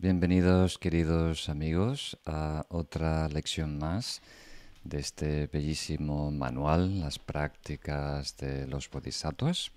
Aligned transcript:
Bienvenidos 0.00 0.78
queridos 0.78 1.48
amigos 1.48 2.16
a 2.24 2.64
otra 2.68 3.28
lección 3.30 3.78
más 3.78 4.22
de 4.84 5.00
este 5.00 5.48
bellísimo 5.48 6.30
manual, 6.30 7.00
las 7.00 7.18
prácticas 7.18 8.36
de 8.36 8.68
los 8.68 8.88
bodhisattvas. 8.88 9.72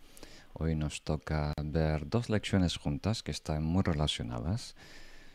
Hoy 0.53 0.75
nos 0.75 1.01
toca 1.01 1.53
ver 1.63 2.07
dos 2.07 2.29
lecciones 2.29 2.77
juntas 2.77 3.23
que 3.23 3.31
están 3.31 3.63
muy 3.63 3.81
relacionadas 3.81 4.75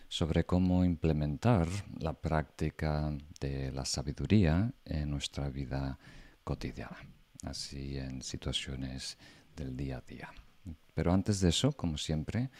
sobre 0.06 0.46
cómo 0.46 0.84
implementar 0.84 1.66
la 1.98 2.12
práctica 2.12 3.12
de 3.40 3.72
la 3.72 3.84
sabiduría 3.84 4.72
en 4.84 5.10
nuestra 5.10 5.50
vida 5.50 5.98
cotidiana, 6.44 6.96
así 7.42 7.98
en 7.98 8.22
situaciones 8.22 9.18
del 9.56 9.76
día 9.76 9.96
a 9.96 10.02
día. 10.02 10.30
Pero 10.94 11.12
antes 11.12 11.40
de 11.40 11.48
eso, 11.48 11.72
como 11.72 11.98
siempre, 11.98 12.50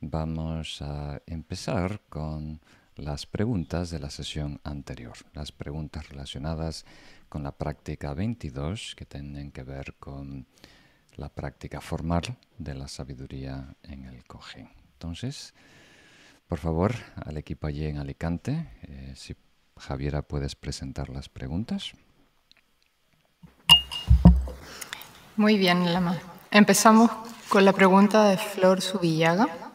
vamos 0.00 0.80
a 0.82 1.20
empezar 1.26 2.00
con 2.08 2.60
las 2.96 3.26
preguntas 3.26 3.90
de 3.90 3.98
la 3.98 4.10
sesión 4.10 4.60
anterior, 4.64 5.16
las 5.34 5.52
preguntas 5.52 6.08
relacionadas 6.08 6.84
con 7.28 7.42
la 7.42 7.52
práctica 7.52 8.14
22 8.14 8.94
que 8.96 9.04
tienen 9.04 9.52
que 9.52 9.62
ver 9.62 9.94
con 9.98 10.46
la 11.16 11.28
práctica 11.28 11.80
formal 11.80 12.22
de 12.58 12.74
la 12.74 12.88
sabiduría 12.88 13.74
en 13.82 14.04
el 14.04 14.24
cojín. 14.24 14.68
Entonces, 14.92 15.54
por 16.48 16.58
favor, 16.58 16.94
al 17.24 17.36
equipo 17.36 17.66
allí 17.66 17.84
en 17.84 17.98
Alicante, 17.98 18.70
eh, 18.82 19.12
si 19.16 19.34
Javiera 19.76 20.22
puedes 20.22 20.54
presentar 20.54 21.08
las 21.10 21.28
preguntas. 21.28 21.92
Muy 25.36 25.58
bien, 25.58 25.92
Lama. 25.92 26.18
Empezamos 26.50 27.10
con 27.50 27.64
la 27.64 27.72
pregunta 27.72 28.24
de 28.24 28.38
Flor 28.38 28.80
Subillaga. 28.80 29.65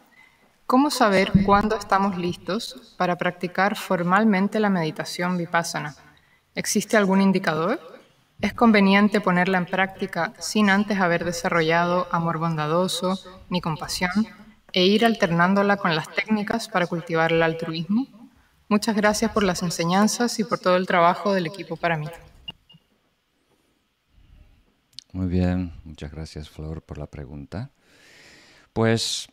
¿Cómo 0.72 0.88
saber 0.88 1.30
cuándo 1.44 1.76
estamos 1.76 2.16
listos 2.16 2.94
para 2.96 3.18
practicar 3.18 3.76
formalmente 3.76 4.58
la 4.58 4.70
meditación 4.70 5.36
vipassana? 5.36 5.94
¿Existe 6.54 6.96
algún 6.96 7.20
indicador? 7.20 7.78
¿Es 8.40 8.54
conveniente 8.54 9.20
ponerla 9.20 9.58
en 9.58 9.66
práctica 9.66 10.32
sin 10.38 10.70
antes 10.70 10.98
haber 10.98 11.26
desarrollado 11.26 12.08
amor 12.10 12.38
bondadoso 12.38 13.18
ni 13.50 13.60
compasión 13.60 14.12
e 14.72 14.86
ir 14.86 15.04
alternándola 15.04 15.76
con 15.76 15.94
las 15.94 16.10
técnicas 16.10 16.70
para 16.70 16.86
cultivar 16.86 17.32
el 17.32 17.42
altruismo? 17.42 18.06
Muchas 18.70 18.96
gracias 18.96 19.30
por 19.30 19.42
las 19.42 19.62
enseñanzas 19.62 20.38
y 20.38 20.44
por 20.44 20.58
todo 20.58 20.76
el 20.76 20.86
trabajo 20.86 21.34
del 21.34 21.44
equipo 21.44 21.76
para 21.76 21.98
mí. 21.98 22.08
Muy 25.12 25.26
bien, 25.26 25.74
muchas 25.84 26.10
gracias 26.10 26.48
Flor 26.48 26.80
por 26.80 26.96
la 26.96 27.08
pregunta. 27.08 27.72
Pues 28.72 29.28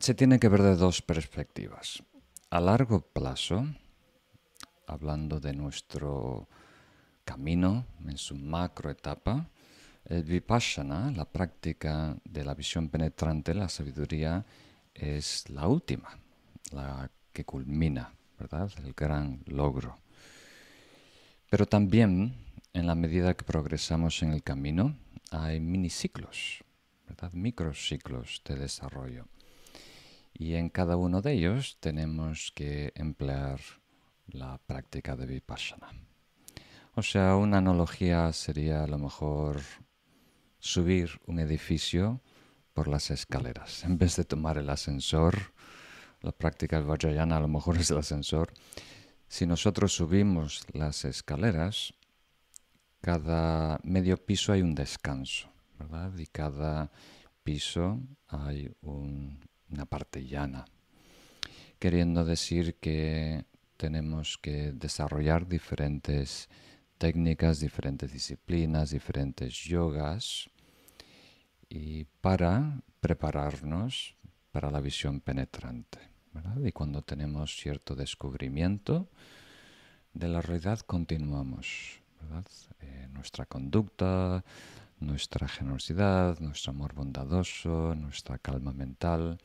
se 0.00 0.14
tiene 0.14 0.38
que 0.38 0.48
ver 0.48 0.62
de 0.62 0.76
dos 0.76 1.02
perspectivas. 1.02 2.02
A 2.50 2.60
largo 2.60 3.00
plazo, 3.00 3.66
hablando 4.86 5.40
de 5.40 5.52
nuestro 5.52 6.48
camino 7.24 7.84
en 8.06 8.16
su 8.16 8.34
macro 8.34 8.90
etapa, 8.90 9.48
el 10.04 10.22
vipassana, 10.22 11.10
la 11.10 11.26
práctica 11.26 12.16
de 12.24 12.44
la 12.44 12.54
visión 12.54 12.88
penetrante, 12.88 13.54
la 13.54 13.68
sabiduría, 13.68 14.44
es 14.94 15.48
la 15.50 15.68
última, 15.68 16.18
la 16.72 17.10
que 17.32 17.44
culmina, 17.44 18.12
¿verdad? 18.38 18.70
El 18.78 18.94
gran 18.94 19.42
logro. 19.46 19.98
Pero 21.50 21.66
también 21.66 22.34
en 22.72 22.86
la 22.86 22.94
medida 22.94 23.34
que 23.34 23.44
progresamos 23.44 24.22
en 24.22 24.32
el 24.32 24.42
camino, 24.42 24.96
hay 25.30 25.60
miniciclos, 25.60 26.64
¿verdad? 27.06 27.32
microciclos 27.32 28.42
de 28.44 28.56
desarrollo. 28.56 29.26
Y 30.32 30.54
en 30.54 30.68
cada 30.68 30.96
uno 30.96 31.20
de 31.22 31.32
ellos 31.32 31.78
tenemos 31.80 32.52
que 32.54 32.92
emplear 32.94 33.60
la 34.26 34.58
práctica 34.58 35.16
de 35.16 35.26
vipassana. 35.26 35.92
O 36.94 37.02
sea, 37.02 37.36
una 37.36 37.58
analogía 37.58 38.32
sería 38.32 38.84
a 38.84 38.86
lo 38.86 38.98
mejor 38.98 39.60
subir 40.58 41.20
un 41.26 41.38
edificio 41.38 42.20
por 42.72 42.88
las 42.88 43.10
escaleras. 43.10 43.84
En 43.84 43.98
vez 43.98 44.16
de 44.16 44.24
tomar 44.24 44.58
el 44.58 44.70
ascensor, 44.70 45.52
la 46.20 46.32
práctica 46.32 46.80
de 46.80 46.86
Vajrayana 46.86 47.36
a 47.36 47.40
lo 47.40 47.48
mejor 47.48 47.76
es 47.78 47.90
el 47.90 47.98
ascensor. 47.98 48.52
Si 49.28 49.46
nosotros 49.46 49.92
subimos 49.92 50.64
las 50.72 51.04
escaleras, 51.04 51.94
cada 53.00 53.78
medio 53.84 54.16
piso 54.16 54.52
hay 54.52 54.62
un 54.62 54.74
descanso, 54.74 55.48
¿verdad? 55.78 56.16
Y 56.18 56.26
cada 56.26 56.90
piso 57.42 58.00
hay 58.26 58.70
una 59.70 59.86
parte 59.86 60.26
llana, 60.26 60.64
queriendo 61.78 62.24
decir 62.24 62.76
que 62.76 63.44
tenemos 63.76 64.38
que 64.38 64.72
desarrollar 64.72 65.46
diferentes 65.46 66.48
técnicas, 66.98 67.60
diferentes 67.60 68.12
disciplinas, 68.12 68.90
diferentes 68.90 69.54
yogas, 69.64 70.50
y 71.68 72.04
para 72.20 72.82
prepararnos 73.00 74.16
para 74.52 74.70
la 74.70 74.80
visión 74.80 75.20
penetrante. 75.20 75.98
¿verdad? 76.32 76.62
Y 76.64 76.72
cuando 76.72 77.02
tenemos 77.02 77.56
cierto 77.56 77.94
descubrimiento 77.94 79.08
de 80.12 80.28
la 80.28 80.40
realidad, 80.40 80.80
continuamos. 80.80 82.00
Eh, 82.80 83.08
nuestra 83.12 83.46
conducta, 83.46 84.44
nuestra 85.00 85.48
generosidad, 85.48 86.38
nuestro 86.40 86.70
amor 86.70 86.94
bondadoso, 86.94 87.94
nuestra 87.94 88.38
calma 88.38 88.72
mental 88.72 89.38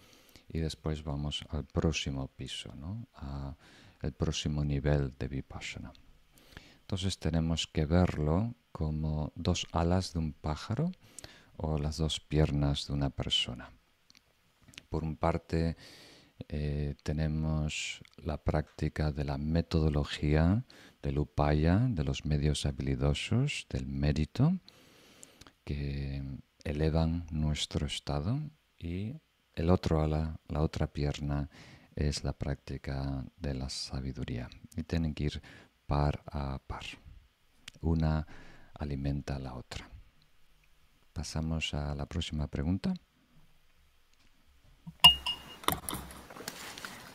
y 0.47 0.59
después 0.59 1.03
vamos 1.03 1.46
al 1.50 1.66
próximo 1.66 2.28
piso, 2.28 2.74
¿no? 2.75 3.08
el 4.02 4.13
próximo 4.13 4.63
nivel 4.63 5.13
de 5.18 5.28
vipassana. 5.28 5.94
Entonces 6.81 7.18
tenemos 7.18 7.68
que 7.68 7.86
verlo 7.86 8.56
como 8.72 9.31
dos 9.36 9.68
alas 9.72 10.13
de 10.13 10.19
un 10.19 10.34
pájaro 10.34 10.92
o 11.58 11.78
las 11.78 11.97
dos 11.97 12.19
piernas 12.19 12.88
de 12.88 12.94
una 12.94 13.09
persona. 13.09 13.72
Por 14.90 15.03
un 15.03 15.16
parte 15.16 15.78
eh, 16.50 16.96
tenemos 17.03 18.02
la 18.18 18.38
práctica 18.44 19.12
de 19.12 19.24
la 19.24 19.38
metodología 19.38 20.66
del 21.02 21.19
upaya, 21.19 21.80
de 21.80 22.03
los 22.03 22.25
medios 22.25 22.66
habilidosos, 22.66 23.66
del 23.69 23.86
mérito, 23.86 24.59
que 25.63 26.22
elevan 26.63 27.25
nuestro 27.31 27.85
estado 27.85 28.40
y 28.78 29.16
el 29.53 29.69
otro 29.69 30.01
ala, 30.01 30.40
la 30.47 30.62
otra 30.62 30.88
pierna, 30.88 31.50
es 31.96 32.24
la 32.24 32.34
práctica 32.34 33.24
de 33.38 33.53
la 33.53 33.69
sabiduría. 33.69 34.50
Y 34.75 34.84
tienen 34.84 35.13
que 35.13 35.25
ir 35.25 35.41
par 35.85 36.24
a 36.31 36.59
par. 36.66 36.84
Una 37.81 38.25
alimenta 38.74 39.35
a 39.35 39.40
la 39.40 39.53
otra. 39.53 39.90
Pasamos 41.13 41.74
a 41.74 41.94
la 41.94 42.06
próxima 42.07 42.47
pregunta. 42.47 42.94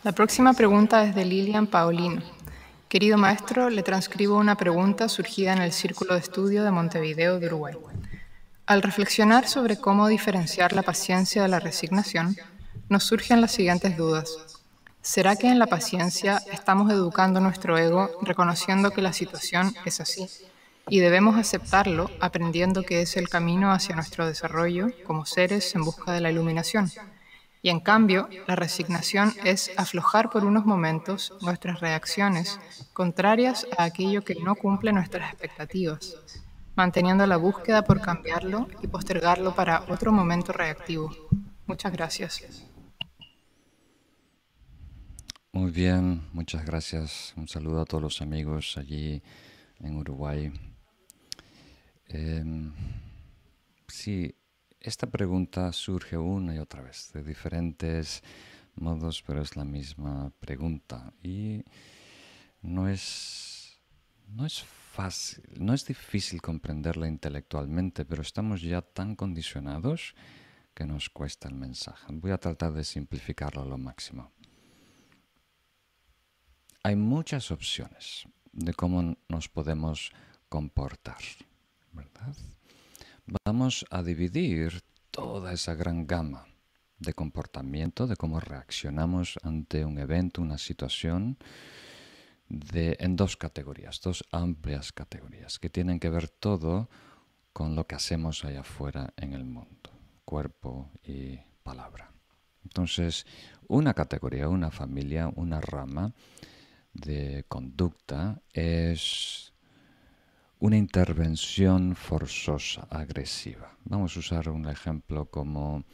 La 0.05 0.13
próxima 0.13 0.53
pregunta 0.53 1.03
es 1.05 1.15
de 1.15 1.25
Lilian 1.25 1.67
Paulino. 1.67 2.23
Querido 2.89 3.19
maestro, 3.19 3.69
le 3.69 3.83
transcribo 3.83 4.39
una 4.39 4.57
pregunta 4.57 5.09
surgida 5.09 5.53
en 5.53 5.61
el 5.61 5.73
Círculo 5.73 6.15
de 6.15 6.21
Estudio 6.21 6.63
de 6.63 6.71
Montevideo 6.71 7.41
de 7.41 7.47
Uruguay. 7.49 7.75
Al 8.69 8.83
reflexionar 8.83 9.49
sobre 9.49 9.79
cómo 9.79 10.09
diferenciar 10.09 10.75
la 10.75 10.83
paciencia 10.83 11.41
de 11.41 11.49
la 11.49 11.59
resignación, 11.59 12.37
nos 12.91 13.03
surgen 13.05 13.41
las 13.41 13.53
siguientes 13.53 13.97
dudas. 13.97 14.61
¿Será 15.01 15.37
que 15.37 15.49
en 15.49 15.59
la 15.59 15.69
paciencia 15.69 16.43
estamos 16.53 16.93
educando 16.93 17.41
nuestro 17.41 17.79
ego 17.79 18.11
reconociendo 18.21 18.91
que 18.91 19.01
la 19.01 19.15
situación 19.15 19.75
es 19.87 20.03
así 20.03 20.27
y 20.87 20.99
debemos 20.99 21.39
aceptarlo 21.39 22.11
aprendiendo 22.21 22.83
que 22.83 23.01
es 23.01 23.17
el 23.17 23.31
camino 23.31 23.73
hacia 23.73 23.97
nuestro 23.97 24.27
desarrollo 24.27 24.89
como 25.07 25.25
seres 25.25 25.75
en 25.75 25.83
busca 25.83 26.13
de 26.13 26.21
la 26.21 26.31
iluminación? 26.31 26.93
Y 27.63 27.71
en 27.71 27.81
cambio, 27.81 28.29
la 28.47 28.55
resignación 28.55 29.35
es 29.45 29.71
aflojar 29.79 30.29
por 30.29 30.45
unos 30.45 30.67
momentos 30.67 31.33
nuestras 31.41 31.81
reacciones 31.81 32.61
contrarias 32.93 33.67
a 33.79 33.85
aquello 33.85 34.25
que 34.25 34.35
no 34.35 34.57
cumple 34.57 34.93
nuestras 34.93 35.33
expectativas, 35.33 36.17
manteniendo 36.79 37.27
la 37.27 37.37
búsqueda 37.37 37.83
por 37.83 38.01
cambiarlo 38.01 38.69
y 38.81 38.87
postergarlo 38.87 39.53
para 39.53 39.83
otro 39.89 40.13
momento 40.13 40.53
reactivo. 40.53 41.11
Muchas 41.67 41.91
gracias. 41.93 42.65
Muy 45.51 45.73
bien, 45.73 46.23
muchas 46.33 46.65
gracias. 46.65 47.35
Un 47.37 47.49
saludo 47.49 47.81
a 47.81 47.85
todos 47.85 48.01
los 48.01 48.23
amigos 48.23 48.79
allí 48.79 49.21
en 49.81 49.97
Uruguay. 49.97 50.53
Em, 52.07 52.73
sí, 53.89 54.33
esta 54.79 55.09
pregunta 55.09 55.73
surge 55.73 56.17
una 56.17 56.55
y 56.55 56.59
otra 56.59 56.83
vez, 56.83 57.11
de 57.13 57.25
diferentes 57.25 58.23
modos, 58.77 59.25
pero 59.27 59.43
es 59.43 59.57
la 59.57 59.65
misma 59.65 60.31
pregunta. 60.39 61.13
Y 61.25 61.65
no 62.63 62.89
es, 62.89 63.81
no 64.29 64.47
es 64.47 64.63
fácil, 64.63 64.88
no 65.57 65.75
es 65.75 65.85
difícil 65.87 66.43
comprenderla 66.43 67.07
intelectualmente, 67.07 68.05
pero 68.05 68.23
estamos 68.23 68.63
ya 68.63 68.83
tan 68.83 69.15
condicionados 69.15 70.15
que 70.75 70.85
nos 70.85 71.09
cuesta 71.09 71.49
el 71.49 71.55
mensaje. 71.55 72.07
Voy 72.11 72.33
a 72.33 72.39
tratar 72.39 72.73
de 72.73 72.85
simplificarlo 72.85 73.63
a 73.63 73.67
lo 73.67 73.79
máximo. 73.79 74.33
hay 76.83 76.97
muchas 76.97 77.51
opciones 77.51 78.25
de 78.53 78.73
cómo 78.73 79.17
nos 79.29 79.49
podemos 79.49 80.11
comportar, 80.49 81.19
¿verdad? 81.93 82.35
Vamos 83.45 83.85
a 83.91 84.03
dividir 84.03 84.81
toda 85.11 85.53
esa 85.53 85.75
gran 85.75 86.07
gama 86.07 86.47
de 86.99 87.13
comportamiento, 87.13 88.07
de 88.07 88.17
cómo 88.17 88.41
reaccionamos 88.41 89.39
ante 89.43 89.85
un 89.85 89.99
evento, 89.99 90.41
una 90.41 90.57
situación, 90.57 91.37
en 92.49 93.17
dos 93.17 93.37
categorías, 93.37 94.01
dos 94.01 94.25
amplias 94.33 94.93
categorías, 94.93 95.59
que 95.59 95.71
tienen 95.71 96.01
que 96.01 96.11
ver 96.11 96.29
todo 96.29 96.89
con 97.53 97.75
lo 97.75 97.87
que 97.87 97.95
hacemos 97.95 98.45
allá 98.45 98.61
afuera 98.61 99.13
en 99.17 99.35
el 99.35 99.45
mundo, 99.45 99.91
cuerpo 100.25 100.91
y 101.05 101.39
palabra. 101.63 102.13
Entonces, 102.65 103.27
una 103.67 103.95
categoría, 103.95 104.49
una 104.49 104.71
familia, 104.71 105.31
una 105.35 105.61
rama 105.61 106.13
de 106.93 107.45
conducta 107.49 108.41
es 108.53 109.53
una 110.59 110.77
intervención 110.77 111.95
forzosa, 111.95 112.87
agresiva. 112.91 113.77
Vamos 113.85 114.17
a 114.17 114.21
usar 114.21 114.49
un 114.49 114.69
ejemplo 114.69 115.27
como 115.27 115.85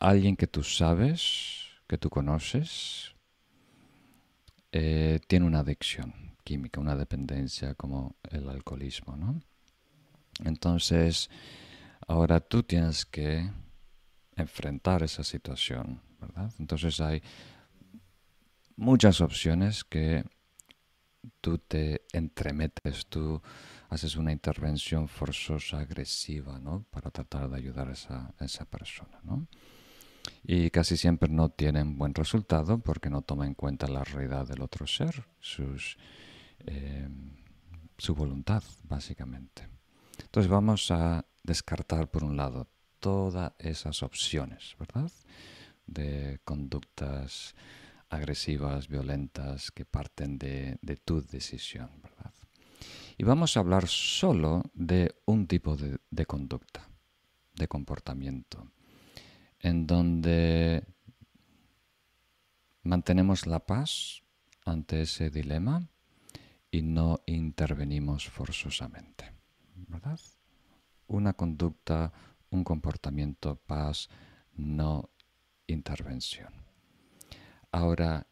alguien 0.00 0.36
que 0.36 0.46
tú 0.46 0.62
sabes, 0.62 1.64
que 1.86 1.98
tú 1.98 2.10
conoces, 2.10 3.14
eh, 4.72 5.20
tiene 5.26 5.46
una 5.46 5.60
adicción 5.60 6.36
química, 6.44 6.80
una 6.80 6.96
dependencia 6.96 7.74
como 7.74 8.16
el 8.30 8.48
alcoholismo, 8.48 9.16
¿no? 9.16 9.40
Entonces, 10.44 11.30
ahora 12.06 12.40
tú 12.40 12.62
tienes 12.62 13.04
que 13.04 13.50
enfrentar 14.36 15.02
esa 15.02 15.24
situación, 15.24 16.00
¿verdad? 16.20 16.52
Entonces 16.58 17.00
hay 17.00 17.22
muchas 18.76 19.20
opciones 19.20 19.84
que 19.84 20.24
tú 21.40 21.58
te 21.58 22.02
entremetes, 22.12 23.06
tú 23.06 23.42
haces 23.88 24.16
una 24.16 24.32
intervención 24.32 25.08
forzosa, 25.08 25.80
agresiva, 25.80 26.58
¿no? 26.58 26.84
Para 26.90 27.10
tratar 27.10 27.48
de 27.50 27.56
ayudar 27.56 27.88
a 27.88 27.92
esa, 27.92 28.34
esa 28.40 28.64
persona, 28.64 29.18
¿no? 29.22 29.48
Y 30.42 30.70
casi 30.70 30.96
siempre 30.96 31.28
no 31.28 31.50
tienen 31.50 31.98
buen 31.98 32.14
resultado 32.14 32.78
porque 32.78 33.10
no 33.10 33.22
toma 33.22 33.46
en 33.46 33.54
cuenta 33.54 33.86
la 33.86 34.04
realidad 34.04 34.46
del 34.46 34.62
otro 34.62 34.86
ser, 34.86 35.24
sus, 35.40 35.98
em, 36.60 37.36
su 37.96 38.14
voluntad, 38.14 38.62
básicamente. 38.84 39.68
Entonces 40.22 40.50
vamos 40.50 40.90
a 40.90 41.24
descartar, 41.42 42.10
por 42.10 42.24
un 42.24 42.36
lado, 42.36 42.68
todas 43.00 43.52
esas 43.58 44.02
opciones, 44.02 44.74
¿verdad? 44.78 45.10
De 45.86 46.40
conductas 46.44 47.54
agresivas, 48.10 48.88
violentas, 48.88 49.70
que 49.70 49.84
parten 49.84 50.38
de, 50.38 50.78
tu 51.04 51.22
decisión, 51.22 51.90
¿verdad? 52.02 52.32
Y 53.16 53.24
vamos 53.24 53.56
a 53.56 53.60
hablar 53.60 53.86
solo 53.86 54.62
de 54.74 55.14
un 55.26 55.46
tipo 55.46 55.76
de 55.76 56.26
conducta, 56.26 56.88
de 57.54 57.68
comportamiento 57.68 58.70
en 59.60 59.86
donde 59.86 60.84
mantenemos 62.82 63.46
la 63.46 63.60
paz 63.60 64.22
ante 64.64 65.02
ese 65.02 65.30
dilema 65.30 65.88
y 66.70 66.82
no 66.82 67.20
intervenimos 67.26 68.28
forzosamente. 68.28 69.32
¿Verdad? 69.88 70.20
Una 71.06 71.32
conducta, 71.32 72.12
un 72.50 72.64
comportamiento, 72.64 73.56
paz, 73.56 74.08
no 74.54 75.10
intervención. 75.66 76.52
Ahora, 77.70 78.26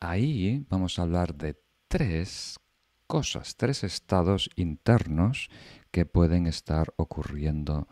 ahí 0.00 0.64
vamos 0.68 0.98
a 0.98 1.02
hablar 1.02 1.34
de 1.34 1.60
tres 1.88 2.58
cosas, 3.06 3.56
tres 3.56 3.84
estados 3.84 4.50
internos 4.56 5.48
que 5.90 6.06
pueden 6.06 6.46
estar 6.46 6.92
ocurriendo 6.96 7.88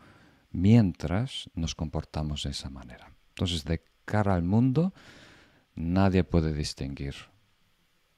mientras 0.51 1.49
nos 1.53 1.75
comportamos 1.75 2.43
de 2.43 2.51
esa 2.51 2.69
manera. 2.69 3.13
Entonces, 3.29 3.63
de 3.63 3.83
cara 4.05 4.35
al 4.35 4.43
mundo, 4.43 4.93
nadie 5.75 6.23
puede 6.23 6.53
distinguir 6.53 7.15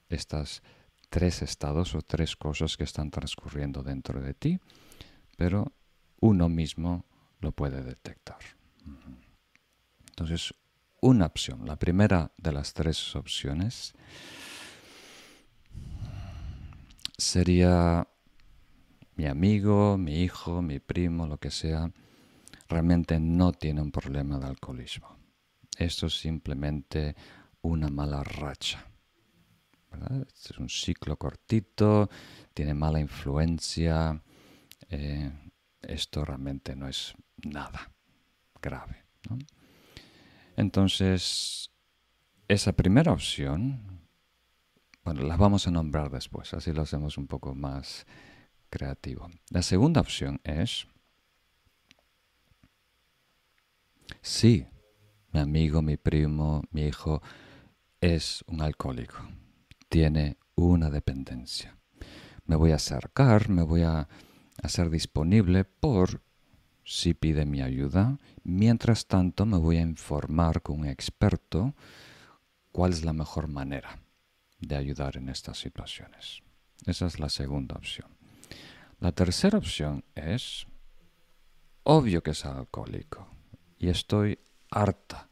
estas 0.08 0.62
tres 1.08 1.42
estados 1.42 1.94
o 1.94 2.02
tres 2.02 2.36
cosas 2.36 2.76
que 2.76 2.84
están 2.84 3.10
transcurriendo 3.10 3.82
dentro 3.82 4.20
de 4.20 4.34
ti, 4.34 4.58
pero 5.36 5.72
uno 6.20 6.48
mismo 6.48 7.04
lo 7.40 7.52
puede 7.52 7.82
detectar. 7.82 8.38
Entonces, 10.08 10.54
una 11.00 11.26
opción, 11.26 11.66
la 11.66 11.76
primera 11.76 12.32
de 12.38 12.52
las 12.52 12.72
tres 12.72 13.14
opciones, 13.14 13.94
sería 17.16 18.08
mi 19.16 19.26
amigo, 19.26 19.96
mi 19.98 20.22
hijo, 20.22 20.62
mi 20.62 20.80
primo, 20.80 21.26
lo 21.26 21.38
que 21.38 21.50
sea, 21.50 21.92
realmente 22.74 23.20
no 23.20 23.52
tiene 23.52 23.80
un 23.80 23.92
problema 23.92 24.36
de 24.40 24.46
alcoholismo. 24.46 25.16
Esto 25.78 26.06
es 26.06 26.18
simplemente 26.18 27.14
una 27.62 27.88
mala 27.88 28.24
racha. 28.24 28.84
Este 30.26 30.54
es 30.54 30.58
un 30.58 30.68
ciclo 30.68 31.16
cortito, 31.16 32.10
tiene 32.52 32.74
mala 32.74 32.98
influencia. 32.98 34.20
Eh, 34.88 35.30
esto 35.82 36.24
realmente 36.24 36.74
no 36.74 36.88
es 36.88 37.14
nada 37.44 37.92
grave. 38.60 39.04
Entonces, 40.56 41.70
esa 42.48 42.72
primera 42.72 43.12
opción, 43.12 44.00
bueno, 45.04 45.22
la 45.22 45.36
vamos 45.36 45.68
a 45.68 45.70
nombrar 45.70 46.10
después, 46.10 46.52
así 46.54 46.72
lo 46.72 46.82
hacemos 46.82 47.18
un 47.18 47.28
poco 47.28 47.54
más 47.54 48.04
creativo. 48.68 49.30
La 49.50 49.62
segunda 49.62 50.00
opción 50.00 50.40
es 50.42 50.88
Sí, 54.20 54.66
mi 55.32 55.40
amigo, 55.40 55.82
mi 55.82 55.96
primo, 55.96 56.62
mi 56.70 56.86
hijo 56.86 57.22
es 58.00 58.44
un 58.46 58.62
alcohólico. 58.62 59.16
Tiene 59.88 60.38
una 60.54 60.90
dependencia. 60.90 61.76
Me 62.46 62.56
voy 62.56 62.72
a 62.72 62.76
acercar, 62.76 63.48
me 63.48 63.62
voy 63.62 63.82
a 63.82 64.08
hacer 64.62 64.90
disponible 64.90 65.64
por 65.64 66.22
si 66.84 67.14
pide 67.14 67.46
mi 67.46 67.62
ayuda. 67.62 68.18
Mientras 68.42 69.06
tanto, 69.06 69.46
me 69.46 69.56
voy 69.56 69.78
a 69.78 69.82
informar 69.82 70.62
con 70.62 70.80
un 70.80 70.86
experto 70.86 71.74
cuál 72.72 72.92
es 72.92 73.04
la 73.04 73.12
mejor 73.12 73.48
manera 73.48 73.98
de 74.58 74.76
ayudar 74.76 75.16
en 75.16 75.28
estas 75.28 75.58
situaciones. 75.58 76.42
Esa 76.86 77.06
es 77.06 77.18
la 77.18 77.28
segunda 77.28 77.74
opción. 77.74 78.08
La 79.00 79.12
tercera 79.12 79.58
opción 79.58 80.04
es, 80.14 80.66
obvio 81.82 82.22
que 82.22 82.32
es 82.32 82.44
alcohólico 82.44 83.28
y 83.84 83.90
estoy 83.90 84.38
harta 84.70 85.28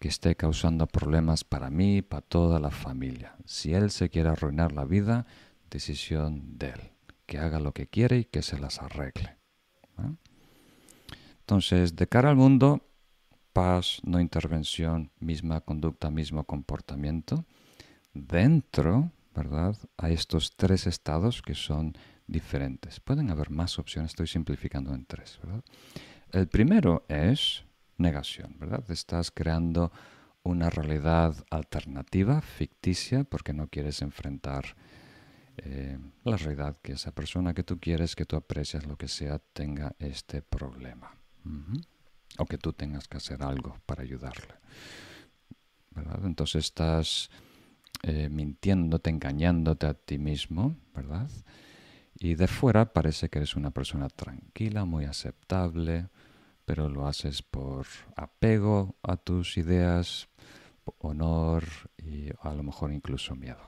que 0.00 0.08
esté 0.08 0.34
causando 0.34 0.88
problemas 0.88 1.44
para 1.44 1.70
mí 1.70 2.02
para 2.02 2.20
toda 2.20 2.58
la 2.58 2.72
familia. 2.72 3.36
Si 3.44 3.74
él 3.74 3.92
se 3.92 4.10
quiere 4.10 4.28
arruinar 4.28 4.72
la 4.72 4.84
vida, 4.84 5.24
decisión 5.70 6.58
de 6.58 6.70
él. 6.70 6.80
Que 7.26 7.38
haga 7.38 7.60
lo 7.60 7.72
que 7.72 7.86
quiere 7.86 8.18
y 8.18 8.24
que 8.24 8.42
se 8.42 8.58
las 8.58 8.82
arregle. 8.82 9.36
Entonces, 11.38 11.94
de 11.94 12.08
cara 12.08 12.28
al 12.28 12.34
mundo, 12.34 12.88
paz, 13.52 14.00
no 14.02 14.20
intervención, 14.20 15.12
misma 15.20 15.60
conducta, 15.60 16.10
mismo 16.10 16.42
comportamiento. 16.42 17.44
Dentro, 18.12 19.12
¿verdad? 19.32 19.76
Hay 19.96 20.14
estos 20.14 20.56
tres 20.56 20.88
estados 20.88 21.40
que 21.40 21.54
son 21.54 21.96
diferentes. 22.26 22.98
Pueden 22.98 23.30
haber 23.30 23.50
más 23.50 23.78
opciones, 23.78 24.10
estoy 24.10 24.26
simplificando 24.26 24.92
en 24.92 25.04
tres. 25.06 25.38
El 26.32 26.48
primero 26.48 27.04
es 27.08 27.65
negación, 27.98 28.56
¿verdad? 28.58 28.84
Estás 28.90 29.30
creando 29.30 29.92
una 30.42 30.70
realidad 30.70 31.34
alternativa, 31.50 32.40
ficticia, 32.40 33.24
porque 33.24 33.52
no 33.52 33.68
quieres 33.68 34.02
enfrentar 34.02 34.76
eh, 35.58 35.98
la 36.24 36.36
realidad 36.36 36.76
que 36.82 36.92
esa 36.92 37.12
persona 37.12 37.54
que 37.54 37.62
tú 37.62 37.80
quieres, 37.80 38.14
que 38.14 38.26
tú 38.26 38.36
aprecias, 38.36 38.86
lo 38.86 38.96
que 38.96 39.08
sea, 39.08 39.38
tenga 39.52 39.94
este 39.98 40.42
problema. 40.42 41.14
O 42.38 42.44
que 42.44 42.58
tú 42.58 42.72
tengas 42.72 43.06
que 43.06 43.18
hacer 43.18 43.42
algo 43.42 43.78
para 43.86 44.02
ayudarle. 44.02 44.54
¿verdad? 45.92 46.20
Entonces 46.24 46.66
estás 46.66 47.30
eh, 48.02 48.28
mintiéndote, 48.28 49.10
engañándote 49.10 49.86
a 49.86 49.94
ti 49.94 50.18
mismo, 50.18 50.76
¿verdad? 50.94 51.30
Y 52.18 52.34
de 52.34 52.46
fuera 52.46 52.92
parece 52.92 53.28
que 53.28 53.38
eres 53.38 53.56
una 53.56 53.70
persona 53.70 54.08
tranquila, 54.08 54.84
muy 54.84 55.04
aceptable, 55.04 56.08
pero 56.66 56.90
lo 56.90 57.06
haces 57.06 57.42
por 57.42 57.86
apego 58.16 58.96
a 59.02 59.16
tus 59.16 59.56
ideas, 59.56 60.28
honor 60.98 61.64
y 61.96 62.28
a 62.42 62.52
lo 62.52 62.62
mejor 62.62 62.92
incluso 62.92 63.34
miedo. 63.34 63.64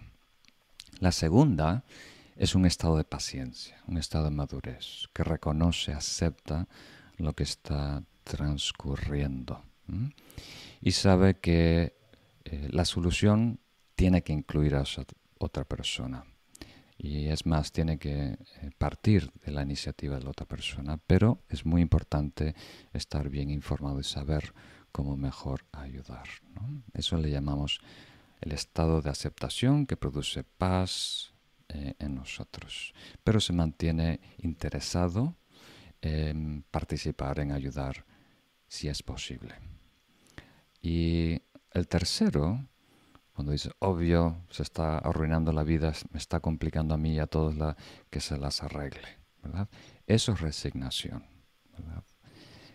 La 1.01 1.13
segunda 1.13 1.85
es 2.37 2.55
un 2.55 2.67
estado 2.67 2.97
de 2.97 3.05
paciencia, 3.05 3.81
un 3.87 3.97
estado 3.97 4.25
de 4.25 4.31
madurez, 4.31 5.09
que 5.15 5.25
reconoce, 5.25 5.93
acepta 5.93 6.69
lo 7.17 7.33
que 7.33 7.45
está 7.45 8.03
transcurriendo 8.25 9.63
y 10.81 10.93
sabe 10.93 11.39
que 11.39 11.97
eh, 12.45 12.69
la 12.71 12.85
solución 12.85 13.61
tiene 13.95 14.23
que 14.23 14.33
incluir 14.33 14.75
a 14.75 14.85
otra 15.39 15.65
persona. 15.65 16.25
Y 16.99 17.27
es 17.27 17.47
más, 17.47 17.71
tiene 17.71 17.97
que 17.99 18.13
eh, 18.13 18.39
partir 18.77 19.33
de 19.45 19.53
la 19.53 19.63
iniciativa 19.63 20.19
de 20.19 20.25
la 20.25 20.31
otra 20.31 20.47
persona, 20.47 20.99
pero 21.07 21.45
es 21.49 21.65
muy 21.65 21.81
importante 21.81 22.57
estar 22.93 23.31
bien 23.31 23.51
informado 23.51 24.01
y 24.01 24.05
saber 24.05 24.53
cómo 24.91 25.17
mejor 25.17 25.65
ayudar. 25.71 26.27
Eso 26.93 27.17
le 27.17 27.31
llamamos 27.31 27.81
el 28.41 28.51
estado 28.51 29.01
de 29.01 29.11
aceptación 29.11 29.87
que 29.87 29.97
produce 29.97 30.43
paz 30.43 31.33
eh, 31.69 31.95
en 32.01 32.17
nosotros, 32.17 32.95
pero 33.23 33.39
se 33.39 33.53
mantiene 33.53 34.21
interesado 34.39 35.37
en 36.01 36.65
participar, 36.71 37.39
en 37.39 37.53
ayudar 37.53 38.07
si 38.67 38.89
es 38.89 39.03
posible. 39.03 39.55
Y 40.83 41.43
el 41.73 41.89
tercero, 41.89 42.67
cuando 43.39 43.53
dice, 43.53 43.71
obvio, 43.79 44.43
se 44.51 44.65
está 44.65 44.99
arruinando 44.99 45.53
la 45.53 45.63
vida, 45.63 45.93
me 46.11 46.19
está 46.19 46.41
complicando 46.41 46.95
a 46.95 46.97
mí 46.97 47.15
y 47.15 47.19
a 47.21 47.29
todos 47.29 47.55
la, 47.55 47.77
que 48.11 48.19
se 48.19 48.37
las 48.37 48.65
arregle. 48.65 49.21
¿verdad? 49.45 49.69
Eso 50.09 50.33
es 50.33 50.41
resignación. 50.41 51.25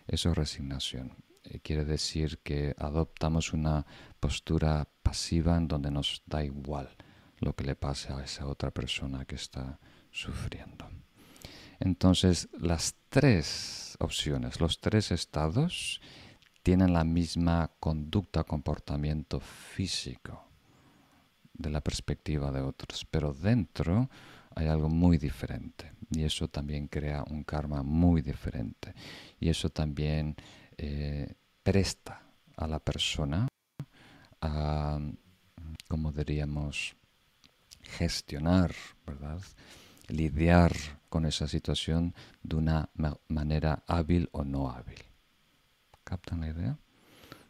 Eso 0.06 0.30
es 0.30 0.34
resignación. 0.34 1.12
Eh, 1.42 1.60
quiere 1.60 1.84
decir 1.84 2.38
que 2.38 2.74
adoptamos 2.78 3.52
una 3.52 3.84
postura 4.18 4.88
pasiva 5.02 5.54
en 5.58 5.68
donde 5.68 5.90
nos 5.90 6.22
da 6.24 6.42
igual 6.42 6.88
lo 7.40 7.54
que 7.54 7.64
le 7.64 7.76
pase 7.76 8.14
a 8.14 8.24
esa 8.24 8.46
otra 8.46 8.70
persona 8.70 9.26
que 9.26 9.34
está 9.34 9.78
sufriendo. 10.10 10.88
Entonces, 11.78 12.48
las 12.58 12.94
tres 13.10 13.98
opciones, 14.00 14.62
los 14.62 14.80
tres 14.80 15.10
estados, 15.10 16.00
tienen 16.62 16.94
la 16.94 17.04
misma 17.04 17.70
conducta, 17.78 18.44
comportamiento 18.44 19.40
físico 19.40 20.53
de 21.54 21.70
la 21.70 21.80
perspectiva 21.80 22.50
de 22.50 22.60
otros, 22.60 23.06
pero 23.10 23.32
dentro 23.32 24.10
hay 24.54 24.66
algo 24.66 24.88
muy 24.88 25.18
diferente 25.18 25.92
y 26.10 26.22
eso 26.22 26.48
también 26.48 26.88
crea 26.88 27.24
un 27.28 27.44
karma 27.44 27.82
muy 27.82 28.22
diferente 28.22 28.94
y 29.40 29.48
eso 29.48 29.70
también 29.70 30.36
eh, 30.76 31.34
presta 31.62 32.22
a 32.56 32.66
la 32.66 32.78
persona 32.78 33.48
a, 34.40 35.00
como 35.88 36.12
diríamos, 36.12 36.94
gestionar, 37.82 38.74
¿verdad? 39.06 39.40
Lidiar 40.08 40.72
con 41.08 41.24
esa 41.24 41.48
situación 41.48 42.14
de 42.42 42.56
una 42.56 42.90
manera 43.28 43.82
hábil 43.86 44.28
o 44.32 44.44
no 44.44 44.70
hábil. 44.70 44.98
¿Captan 46.02 46.40
la 46.40 46.48
idea? 46.48 46.78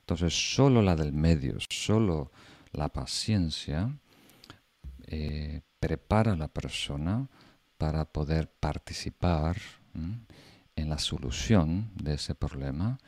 Entonces, 0.00 0.54
solo 0.54 0.82
la 0.82 0.94
del 0.94 1.12
medio, 1.12 1.56
solo 1.70 2.30
la 2.74 2.88
paciencia 2.88 3.96
eh, 5.06 5.62
prepara 5.80 6.32
a 6.32 6.36
la 6.36 6.48
persona 6.48 7.28
para 7.78 8.04
poder 8.04 8.48
participar 8.48 9.56
en 10.76 10.88
la 10.88 10.98
solución 10.98 11.90
de 11.94 12.14
ese 12.14 12.34
problema 12.34 12.98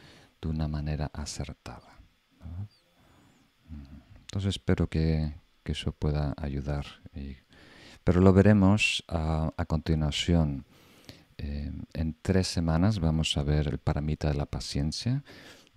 de 0.40 0.48
una 0.48 0.68
manera 0.68 1.10
acertada. 1.12 1.96
Entonces 4.20 4.56
espero 4.56 4.88
que, 4.88 5.32
eso 5.64 5.90
pueda 5.92 6.34
ayudar. 6.36 6.86
pero 8.04 8.20
lo 8.20 8.32
veremos 8.32 9.02
a, 9.08 9.64
continuación. 9.66 10.64
Eh, 11.38 11.72
en 11.92 12.16
tres 12.22 12.46
semanas 12.46 13.00
vamos 13.00 13.36
a 13.36 13.42
ver 13.42 13.68
el 13.68 13.78
paramita 13.78 14.28
de 14.28 14.34
la 14.34 14.46
paciencia 14.46 15.22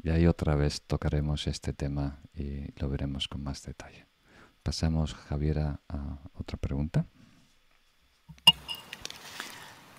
y 0.01 0.09
ahí 0.09 0.27
otra 0.27 0.55
vez 0.55 0.81
tocaremos 0.81 1.47
este 1.47 1.73
tema 1.73 2.19
y 2.33 2.71
lo 2.79 2.89
veremos 2.89 3.27
con 3.27 3.43
más 3.43 3.63
detalle. 3.63 4.05
Pasamos, 4.63 5.13
Javier, 5.13 5.59
a 5.59 5.79
otra 6.33 6.57
pregunta. 6.57 7.05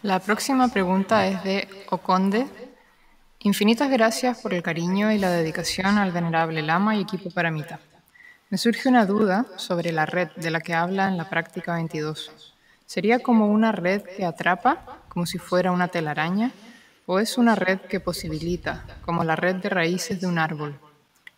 La 0.03 0.19
próxima 0.19 0.69
pregunta 0.69 1.27
es 1.27 1.43
de 1.45 1.69
Oconde 1.91 2.47
Infinitas 3.43 3.89
gracias 3.89 4.39
por 4.43 4.53
el 4.53 4.63
cariño 4.63 5.11
y 5.11 5.17
la 5.17 5.31
dedicación 5.31 5.97
al 5.97 6.13
venerable 6.13 6.61
Lama 6.61 6.97
y 6.97 7.01
equipo 7.01 7.31
Paramita. 7.31 7.81
Me 8.51 8.59
surge 8.59 8.87
una 8.87 9.07
duda 9.07 9.47
sobre 9.57 9.93
la 9.93 10.05
red 10.05 10.29
de 10.37 10.51
la 10.51 10.61
que 10.61 10.75
habla 10.75 11.09
en 11.09 11.17
la 11.17 11.31
práctica 11.31 11.73
22. 11.73 12.55
¿Sería 12.85 13.21
como 13.21 13.47
una 13.47 13.73
red 13.73 14.03
que 14.03 14.27
atrapa, 14.27 15.05
como 15.09 15.25
si 15.25 15.39
fuera 15.39 15.73
una 15.73 15.89
telaraña, 15.89 16.53
o 17.13 17.19
es 17.19 17.39
una 17.39 17.57
red 17.57 17.81
que 17.81 17.99
posibilita, 17.99 18.87
como 19.05 19.25
la 19.25 19.35
red 19.35 19.57
de 19.57 19.69
raíces 19.69 20.21
de 20.21 20.29
un 20.29 20.39
árbol? 20.39 20.79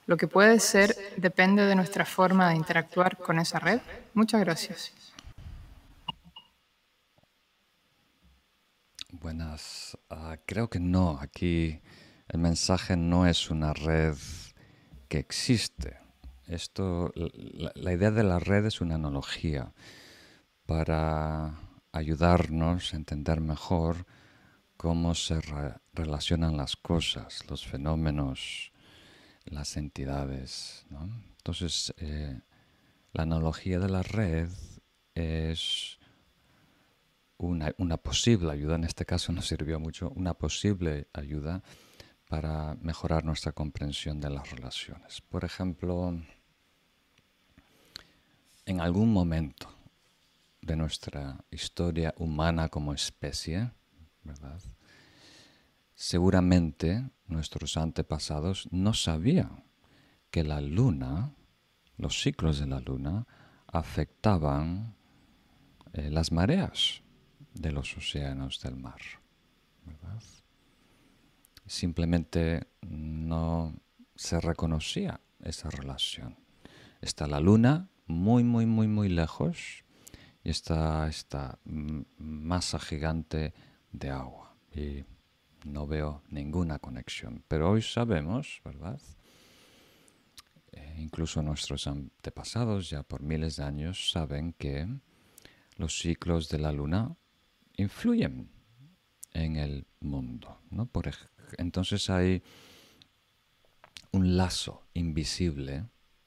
Lo 0.04 0.18
que 0.18 0.28
puede 0.28 0.60
ser 0.60 0.94
depende 1.16 1.64
de 1.64 1.74
nuestra 1.74 2.04
forma 2.04 2.50
de 2.50 2.56
interactuar 2.56 3.16
con 3.16 3.38
esa 3.38 3.58
red. 3.58 3.80
Muchas 4.12 4.42
gracias. 4.42 4.92
Buenas. 9.12 9.96
Ah, 10.10 10.36
creo 10.44 10.68
que 10.68 10.78
no. 10.78 11.18
Aquí 11.18 11.80
el 12.28 12.38
mensaje 12.38 12.94
no 12.98 13.26
es 13.26 13.48
una 13.48 13.72
red 13.72 14.16
que 15.08 15.20
existe. 15.20 15.96
Esto, 16.46 17.14
la, 17.14 17.92
idea 17.94 18.10
de 18.10 18.24
la 18.24 18.38
red 18.38 18.66
es 18.66 18.82
una 18.82 18.96
analogía 18.96 19.72
para 20.66 21.54
ayudarnos 21.92 22.92
a 22.92 22.96
entender 22.96 23.40
mejor 23.40 24.04
cómo 24.82 25.14
se 25.14 25.40
relacionan 25.92 26.56
las 26.56 26.74
cosas, 26.74 27.48
los 27.48 27.64
fenómenos, 27.64 28.72
las 29.44 29.76
entidades. 29.76 30.84
Entonces, 31.36 31.94
eh, 31.98 32.40
la 33.12 33.22
analogía 33.22 33.78
de 33.78 33.88
la 33.88 34.02
red 34.02 34.50
es 35.14 36.00
una, 37.36 37.72
una, 37.78 37.96
posible 37.96 38.50
ayuda, 38.50 38.74
en 38.74 38.82
este 38.82 39.06
caso 39.06 39.30
nos 39.30 39.46
sirvió 39.46 39.78
mucho, 39.78 40.10
una 40.16 40.34
posible 40.34 41.06
ayuda 41.12 41.62
para 42.28 42.74
mejorar 42.82 43.24
nuestra 43.24 43.52
comprensión 43.52 44.20
de 44.20 44.30
las 44.30 44.50
relaciones. 44.50 45.20
Por 45.20 45.44
ejemplo, 45.44 46.20
en 48.66 48.80
algún 48.80 49.12
momento 49.12 49.72
de 50.60 50.74
nuestra 50.74 51.44
historia 51.52 52.14
humana 52.18 52.68
como 52.68 52.92
especie, 52.92 53.70
¿verdad? 54.24 54.60
Seguramente 55.94 57.10
nuestros 57.26 57.76
antepasados 57.76 58.68
no 58.70 58.94
sabían 58.94 59.64
que 60.30 60.44
la 60.44 60.60
luna, 60.60 61.34
los 61.96 62.22
ciclos 62.22 62.58
de 62.58 62.66
la 62.66 62.80
luna, 62.80 63.26
afectaban 63.66 64.94
eh, 65.92 66.10
las 66.10 66.32
mareas 66.32 67.02
de 67.54 67.72
los 67.72 67.96
océanos 67.96 68.60
del 68.60 68.76
mar. 68.76 69.00
simplemente 71.66 72.66
no 72.82 73.74
se 74.14 74.40
reconocía 74.40 75.20
esa 75.40 75.70
relación. 75.70 76.36
Está 77.00 77.26
la 77.26 77.40
luna 77.40 77.88
muy, 78.06 78.44
muy, 78.44 78.66
muy, 78.66 78.88
muy 78.88 79.08
lejos 79.08 79.84
y 80.44 80.50
está 80.50 81.08
esta 81.08 81.58
masa 81.64 82.78
gigante 82.78 83.54
de 83.92 84.10
agua. 84.10 84.56
Y 84.74 85.04
no 85.64 85.86
veo 85.86 86.22
ninguna 86.28 86.78
conexión. 86.78 87.44
Pero 87.48 87.70
hoy 87.70 87.82
sabemos, 87.82 88.60
¿verdad? 88.64 89.00
Eh, 90.72 90.96
incluso 90.98 91.42
nuestros 91.42 91.86
antepasados 91.86 92.90
ya 92.90 93.02
por 93.02 93.22
miles 93.22 93.56
de 93.56 93.64
años 93.64 94.10
saben 94.10 94.54
que 94.54 94.88
los 95.76 95.98
ciclos 95.98 96.48
de 96.48 96.58
la 96.58 96.72
luna 96.72 97.14
influyen 97.76 98.50
en 99.32 99.56
el 99.56 99.86
mundo. 100.00 100.60
¿no? 100.70 100.86
Por, 100.86 101.10
entonces 101.58 102.08
hay 102.10 102.42
un 104.12 104.36
lazo 104.36 104.86
invisible 104.94 105.86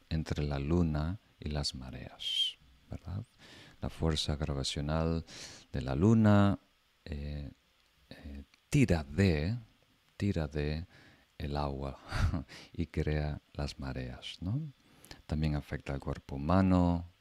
entre 0.09 0.43
la 0.43 0.59
luna 0.59 1.19
y 1.39 1.49
las 1.49 1.75
mareas, 1.75 2.57
¿verdad? 2.89 3.25
La 3.81 3.89
fuerza 3.89 4.35
gravitacional 4.35 5.25
de 5.71 5.81
la 5.81 5.95
luna 5.95 6.59
eh, 7.05 7.51
eh, 8.09 8.43
tira 8.69 9.03
de, 9.03 9.57
tira 10.17 10.47
de 10.47 10.85
el 11.37 11.57
agua 11.57 11.97
y 12.73 12.87
crea 12.87 13.41
las 13.53 13.79
mareas, 13.79 14.37
¿no? 14.41 14.73
También 15.25 15.55
afecta 15.55 15.93
al 15.93 15.99
cuerpo 15.99 16.35
humano. 16.35 17.11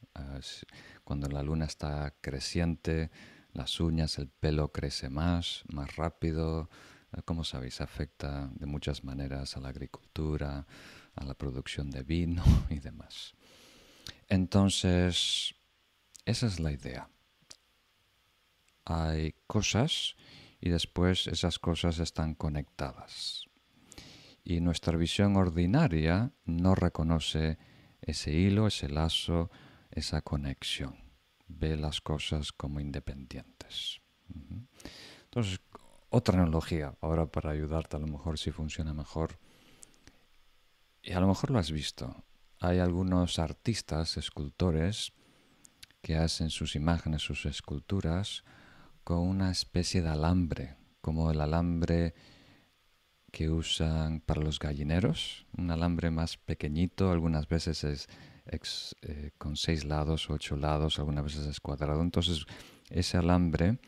cuando 1.03 1.27
la 1.27 1.43
luna 1.43 1.65
está 1.65 2.13
creciente, 2.21 3.11
las 3.53 3.79
uñas, 3.79 4.17
el 4.17 4.27
pelo 4.27 4.71
crece 4.71 5.09
más, 5.09 5.63
más 5.67 5.95
rápido, 5.95 6.69
como 7.23 7.43
sabéis, 7.43 7.81
afecta 7.81 8.49
de 8.55 8.65
muchas 8.65 9.03
maneras 9.03 9.55
a 9.55 9.61
la 9.61 9.69
agricultura, 9.69 10.65
a 11.15 11.25
la 11.25 11.33
producción 11.33 11.89
de 11.89 12.03
vino 12.03 12.43
y 12.69 12.79
demás. 12.79 13.35
Entonces, 14.27 15.55
esa 16.25 16.47
es 16.47 16.59
la 16.59 16.71
idea. 16.71 17.09
Hay 18.85 19.35
cosas 19.47 20.15
y 20.61 20.69
después 20.69 21.27
esas 21.27 21.59
cosas 21.59 21.99
están 21.99 22.35
conectadas. 22.35 23.45
Y 24.43 24.61
nuestra 24.61 24.95
visión 24.95 25.35
ordinaria 25.35 26.31
no 26.45 26.75
reconoce 26.75 27.57
ese 28.01 28.31
hilo, 28.31 28.67
ese 28.67 28.87
lazo, 28.89 29.49
esa 29.91 30.21
conexión. 30.21 31.03
ve 31.47 31.77
las 31.77 32.01
cosas 32.01 32.51
como 32.51 32.79
independientes. 32.79 34.01
Entonces, 35.25 35.59
otra 36.09 36.41
analogía, 36.41 36.95
ahora 37.01 37.27
para 37.27 37.51
ayudarte 37.51 37.97
a 37.97 37.99
lo 37.99 38.07
mejor 38.07 38.39
si 38.39 38.51
funciona 38.51 38.93
mejor, 38.93 39.39
y 41.03 41.11
a 41.11 41.19
lo 41.19 41.27
mejor 41.27 41.51
lo 41.51 41.59
has 41.59 41.71
visto, 41.71 42.23
hay 42.59 42.79
algunos 42.79 43.37
artistas, 43.37 44.17
escultores, 44.17 45.13
que 46.01 46.15
hacen 46.15 46.49
sus 46.49 46.75
imágenes, 46.75 47.21
sus 47.21 47.45
esculturas, 47.45 48.43
con 49.05 49.19
una 49.19 49.51
especie 49.51 50.01
de 50.01 50.09
alambre, 50.09 50.75
como 50.99 51.31
el 51.31 51.39
alambre 51.39 52.15
que 53.31 53.49
usan 53.49 54.19
para 54.19 54.41
los 54.41 54.59
gallineros, 54.59 55.45
un 55.55 55.69
alambre 55.69 56.09
más 56.09 56.37
pequeñito, 56.37 57.11
algunas 57.11 57.47
veces 57.47 57.83
es 57.83 58.07
eh, 59.01 59.31
con 59.37 59.57
seis 59.57 59.85
lados, 59.85 60.29
ocho 60.29 60.55
lados, 60.57 60.97
algunas 60.99 61.23
veces 61.23 61.45
es 61.45 61.59
cuadrado. 61.59 62.01
Entonces 62.01 62.45
ese 62.89 63.17
alambre 63.17 63.79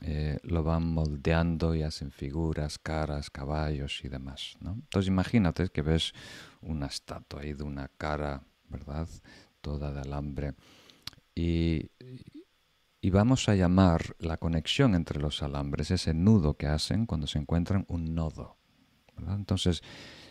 eh, 0.00 0.38
lo 0.42 0.64
van 0.64 0.84
moldeando 0.84 1.74
y 1.74 1.82
hacen 1.82 2.10
figuras, 2.10 2.78
caras, 2.78 3.30
caballos 3.30 4.04
y 4.04 4.08
demás. 4.08 4.56
Entonces 4.60 5.06
imagínate 5.06 5.68
que 5.68 5.82
ves 5.82 6.12
una 6.60 6.86
estatua 6.86 7.42
ahí 7.42 7.52
de 7.52 7.62
una 7.62 7.86
cara, 7.86 8.42
¿verdad? 8.68 9.08
Toda 9.60 9.92
de 9.92 10.00
alambre. 10.00 10.54
Y, 11.36 11.90
y 13.00 13.10
vamos 13.10 13.48
a 13.48 13.54
llamar 13.54 14.16
la 14.18 14.36
conexión 14.36 14.94
entre 14.94 15.20
los 15.20 15.42
alambres, 15.42 15.90
ese 15.90 16.14
nudo 16.14 16.54
que 16.54 16.66
hacen 16.66 17.06
cuando 17.06 17.26
se 17.26 17.38
encuentran, 17.38 17.84
un 17.88 18.14
nodo. 18.14 18.56
Entonces, 19.28 19.82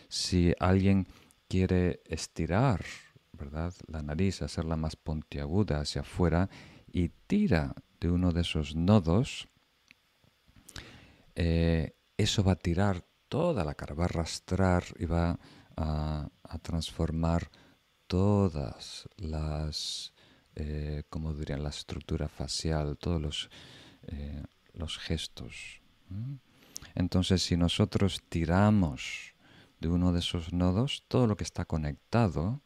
si 0.08 0.52
alguien 0.60 1.06
quiere 1.48 2.02
estirar 2.06 2.84
¿verdad? 3.32 3.74
la 3.86 4.02
nariz, 4.02 4.42
hacerla 4.42 4.76
más 4.76 4.96
puntiaguda 4.96 5.80
hacia 5.80 6.02
afuera 6.02 6.48
y 6.92 7.10
tira 7.26 7.74
de 8.00 8.10
uno 8.10 8.32
de 8.32 8.42
esos 8.42 8.74
nodos, 8.74 9.48
eh, 11.34 11.96
eso 12.16 12.42
va 12.42 12.52
a 12.52 12.56
tirar 12.56 13.04
toda 13.28 13.64
la 13.64 13.74
cara, 13.74 13.94
va 13.94 14.04
a 14.04 14.06
arrastrar 14.06 14.84
y 14.98 15.04
va 15.04 15.38
a, 15.76 16.28
transformar 16.62 17.50
todas 18.06 19.08
las, 19.16 20.14
eh, 20.56 21.04
como 21.10 21.34
dirían, 21.34 21.62
la 21.62 21.68
estructura 21.68 22.28
facial, 22.28 22.96
todos 22.98 23.20
los, 23.20 23.50
eh, 24.06 24.42
los 24.72 24.98
gestos. 24.98 25.82
Entonces, 26.94 27.42
si 27.42 27.56
nosotros 27.56 28.22
tiramos 28.28 29.34
de 29.80 29.88
uno 29.88 30.12
de 30.12 30.20
esos 30.20 30.52
nodos, 30.52 31.04
todo 31.08 31.26
lo 31.26 31.36
que 31.36 31.44
está 31.44 31.66
conectado 31.66 32.62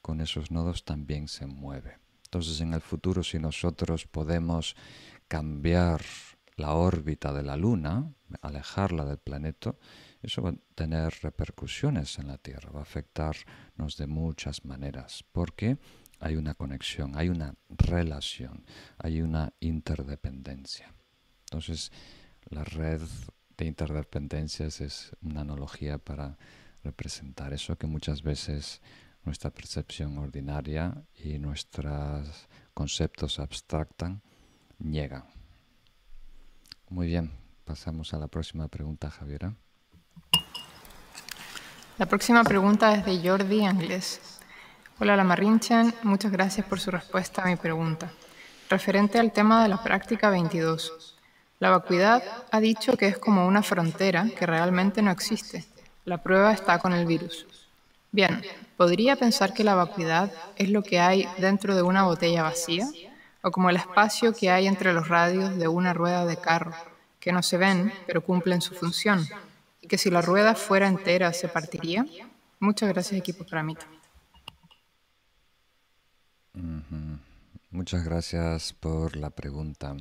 con 0.00 0.20
esos 0.20 0.50
nodos 0.50 0.84
también 0.84 1.28
se 1.28 1.46
mueve. 1.46 1.98
Entonces, 2.24 2.60
en 2.60 2.72
el 2.72 2.80
futuro, 2.80 3.22
si 3.22 3.38
nosotros 3.38 4.06
podemos 4.06 4.74
cambiar 5.28 6.02
la 6.56 6.74
órbita 6.74 7.32
de 7.32 7.42
la 7.42 7.56
Luna, 7.56 8.10
alejarla 8.40 9.04
del 9.04 9.18
planeta, 9.18 9.74
eso 10.22 10.40
va 10.40 10.50
a 10.50 10.56
tener 10.74 11.12
repercusiones 11.22 12.18
en 12.18 12.28
la 12.28 12.38
Tierra, 12.38 12.70
va 12.70 12.80
a 12.80 12.84
afectarnos 12.84 13.96
de 13.98 14.06
muchas 14.06 14.64
maneras, 14.64 15.24
porque 15.32 15.78
hay 16.20 16.36
una 16.36 16.54
conexión, 16.54 17.16
hay 17.16 17.28
una 17.28 17.54
relación, 17.68 18.64
hay 18.98 19.22
una 19.22 19.52
interdependencia. 19.60 20.94
Entonces, 21.46 21.92
la 22.50 22.64
red 22.64 23.00
de 23.56 23.66
interdependencias 23.66 24.80
es 24.80 25.12
una 25.22 25.42
analogía 25.42 25.98
para 25.98 26.36
representar 26.82 27.52
eso 27.52 27.76
que 27.76 27.86
muchas 27.86 28.22
veces 28.22 28.80
nuestra 29.24 29.50
percepción 29.50 30.18
ordinaria 30.18 31.02
y 31.14 31.38
nuestros 31.38 32.48
conceptos 32.74 33.38
abstractan 33.38 34.22
niegan. 34.78 35.24
Muy 36.90 37.06
bien, 37.06 37.32
pasamos 37.64 38.12
a 38.12 38.18
la 38.18 38.28
próxima 38.28 38.68
pregunta, 38.68 39.10
Javiera. 39.10 39.54
La 41.96 42.06
próxima 42.06 42.42
pregunta 42.44 42.94
es 42.94 43.04
de 43.06 43.28
Jordi 43.28 43.64
Anglés. 43.64 44.33
Hola, 45.00 45.16
la 45.16 45.24
Marinchan, 45.24 45.92
muchas 46.04 46.30
gracias 46.30 46.64
por 46.68 46.78
su 46.78 46.92
respuesta 46.92 47.42
a 47.42 47.46
mi 47.46 47.56
pregunta. 47.56 48.12
Referente 48.70 49.18
al 49.18 49.32
tema 49.32 49.60
de 49.64 49.68
la 49.68 49.82
práctica 49.82 50.30
22. 50.30 51.16
La 51.58 51.70
vacuidad 51.70 52.22
ha 52.52 52.60
dicho 52.60 52.96
que 52.96 53.08
es 53.08 53.18
como 53.18 53.48
una 53.48 53.64
frontera 53.64 54.28
que 54.38 54.46
realmente 54.46 55.02
no 55.02 55.10
existe. 55.10 55.64
La 56.04 56.22
prueba 56.22 56.52
está 56.52 56.78
con 56.78 56.92
el 56.92 57.06
virus. 57.06 57.44
Bien, 58.12 58.40
¿podría 58.76 59.16
pensar 59.16 59.52
que 59.52 59.64
la 59.64 59.74
vacuidad 59.74 60.30
es 60.54 60.70
lo 60.70 60.84
que 60.84 61.00
hay 61.00 61.26
dentro 61.38 61.74
de 61.74 61.82
una 61.82 62.04
botella 62.04 62.44
vacía? 62.44 62.86
¿O 63.42 63.50
como 63.50 63.70
el 63.70 63.76
espacio 63.76 64.32
que 64.32 64.48
hay 64.48 64.68
entre 64.68 64.92
los 64.92 65.08
radios 65.08 65.58
de 65.58 65.66
una 65.66 65.92
rueda 65.92 66.24
de 66.24 66.36
carro, 66.36 66.72
que 67.18 67.32
no 67.32 67.42
se 67.42 67.56
ven, 67.56 67.92
pero 68.06 68.22
cumplen 68.22 68.60
su 68.60 68.74
función? 68.74 69.26
¿Y 69.80 69.88
que 69.88 69.98
si 69.98 70.08
la 70.08 70.22
rueda 70.22 70.54
fuera 70.54 70.86
entera 70.86 71.32
se 71.32 71.48
partiría? 71.48 72.06
Muchas 72.60 72.88
gracias, 72.90 73.18
equipo 73.18 73.44
Muchas 77.70 78.04
gracias 78.04 78.72
por 78.72 79.16
la 79.16 79.30
pregunta. 79.30 79.96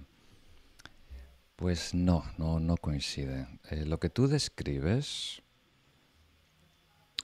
Pues 1.56 1.94
no, 1.94 2.24
no, 2.38 2.60
no 2.60 2.78
coincide. 2.78 3.48
Eh, 3.72 3.86
lo 3.86 4.00
que 4.00 4.10
tú 4.10 4.28
describes 4.28 5.42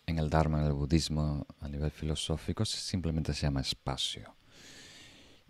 en 0.08 0.18
el 0.18 0.30
Dharma, 0.30 0.60
en 0.60 0.66
el 0.66 0.74
budismo, 0.74 1.46
a 1.62 1.68
nivel 1.68 1.92
filosófico, 1.92 2.66
simplemente 2.66 3.34
se 3.34 3.44
llama 3.44 3.62
espacio. 3.62 4.36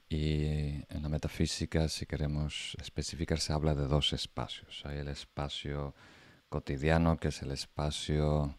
Y 0.10 0.44
en 0.90 1.02
la 1.02 1.08
metafísica, 1.08 1.88
si 1.88 2.06
queremos 2.06 2.76
especificar, 2.82 3.40
se 3.40 3.54
habla 3.54 3.76
de 3.76 3.88
dos 3.88 4.12
espacios. 4.12 4.82
Hay 4.86 4.98
el 4.98 5.08
espacio 5.08 5.94
cotidiano, 6.50 7.18
que 7.18 7.30
es 7.30 7.42
el 7.42 7.52
espacio 7.52 8.58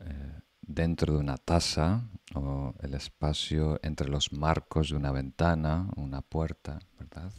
eh, 0.00 0.40
dentro 0.66 1.14
de 1.14 1.20
una 1.20 1.36
taza, 1.36 2.08
o 2.34 2.74
el 2.80 2.94
espacio 2.94 3.78
entre 3.82 4.08
los 4.08 4.32
marcos 4.32 4.90
de 4.90 4.96
una 4.96 5.12
ventana, 5.12 5.88
una 5.96 6.22
puerta, 6.22 6.80
¿verdad? 6.98 7.32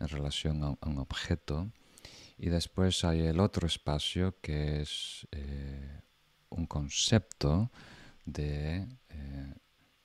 en 0.00 0.08
relación 0.08 0.62
a, 0.64 0.76
un 0.86 0.98
objeto. 0.98 1.70
Y 2.36 2.48
después 2.48 3.04
hay 3.04 3.20
el 3.20 3.40
otro 3.40 3.66
espacio 3.66 4.40
que 4.40 4.82
es 4.82 5.26
eh, 5.30 6.00
un 6.50 6.66
concepto 6.66 7.70
de, 8.24 8.88
eh, 9.08 9.54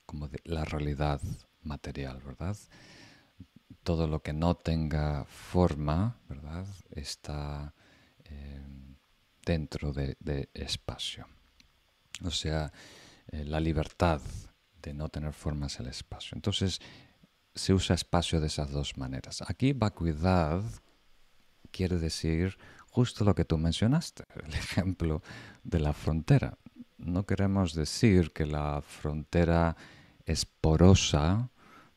como 0.06 0.28
la 0.44 0.64
realidad 0.64 1.20
material, 1.62 2.22
¿verdad? 2.22 2.56
Todo 3.82 4.06
lo 4.06 4.22
que 4.22 4.32
no 4.32 4.56
tenga 4.56 5.24
forma, 5.24 6.20
¿verdad? 6.28 6.66
Está 6.90 7.74
eh, 8.24 8.66
dentro 9.44 9.92
de, 9.92 10.16
espacio. 10.54 11.26
O 12.24 12.30
sea, 12.30 12.72
la 13.32 13.60
libertad 13.60 14.20
de 14.82 14.94
no 14.94 15.08
tener 15.08 15.32
forma 15.32 15.66
es 15.66 15.78
el 15.80 15.86
espacio. 15.86 16.34
Entonces, 16.34 16.80
se 17.54 17.74
usa 17.74 17.94
espacio 17.94 18.40
de 18.40 18.46
esas 18.46 18.70
dos 18.70 18.96
maneras. 18.96 19.42
Aquí 19.46 19.72
vacuidad 19.72 20.62
quiere 21.70 21.98
decir 21.98 22.56
justo 22.90 23.24
lo 23.24 23.34
que 23.34 23.44
tú 23.44 23.58
mencionaste, 23.58 24.24
el 24.46 24.54
ejemplo 24.54 25.22
de 25.62 25.80
la 25.80 25.92
frontera. 25.92 26.58
No 26.98 27.24
queremos 27.24 27.74
decir 27.74 28.32
que 28.32 28.46
la 28.46 28.82
frontera 28.82 29.76
es 30.26 30.44
porosa 30.44 31.50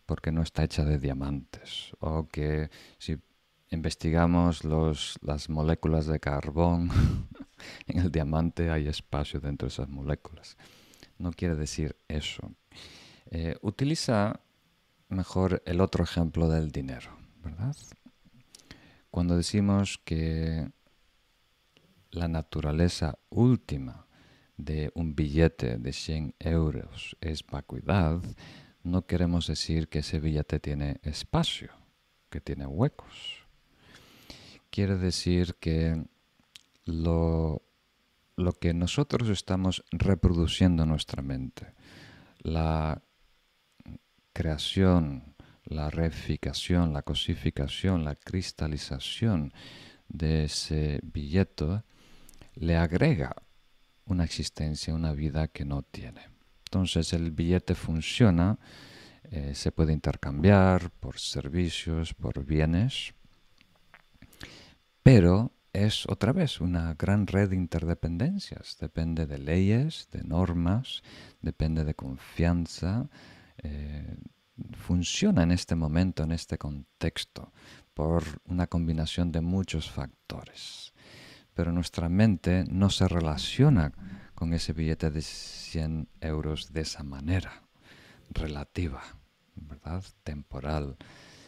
porque 0.05 0.31
no 0.31 0.41
está 0.41 0.63
hecha 0.63 0.85
de 0.85 0.99
diamantes 0.99 1.91
o 1.99 2.27
que 2.27 2.69
si 2.97 3.17
investigamos 3.73 4.63
los, 4.63 5.17
las 5.21 5.49
moléculas 5.49 6.05
de 6.05 6.19
carbón 6.19 6.89
en 7.87 7.99
el 7.99 8.11
diamante 8.11 8.69
hay 8.69 8.87
espacio 8.87 9.39
dentro 9.39 9.67
de 9.67 9.73
esas 9.73 9.89
moléculas. 9.89 10.57
No 11.17 11.31
quiere 11.31 11.55
decir 11.55 11.95
eso. 12.07 12.51
Eh, 13.31 13.57
utiliza 13.61 14.39
mejor 15.09 15.63
el 15.65 15.81
otro 15.81 16.03
ejemplo 16.03 16.49
del 16.49 16.71
dinero, 16.71 17.17
¿verdad? 17.43 17.75
Cuando 19.09 19.35
decimos 19.35 19.99
que 20.03 20.71
la 22.11 22.27
naturaleza 22.27 23.17
última 23.29 24.07
de 24.57 24.91
un 24.93 25.15
billete 25.15 25.77
de 25.77 25.93
100 25.93 26.35
euros 26.39 27.17
es 27.21 27.45
vacuidad, 27.45 28.21
no 28.83 29.05
queremos 29.05 29.47
decir 29.47 29.87
que 29.87 29.99
ese 29.99 30.19
billete 30.19 30.59
tiene 30.59 30.99
espacio, 31.03 31.71
que 32.29 32.41
tiene 32.41 32.67
huecos. 32.67 33.42
Quiere 34.73 34.97
decir 34.97 35.53
que 35.59 36.03
lo, 36.85 37.61
lo 38.35 38.53
que 38.53 38.73
nosotros 38.73 39.29
estamos 39.29 39.83
reproduciendo 39.91 40.81
en 40.81 40.89
nuestra 40.89 41.21
mente, 41.21 41.75
la 42.39 43.03
creación, 44.33 45.35
la 45.65 45.91
reificación, 45.91 46.91
la 46.91 47.03
cosificación, 47.03 48.03
la 48.03 48.15
cristalización 48.15 49.53
de 50.07 50.45
ese 50.45 51.01
billete 51.03 51.83
le 52.55 52.75
agrega 52.75 53.35
una 54.05 54.23
existencia, 54.23 54.95
una 54.95 55.13
vida 55.13 55.49
que 55.49 55.65
no 55.65 55.83
tiene. 55.83 56.29
Entonces 56.65 57.13
el 57.13 57.29
billete 57.29 57.75
funciona 57.75 58.57
eh, 59.29 59.53
se 59.53 59.71
puede 59.71 59.93
intercambiar 59.93 60.89
por 60.89 61.19
servicios, 61.19 62.15
por 62.15 62.43
bienes, 62.43 63.13
pero 65.03 65.51
es 65.73 66.05
otra 66.07 66.31
vez 66.31 66.61
una 66.61 66.93
gran 66.93 67.27
red 67.27 67.49
de 67.49 67.55
interdependencias. 67.55 68.77
Depende 68.79 69.25
de 69.25 69.39
leyes, 69.39 70.07
de 70.11 70.23
normas, 70.23 71.03
depende 71.41 71.83
de 71.83 71.95
confianza. 71.95 73.09
Eh, 73.57 74.17
funciona 74.77 75.43
en 75.43 75.51
este 75.51 75.75
momento, 75.75 76.23
en 76.23 76.31
este 76.31 76.57
contexto, 76.57 77.51
por 77.93 78.23
una 78.45 78.67
combinación 78.67 79.31
de 79.31 79.41
muchos 79.41 79.89
factores. 79.89 80.93
Pero 81.53 81.71
nuestra 81.71 82.07
mente 82.07 82.65
no 82.69 82.89
se 82.89 83.07
relaciona 83.07 83.93
con 84.35 84.53
ese 84.53 84.73
billete 84.73 85.11
de 85.11 85.21
100 85.21 86.07
euros 86.21 86.71
de 86.71 86.81
esa 86.81 87.03
manera, 87.03 87.63
relativa, 88.29 89.01
¿verdad? 89.55 90.03
Temporal. 90.23 90.97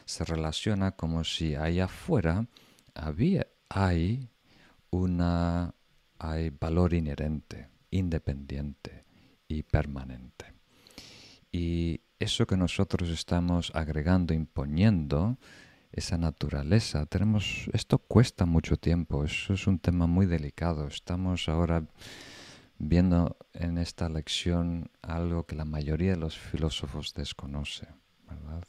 Se 0.06 0.24
relaciona 0.26 0.91
como 0.91 1.24
si 1.24 1.56
allá 1.56 1.86
afuera 1.86 2.48
había, 2.96 3.48
hay 3.70 4.30
una 4.90 5.76
hay 6.18 6.50
valor 6.50 6.94
inherente, 6.94 7.68
independiente 7.92 9.06
y 9.48 9.64
permanente. 9.64 10.54
Y 11.52 12.02
eso 12.20 12.48
que 12.48 12.58
nosotros 12.58 13.10
estamos 13.10 13.72
agregando, 13.76 14.34
imponiendo, 14.34 15.38
esa 15.92 16.18
naturaleza, 16.18 17.06
tenemos 17.06 17.70
esto 17.72 18.00
cuesta 18.00 18.46
mucho 18.46 18.76
tiempo, 18.76 19.24
eso 19.24 19.54
es 19.54 19.66
un 19.66 19.80
tema 19.80 20.08
muy 20.08 20.26
delicado. 20.26 20.88
Estamos 20.88 21.48
ahora 21.48 21.88
viendo 22.78 23.38
en 23.54 23.78
esta 23.78 24.10
lección 24.10 24.92
algo 25.02 25.46
que 25.46 25.56
la 25.56 25.64
mayoría 25.64 26.12
de 26.12 26.18
los 26.18 26.38
filósofos 26.38 27.14
desconoce, 27.14 27.88
¿verdad? 28.28 28.66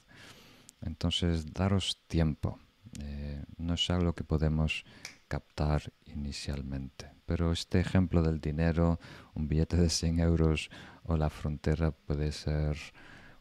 Entonces, 0.83 1.53
daros 1.53 2.01
tiempo 2.07 2.61
eh, 3.01 3.45
no 3.59 3.75
es 3.75 3.91
algo 3.91 4.15
que 4.15 4.25
podemos 4.25 4.85
captar 5.29 5.93
inicialmente. 6.07 7.11
Pero 7.27 7.53
este 7.53 7.81
ejemplo 7.81 8.23
del 8.23 8.41
dinero, 8.41 9.01
un 9.35 9.49
billete 9.49 9.77
de 9.77 9.91
100 9.91 10.21
euros 10.21 10.71
o 11.03 11.17
la 11.17 11.31
frontera 11.31 11.91
puede 11.91 12.33
ser 12.33 12.77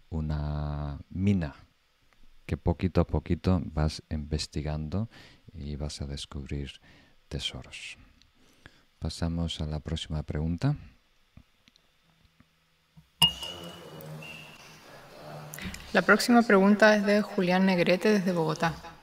una 0.09 0.99
mina 1.09 1.55
que 2.45 2.57
poquito 2.57 3.01
a 3.01 3.07
poquito 3.07 3.61
vas 3.65 4.03
investigando 4.09 5.09
y 5.53 5.75
vas 5.75 6.01
a 6.01 6.05
descubrir 6.05 6.71
tesoros. 7.27 7.97
Pasamos 8.99 9.61
a 9.61 9.65
la 9.65 9.79
próxima 9.79 10.23
pregunta. 10.23 10.75
La 15.93 16.01
próxima 16.01 16.41
pregunta 16.41 16.95
es 16.95 17.05
de 17.05 17.21
Julián 17.21 17.65
Negrete 17.65 18.09
desde 18.09 18.31
Bogotá. 18.31 18.94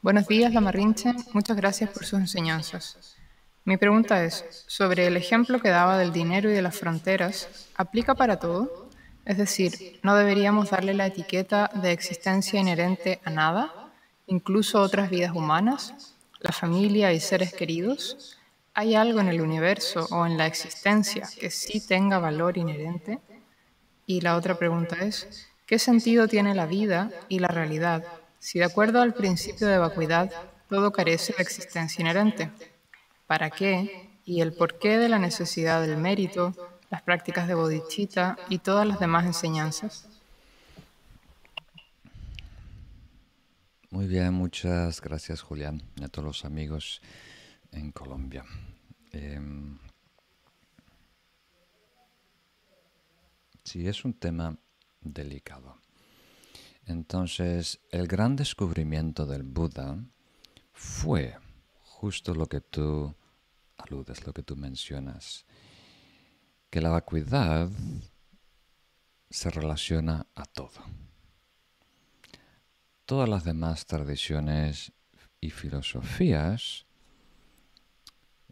Buenos 0.00 0.28
días, 0.28 0.54
La 0.54 0.60
Marrinche. 0.60 1.12
Muchas 1.32 1.56
gracias 1.56 1.90
por 1.90 2.04
sus 2.04 2.20
enseñanzas. 2.20 3.16
Mi 3.64 3.76
pregunta 3.76 4.22
es, 4.22 4.64
sobre 4.68 5.08
el 5.08 5.16
ejemplo 5.16 5.60
que 5.60 5.70
daba 5.70 5.98
del 5.98 6.12
dinero 6.12 6.48
y 6.48 6.52
de 6.52 6.62
las 6.62 6.78
fronteras, 6.78 7.68
¿aplica 7.74 8.14
para 8.14 8.38
todo? 8.38 8.90
Es 9.24 9.38
decir, 9.38 9.98
¿no 10.04 10.14
deberíamos 10.14 10.70
darle 10.70 10.94
la 10.94 11.06
etiqueta 11.06 11.68
de 11.82 11.90
existencia 11.90 12.60
inherente 12.60 13.20
a 13.24 13.30
nada, 13.30 13.92
incluso 14.28 14.80
otras 14.80 15.10
vidas 15.10 15.32
humanas, 15.34 16.14
la 16.38 16.52
familia 16.52 17.12
y 17.12 17.18
seres 17.18 17.52
queridos? 17.52 18.38
¿Hay 18.74 18.94
algo 18.94 19.18
en 19.18 19.26
el 19.26 19.40
universo 19.40 20.06
o 20.12 20.26
en 20.26 20.38
la 20.38 20.46
existencia 20.46 21.28
que 21.40 21.50
sí 21.50 21.84
tenga 21.84 22.20
valor 22.20 22.56
inherente? 22.56 23.18
Y 24.06 24.20
la 24.20 24.36
otra 24.36 24.56
pregunta 24.56 24.94
es, 25.04 25.48
¿qué 25.66 25.80
sentido 25.80 26.28
tiene 26.28 26.54
la 26.54 26.66
vida 26.66 27.10
y 27.28 27.40
la 27.40 27.48
realidad 27.48 28.04
si 28.38 28.58
de 28.58 28.64
acuerdo 28.64 29.00
al 29.00 29.14
principio 29.14 29.66
de 29.66 29.78
vacuidad 29.78 30.30
todo 30.68 30.92
carece 30.92 31.34
de 31.36 31.42
existencia 31.42 32.02
inherente, 32.02 32.50
¿para 33.26 33.50
qué 33.50 34.20
y 34.24 34.40
el 34.40 34.52
porqué 34.52 34.98
de 34.98 35.08
la 35.08 35.18
necesidad 35.18 35.80
del 35.80 35.96
mérito, 35.96 36.54
las 36.90 37.02
prácticas 37.02 37.48
de 37.48 37.54
bodhicitta 37.54 38.38
y 38.48 38.58
todas 38.58 38.86
las 38.86 39.00
demás 39.00 39.24
enseñanzas? 39.24 40.06
Muy 43.90 44.06
bien, 44.06 44.34
muchas 44.34 45.00
gracias 45.00 45.40
Julián 45.40 45.82
y 45.96 46.04
a 46.04 46.08
todos 46.08 46.26
los 46.26 46.44
amigos 46.44 47.00
en 47.72 47.90
Colombia. 47.90 48.44
Em, 49.12 49.78
sí, 53.64 53.88
es 53.88 54.04
un 54.04 54.12
tema 54.12 54.58
delicado. 55.00 55.80
Entonces, 56.88 57.80
el 57.90 58.06
gran 58.06 58.34
descubrimiento 58.34 59.26
del 59.26 59.42
Buda 59.42 60.02
fue 60.72 61.36
justo 61.82 62.34
lo 62.34 62.46
que 62.46 62.62
tú 62.62 63.14
aludes, 63.76 64.26
lo 64.26 64.32
que 64.32 64.42
tú 64.42 64.56
mencionas, 64.56 65.44
que 66.70 66.80
la 66.80 66.88
vacuidad 66.88 67.68
se 69.28 69.50
relaciona 69.50 70.28
a 70.34 70.46
todo. 70.46 70.80
Todas 73.04 73.28
las 73.28 73.44
demás 73.44 73.84
tradiciones 73.84 74.90
y 75.42 75.50
filosofías 75.50 76.86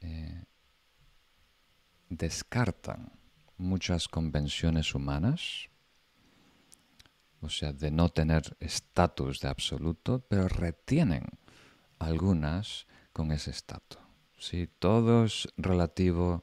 eh, 0.02 0.44
descartan 2.10 3.12
muchas 3.56 4.08
convenciones 4.08 4.94
humanas 4.94 5.70
o 7.46 7.50
sea, 7.50 7.72
de 7.72 7.90
no 7.90 8.08
tener 8.08 8.56
estatus 8.60 9.40
de 9.40 9.48
absoluto, 9.48 10.24
pero 10.28 10.48
retienen 10.48 11.24
algunas 11.98 12.86
con 13.12 13.32
ese 13.32 13.50
estatus. 13.50 14.02
¿sí? 14.38 14.68
Todo 14.78 15.24
es 15.24 15.48
relativo, 15.56 16.42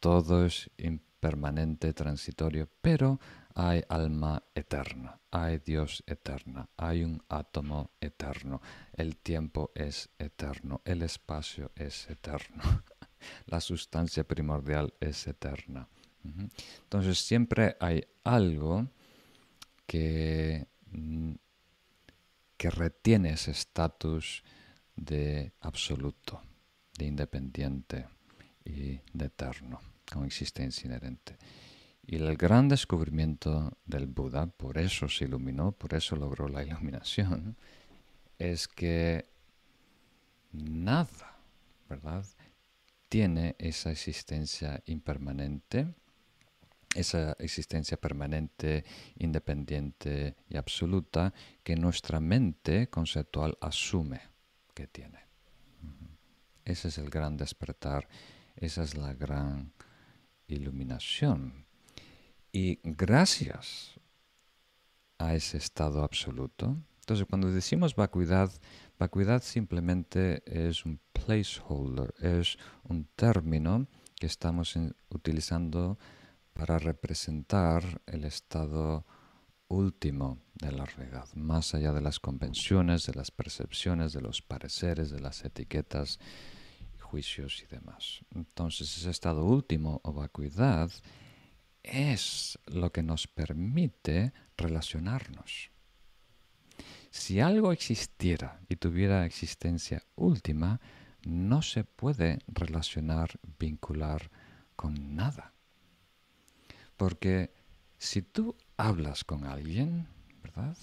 todo 0.00 0.44
es 0.44 0.70
impermanente, 0.76 1.92
transitorio, 1.92 2.68
pero 2.82 3.20
hay 3.54 3.82
alma 3.88 4.42
eterna, 4.54 5.20
hay 5.30 5.58
Dios 5.58 6.02
eterna, 6.06 6.68
hay 6.76 7.04
un 7.04 7.22
átomo 7.28 7.92
eterno, 8.00 8.60
el 8.92 9.16
tiempo 9.16 9.70
es 9.76 10.10
eterno, 10.18 10.82
el 10.84 11.02
espacio 11.02 11.70
es 11.76 12.10
eterno, 12.10 12.62
la 13.46 13.60
sustancia 13.60 14.24
primordial 14.24 14.92
es 15.00 15.26
eterna. 15.28 15.88
Entonces 16.24 17.18
siempre 17.18 17.76
hay 17.80 18.02
algo 18.24 18.88
que, 19.86 20.66
mm, 20.86 21.32
que 22.56 22.70
retiene 22.70 23.30
ese 23.30 23.50
estatus 23.50 24.42
de 24.96 25.52
absoluto, 25.60 26.40
de 26.96 27.06
independiente 27.06 28.06
y 28.64 29.00
de 29.12 29.26
eterno, 29.26 29.80
con 30.10 30.24
existencia 30.24 30.86
inherente. 30.86 31.36
Y 32.06 32.16
el 32.16 32.36
gran 32.36 32.68
descubrimiento 32.68 33.78
del 33.86 34.06
Buda, 34.06 34.46
por 34.46 34.78
eso 34.78 35.08
se 35.08 35.24
iluminó, 35.24 35.72
por 35.72 35.94
eso 35.94 36.16
logró 36.16 36.48
la 36.48 36.62
iluminación, 36.64 37.56
es 38.38 38.68
que 38.68 39.26
nada, 40.52 41.38
¿verdad? 41.88 42.26
Tiene 43.08 43.56
esa 43.58 43.90
existencia 43.90 44.82
impermanente 44.86 45.94
esa 46.94 47.32
existencia 47.38 47.96
permanente, 47.96 48.84
independiente 49.16 50.36
y 50.48 50.56
absoluta 50.56 51.34
que 51.62 51.76
nuestra 51.76 52.20
mente 52.20 52.88
conceptual 52.88 53.58
asume 53.60 54.20
que 54.74 54.86
tiene. 54.86 55.24
Ese 56.64 56.88
es 56.88 56.98
el 56.98 57.10
gran 57.10 57.36
despertar, 57.36 58.08
esa 58.56 58.82
es 58.82 58.96
la 58.96 59.12
gran 59.12 59.72
iluminación. 60.46 61.66
Y 62.52 62.78
gracias 62.82 64.00
a 65.18 65.34
ese 65.34 65.58
estado 65.58 66.02
absoluto, 66.02 66.76
entonces 67.00 67.26
cuando 67.28 67.50
decimos 67.50 67.94
vacuidad, 67.96 68.50
vacuidad 68.98 69.42
simplemente 69.42 70.42
es 70.46 70.86
un 70.86 71.00
placeholder, 71.12 72.14
es 72.20 72.56
un 72.84 73.04
término 73.14 73.86
que 74.16 74.26
estamos 74.26 74.74
utilizando 75.10 75.98
para 76.54 76.78
representar 76.78 78.00
el 78.06 78.24
estado 78.24 79.04
último 79.68 80.38
de 80.54 80.72
la 80.72 80.84
realidad, 80.86 81.28
más 81.34 81.74
allá 81.74 81.92
de 81.92 82.00
las 82.00 82.20
convenciones, 82.20 83.06
de 83.06 83.14
las 83.14 83.30
percepciones, 83.30 84.12
de 84.12 84.20
los 84.20 84.40
pareceres, 84.40 85.10
de 85.10 85.20
las 85.20 85.44
etiquetas, 85.44 86.18
juicios 87.00 87.62
y 87.62 87.66
demás. 87.66 88.24
Entonces 88.34 88.96
ese 88.96 89.10
estado 89.10 89.44
último 89.44 90.00
o 90.04 90.12
vacuidad 90.12 90.90
es 91.82 92.58
lo 92.66 92.92
que 92.92 93.02
nos 93.02 93.26
permite 93.26 94.32
relacionarnos. 94.56 95.70
Si 97.10 97.40
algo 97.40 97.72
existiera 97.72 98.60
y 98.68 98.76
tuviera 98.76 99.26
existencia 99.26 100.02
última, 100.16 100.80
no 101.24 101.62
se 101.62 101.84
puede 101.84 102.38
relacionar, 102.48 103.38
vincular 103.58 104.30
con 104.76 105.14
nada. 105.14 105.53
Porque 106.96 107.52
si 107.98 108.22
tú 108.22 108.56
hablas 108.76 109.24
con 109.24 109.44
alguien, 109.44 110.08
¿verdad? 110.42 110.76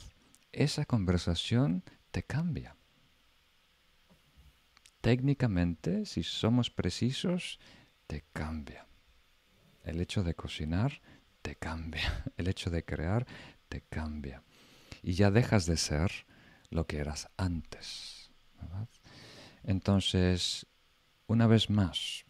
Esa 0.51 0.85
conversación 0.85 1.83
te 2.11 2.23
cambia. 2.23 2.75
Técnicamente, 5.01 6.05
si 6.05 6.23
somos 6.23 6.69
precisos, 6.69 7.59
te 8.07 8.23
cambia. 8.33 8.87
El 9.83 9.99
hecho 10.01 10.23
de 10.23 10.35
cocinar 10.35 11.01
te 11.41 11.55
cambia. 11.55 12.25
El 12.37 12.47
hecho 12.47 12.69
de 12.69 12.83
crear 12.83 13.25
te 13.69 13.81
cambia. 13.81 14.43
Y 15.01 15.13
ya 15.13 15.31
dejas 15.31 15.65
de 15.65 15.77
ser 15.77 16.11
lo 16.69 16.85
que 16.85 16.97
eras 16.97 17.29
antes. 17.37 18.31
Entonces, 19.63 20.65
una 21.27 21.47
vez 21.47 21.69
más, 21.69 22.25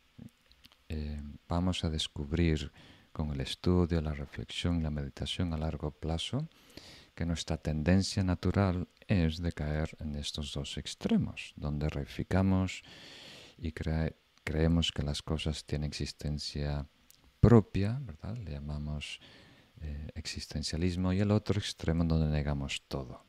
eh, 0.89 1.21
vamos 1.47 1.83
a 1.83 1.89
descubrir 1.89 2.71
con 3.11 3.31
el 3.31 3.41
estudio, 3.41 4.01
la 4.01 4.13
reflexión 4.13 4.79
y 4.79 4.83
la 4.83 4.89
meditación 4.89 5.53
a 5.53 5.57
largo 5.57 5.91
plazo 5.91 6.47
que 7.15 7.25
nuestra 7.25 7.57
tendencia 7.57 8.23
natural 8.23 8.87
es 9.07 9.37
de 9.37 9.51
caer 9.51 9.95
en 9.99 10.15
estos 10.15 10.53
dos 10.53 10.77
extremos, 10.77 11.53
donde 11.55 11.89
reificamos 11.89 12.83
y 13.57 13.73
creemos 14.43 14.91
que 14.91 15.03
las 15.03 15.21
cosas 15.21 15.65
tienen 15.65 15.89
existencia 15.89 16.87
propia. 17.39 18.01
Le 18.43 18.51
llamamos 18.51 19.19
eh, 19.81 20.09
existencialismo, 20.15 21.11
y 21.11 21.19
el 21.19 21.31
otro 21.31 21.59
extremo 21.59 22.03
donde 22.05 22.27
negamos 22.27 22.83
todo, 22.87 23.25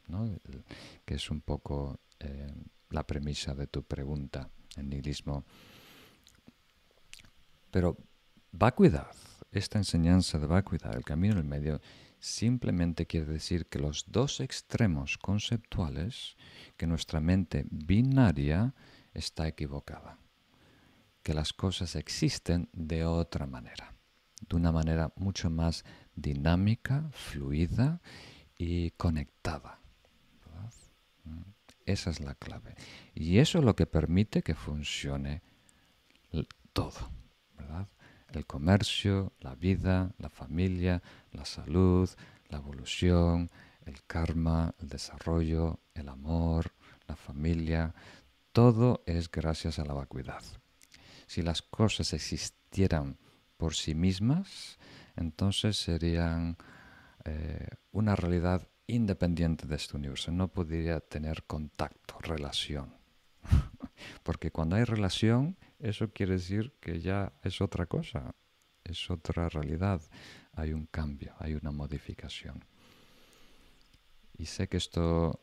que 1.04 1.14
es 1.14 1.30
un 1.30 1.40
poco 1.40 1.98
eh, 2.20 2.52
la 2.90 3.06
premisa 3.06 3.54
de 3.54 3.66
tu 3.66 3.82
pregunta, 3.82 4.48
el 4.76 4.88
nihilismo. 4.88 5.44
Pero 7.70 7.96
vacuidad, 8.52 9.10
esta 9.52 9.78
enseñanza 9.78 10.38
de 10.38 10.46
vacuidad, 10.46 10.96
el 10.96 11.04
camino 11.04 11.36
del 11.36 11.44
medio, 11.44 11.80
simplemente 12.18 13.06
quiere 13.06 13.26
decir 13.26 13.66
que 13.66 13.78
los 13.78 14.06
dos 14.08 14.40
extremos 14.40 15.18
conceptuales, 15.18 16.36
que 16.76 16.86
nuestra 16.86 17.20
mente 17.20 17.66
binaria 17.70 18.74
está 19.12 19.46
equivocada, 19.46 20.18
que 21.22 21.34
las 21.34 21.52
cosas 21.52 21.96
existen 21.96 22.68
de 22.72 23.04
otra 23.04 23.46
manera, 23.46 23.94
de 24.48 24.56
una 24.56 24.72
manera 24.72 25.12
mucho 25.16 25.50
más 25.50 25.84
dinámica, 26.14 27.10
fluida 27.12 28.00
y 28.56 28.90
conectada. 28.92 29.80
Esa 31.84 32.10
es 32.10 32.20
la 32.20 32.34
clave. 32.36 32.76
Y 33.12 33.38
eso 33.38 33.58
es 33.58 33.64
lo 33.64 33.74
que 33.74 33.86
permite 33.86 34.42
que 34.42 34.54
funcione 34.54 35.42
todo, 36.72 37.10
¿verdad? 37.56 37.88
El 38.38 38.46
comercio, 38.46 39.32
la 39.40 39.54
vida, 39.54 40.14
la 40.18 40.28
familia, 40.28 41.02
la 41.32 41.44
salud, 41.44 42.08
la 42.48 42.58
evolución, 42.58 43.50
el 43.86 44.02
karma, 44.04 44.74
el 44.80 44.88
desarrollo, 44.88 45.80
el 45.94 46.08
amor, 46.08 46.72
la 47.06 47.16
familia, 47.16 47.94
todo 48.52 49.02
es 49.06 49.30
gracias 49.30 49.78
a 49.78 49.84
la 49.84 49.94
vacuidad. 49.94 50.42
Si 51.26 51.42
las 51.42 51.62
cosas 51.62 52.12
existieran 52.12 53.18
por 53.56 53.74
sí 53.74 53.94
mismas, 53.94 54.78
entonces 55.16 55.76
serían 55.78 56.56
eh, 57.24 57.68
una 57.92 58.14
realidad 58.16 58.68
independiente 58.86 59.66
de 59.66 59.76
este 59.76 59.96
universo. 59.96 60.32
No 60.32 60.48
podría 60.48 61.00
tener 61.00 61.44
contacto, 61.44 62.18
relación. 62.20 62.94
Porque 64.22 64.50
cuando 64.50 64.76
hay 64.76 64.84
relación, 64.84 65.56
eso 65.78 66.12
quiere 66.12 66.34
decir 66.34 66.72
que 66.80 67.00
ya 67.00 67.32
es 67.42 67.60
otra 67.60 67.86
cosa, 67.86 68.34
es 68.84 69.10
otra 69.10 69.48
realidad, 69.48 70.00
hay 70.52 70.72
un 70.72 70.86
cambio, 70.86 71.34
hay 71.38 71.54
una 71.54 71.70
modificación. 71.70 72.64
Y 74.36 74.46
sé 74.46 74.68
que 74.68 74.76
esto 74.76 75.40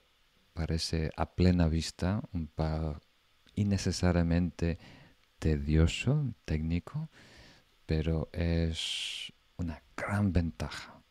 parece 0.54 1.12
a 1.16 1.36
plena 1.36 1.68
vista 1.68 2.22
un 2.34 2.48
pa 2.48 3.00
innecesariamente 3.56 4.78
tedioso, 5.40 6.34
técnico, 6.46 7.10
pero 7.86 8.30
es 8.34 9.34
una 9.58 9.82
gran 9.96 10.32
ventaja 10.32 11.02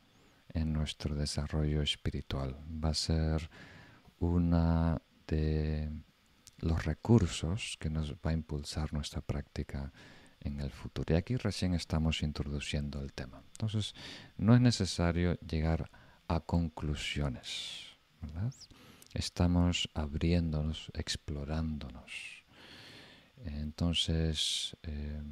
en 0.49 0.73
nuestro 0.73 1.15
desarrollo 1.15 1.83
espiritual. 1.83 2.57
Va 2.83 2.91
a 2.91 2.95
ser 2.95 3.51
una 4.19 5.01
de 5.27 5.91
los 6.61 6.85
recursos 6.85 7.77
que 7.79 7.91
nos 7.91 8.13
va 8.15 8.31
a 8.31 8.33
impulsar 8.33 8.93
nuestra 8.93 9.21
práctica 9.21 9.93
en 10.41 10.61
el 10.61 10.71
futuro. 10.71 11.15
Y 11.15 11.17
aquí 11.17 11.37
recién 11.37 11.75
estamos 11.75 12.23
introduciendo 12.23 13.01
el 13.03 13.13
tema. 13.13 13.43
Entonces, 13.53 13.95
no 14.37 14.55
es 14.55 14.61
necesario 14.61 15.35
llegar 15.41 15.91
a 16.29 16.41
conclusiones, 16.41 17.97
¿verdad? 18.21 18.55
Estamos 19.15 19.89
abriéndonos, 19.95 20.91
explorándonos. 20.95 22.45
Entonces, 23.45 24.77
eh, 24.83 25.23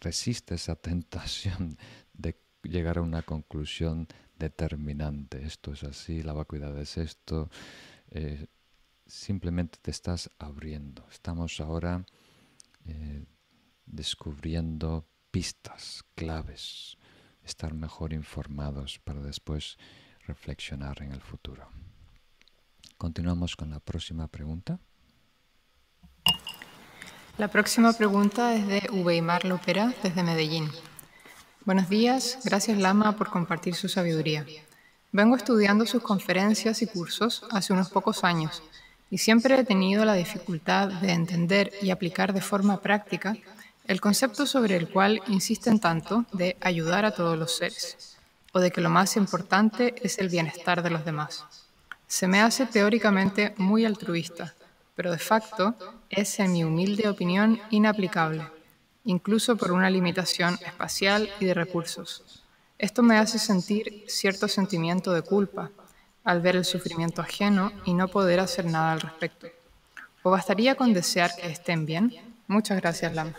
resiste 0.00 0.54
esa 0.54 0.76
tentación 0.76 1.76
de 2.12 2.36
llegar 2.62 2.98
a 2.98 3.02
una 3.02 3.22
conclusión 3.22 4.06
determinante. 4.38 5.44
Esto 5.44 5.72
es 5.72 5.84
así, 5.84 6.22
la 6.22 6.32
vacuidad 6.32 6.76
es 6.78 6.96
esto. 6.96 7.50
Eh, 8.10 8.46
simplemente 9.06 9.78
te 9.80 9.90
estás 9.90 10.30
abriendo. 10.38 11.06
Estamos 11.10 11.60
ahora 11.60 12.04
eh, 12.84 13.24
descubriendo 13.86 15.06
pistas, 15.30 16.04
claves, 16.14 16.96
estar 17.44 17.74
mejor 17.74 18.12
informados 18.12 18.98
para 18.98 19.20
después 19.20 19.76
reflexionar 20.26 21.02
en 21.02 21.12
el 21.12 21.20
futuro. 21.20 21.68
Continuamos 22.96 23.56
con 23.56 23.70
la 23.70 23.80
próxima 23.80 24.28
pregunta. 24.28 24.78
La 27.38 27.48
próxima 27.48 27.92
pregunta 27.92 28.54
es 28.54 28.66
de 28.66 28.88
Ubeimar 28.92 29.44
Lopera 29.44 29.92
desde 30.02 30.22
Medellín. 30.22 30.70
Buenos 31.64 31.88
días, 31.88 32.38
gracias 32.44 32.78
Lama 32.78 33.16
por 33.16 33.30
compartir 33.30 33.74
su 33.74 33.88
sabiduría. 33.88 34.46
Vengo 35.12 35.36
estudiando 35.36 35.86
sus 35.86 36.02
conferencias 36.02 36.82
y 36.82 36.86
cursos 36.86 37.44
hace 37.50 37.72
unos 37.72 37.90
pocos 37.90 38.24
años 38.24 38.62
y 39.12 39.18
siempre 39.18 39.60
he 39.60 39.64
tenido 39.64 40.06
la 40.06 40.14
dificultad 40.14 40.88
de 40.88 41.12
entender 41.12 41.70
y 41.82 41.90
aplicar 41.90 42.32
de 42.32 42.40
forma 42.40 42.80
práctica 42.80 43.36
el 43.84 44.00
concepto 44.00 44.46
sobre 44.46 44.74
el 44.74 44.88
cual 44.88 45.20
insisten 45.28 45.80
tanto 45.80 46.24
de 46.32 46.56
ayudar 46.62 47.04
a 47.04 47.10
todos 47.10 47.38
los 47.38 47.54
seres, 47.54 48.16
o 48.52 48.58
de 48.58 48.70
que 48.70 48.80
lo 48.80 48.88
más 48.88 49.18
importante 49.18 49.94
es 50.02 50.16
el 50.16 50.30
bienestar 50.30 50.82
de 50.82 50.88
los 50.88 51.04
demás. 51.04 51.44
Se 52.06 52.26
me 52.26 52.40
hace 52.40 52.64
teóricamente 52.64 53.52
muy 53.58 53.84
altruista, 53.84 54.54
pero 54.94 55.10
de 55.10 55.18
facto 55.18 55.74
es, 56.08 56.40
en 56.40 56.52
mi 56.52 56.64
humilde 56.64 57.06
opinión, 57.06 57.60
inaplicable, 57.68 58.48
incluso 59.04 59.58
por 59.58 59.72
una 59.72 59.90
limitación 59.90 60.58
espacial 60.64 61.28
y 61.38 61.44
de 61.44 61.52
recursos. 61.52 62.42
Esto 62.78 63.02
me 63.02 63.18
hace 63.18 63.38
sentir 63.38 64.06
cierto 64.08 64.48
sentimiento 64.48 65.12
de 65.12 65.20
culpa, 65.20 65.70
al 66.24 66.40
ver 66.40 66.56
el 66.56 66.64
sufrimiento 66.64 67.20
ajeno 67.20 67.72
y 67.84 67.94
no 67.94 68.08
poder 68.08 68.40
hacer 68.40 68.64
nada 68.64 68.92
al 68.92 69.00
respecto. 69.00 69.48
¿O 70.22 70.30
bastaría 70.30 70.76
con 70.76 70.92
desear 70.92 71.30
que 71.34 71.48
estén 71.48 71.84
bien? 71.84 72.12
Muchas 72.46 72.80
gracias, 72.80 73.14
Lama. 73.14 73.34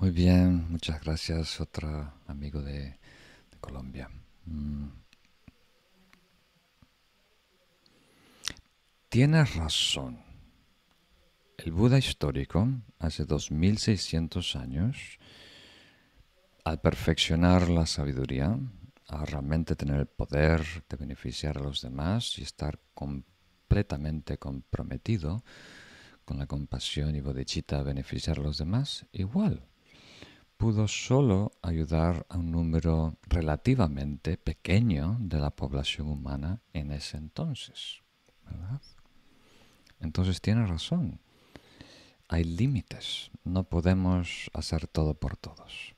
Muy 0.00 0.10
bien, 0.10 0.66
muchas 0.70 1.00
gracias, 1.02 1.60
otro 1.60 2.14
amigo 2.26 2.62
de, 2.62 2.98
Colombia. 3.60 4.08
Mm. 4.46 4.88
Tienes 9.10 9.54
razón. 9.54 10.18
El 11.58 11.72
Buda 11.72 11.98
histórico, 11.98 12.66
hace 12.98 13.26
2600 13.26 14.56
años, 14.56 14.96
al 16.64 16.80
perfeccionar 16.80 17.68
la 17.68 17.84
sabiduría, 17.84 18.58
a 19.10 19.24
realmente 19.24 19.76
tener 19.76 20.00
el 20.00 20.06
poder 20.06 20.62
de 20.88 20.96
beneficiar 20.96 21.58
a 21.58 21.62
los 21.62 21.82
demás 21.82 22.38
y 22.38 22.42
estar 22.42 22.78
completamente 22.94 24.38
comprometido 24.38 25.44
con 26.24 26.38
la 26.38 26.46
compasión 26.46 27.16
y 27.16 27.20
bodhicitta 27.20 27.80
a 27.80 27.82
beneficiar 27.82 28.38
a 28.38 28.42
los 28.42 28.58
demás, 28.58 29.06
igual 29.12 29.66
pudo 30.56 30.86
solo 30.86 31.52
ayudar 31.62 32.26
a 32.28 32.36
un 32.36 32.50
número 32.50 33.16
relativamente 33.22 34.36
pequeño 34.36 35.16
de 35.18 35.40
la 35.40 35.50
población 35.50 36.06
humana 36.08 36.60
en 36.74 36.92
ese 36.92 37.16
entonces. 37.16 38.02
Entonces 39.98 40.40
tiene 40.40 40.66
razón. 40.66 41.18
Hay 42.28 42.44
límites. 42.44 43.30
No 43.42 43.64
podemos 43.64 44.50
hacer 44.52 44.86
todo 44.86 45.14
por 45.14 45.36
todos 45.36 45.94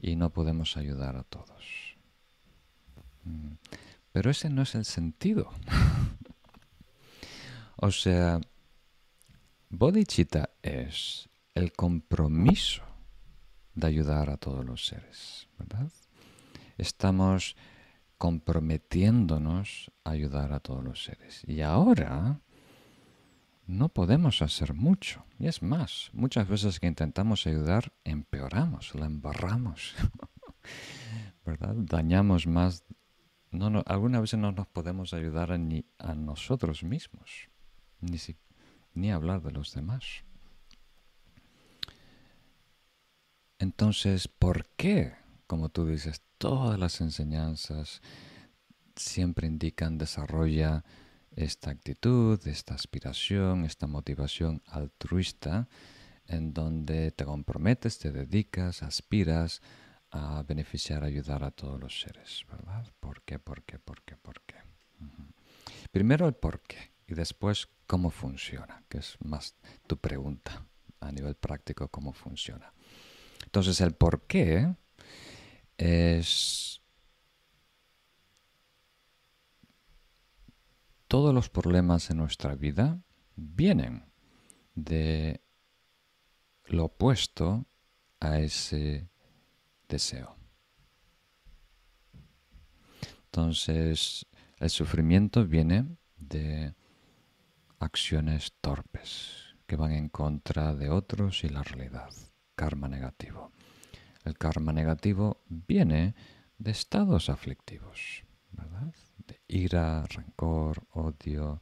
y 0.00 0.16
no 0.16 0.30
podemos 0.30 0.76
ayudar 0.76 1.16
a 1.16 1.24
todos. 1.24 1.96
Mm. 3.24 3.54
Pero 4.12 4.30
ese 4.30 4.50
no 4.50 4.62
es 4.62 4.74
el 4.74 4.84
sentido. 4.84 5.50
o 7.76 7.90
sea, 7.90 8.40
bodhicitta 9.68 10.50
es 10.62 11.28
el 11.54 11.72
compromiso 11.72 12.82
de 13.74 13.86
ayudar 13.86 14.30
a 14.30 14.36
todos 14.36 14.64
los 14.64 14.86
seres, 14.86 15.48
¿verdad? 15.58 15.90
estamos 16.78 17.56
comprometiéndonos 18.16 19.92
a 20.04 20.10
ayudar 20.10 20.52
a 20.52 20.60
todos 20.60 20.82
los 20.82 21.04
seres. 21.04 21.42
Y 21.46 21.60
ahora 21.60 22.40
no 23.68 23.90
podemos 23.90 24.40
hacer 24.40 24.72
mucho. 24.72 25.24
Y 25.38 25.46
es 25.46 25.62
más, 25.62 26.10
muchas 26.14 26.48
veces 26.48 26.80
que 26.80 26.86
intentamos 26.86 27.46
ayudar, 27.46 27.92
empeoramos, 28.02 28.94
la 28.94 29.04
embarramos. 29.06 29.94
¿Verdad? 31.44 31.74
Dañamos 31.76 32.46
más. 32.46 32.84
No, 33.50 33.68
no, 33.68 33.84
algunas 33.86 34.22
veces 34.22 34.40
no 34.40 34.52
nos 34.52 34.66
podemos 34.66 35.12
ayudar 35.12 35.58
ni 35.60 35.84
a 35.98 36.14
nosotros 36.14 36.82
mismos, 36.82 37.50
ni, 38.00 38.18
ni 38.94 39.12
hablar 39.12 39.42
de 39.42 39.52
los 39.52 39.74
demás. 39.74 40.24
Entonces, 43.58 44.28
¿por 44.28 44.66
qué? 44.76 45.14
Como 45.46 45.68
tú 45.68 45.86
dices, 45.86 46.22
todas 46.38 46.78
las 46.78 47.02
enseñanzas 47.02 48.00
siempre 48.96 49.46
indican 49.46 49.98
desarrolla 49.98 50.84
esta 51.38 51.70
actitud, 51.70 52.44
esta 52.48 52.74
aspiración, 52.74 53.64
esta 53.64 53.86
motivación 53.86 54.60
altruista, 54.66 55.68
en 56.26 56.52
donde 56.52 57.12
te 57.12 57.24
comprometes, 57.24 57.98
te 57.98 58.10
dedicas, 58.10 58.82
aspiras 58.82 59.62
a 60.10 60.42
beneficiar, 60.42 61.04
ayudar 61.04 61.44
a 61.44 61.52
todos 61.52 61.78
los 61.80 62.00
seres, 62.00 62.44
¿verdad? 62.50 62.92
¿Por 62.98 63.22
qué, 63.22 63.38
por 63.38 63.62
qué, 63.62 63.78
por 63.78 64.02
qué, 64.02 64.16
por 64.16 64.40
qué? 64.42 64.56
Primero 65.92 66.26
el 66.26 66.34
por 66.34 66.60
qué 66.62 66.90
y 67.06 67.14
después 67.14 67.68
cómo 67.86 68.10
funciona, 68.10 68.82
que 68.88 68.98
es 68.98 69.16
más 69.20 69.54
tu 69.86 69.96
pregunta 69.96 70.66
a 71.00 71.12
nivel 71.12 71.36
práctico, 71.36 71.88
cómo 71.88 72.12
funciona. 72.12 72.72
Entonces 73.44 73.80
el 73.80 73.92
por 73.92 74.26
qué 74.26 74.74
es 75.76 76.80
todos 81.08 81.34
los 81.34 81.48
problemas 81.48 82.10
en 82.10 82.18
nuestra 82.18 82.54
vida 82.54 83.00
vienen 83.34 84.04
de 84.74 85.42
lo 86.66 86.84
opuesto 86.84 87.66
a 88.20 88.38
ese 88.38 89.10
deseo. 89.88 90.36
Entonces, 93.26 94.26
el 94.58 94.70
sufrimiento 94.70 95.46
viene 95.46 95.96
de 96.16 96.74
acciones 97.78 98.52
torpes 98.60 99.56
que 99.66 99.76
van 99.76 99.92
en 99.92 100.08
contra 100.08 100.74
de 100.74 100.90
otros 100.90 101.44
y 101.44 101.48
la 101.48 101.62
realidad, 101.62 102.10
karma 102.54 102.88
negativo. 102.88 103.52
El 104.24 104.36
karma 104.36 104.72
negativo 104.72 105.42
viene 105.48 106.14
de 106.58 106.70
estados 106.70 107.30
aflictivos. 107.30 108.24
De 108.24 108.27
ira, 109.48 110.04
rencor, 110.06 110.86
odio, 110.92 111.60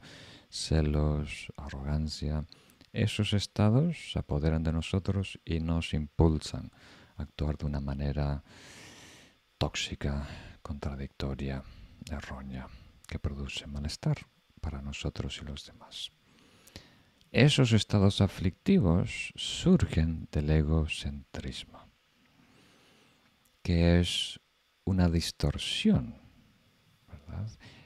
celos, 0.49 1.51
arrogancia. 1.57 2.45
Esos 2.93 3.33
estados 3.33 4.11
se 4.11 4.19
apoderan 4.19 4.63
de 4.63 4.73
nosotros 4.73 5.39
y 5.45 5.59
nos 5.59 5.93
impulsan 5.93 6.71
a 7.15 7.23
actuar 7.23 7.57
de 7.57 7.65
una 7.65 7.79
manera 7.79 8.43
tóxica, 9.57 10.27
contradictoria, 10.61 11.63
errónea, 12.11 12.67
que 13.07 13.19
produce 13.19 13.65
malestar 13.67 14.17
para 14.61 14.81
nosotros 14.81 15.39
y 15.41 15.45
los 15.45 15.65
demás. 15.65 16.11
Esos 17.31 17.73
estados 17.73 18.21
aflictivos 18.21 19.33
surgen 19.35 20.27
del 20.31 20.49
egocentrismo, 20.49 21.85
que 23.61 23.99
es 23.99 24.39
una 24.85 25.09
distorsión, 25.09 26.26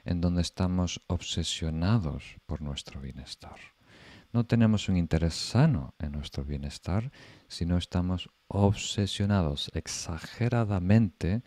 En 0.04 0.20
donde 0.20 0.42
estamos 0.42 1.00
obsesionados 1.06 2.36
por 2.46 2.60
nuestro 2.62 3.00
bienestar. 3.00 3.56
No 4.32 4.44
tenemos 4.44 4.88
un 4.88 4.96
interés 4.96 5.34
sano 5.34 5.94
en 5.98 6.12
nuestro 6.12 6.44
bienestar, 6.44 7.12
sino 7.48 7.76
estamos 7.76 8.30
obsesionados, 8.48 9.70
exageradamente 9.74 11.42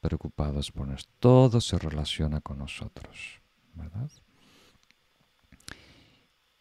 preocupados 0.00 0.72
por 0.72 0.88
nosotros. 0.88 1.14
Todo 1.18 1.60
se 1.60 1.78
relaciona 1.78 2.40
con 2.40 2.58
nosotros, 2.58 3.40
¿verdad? 3.74 4.10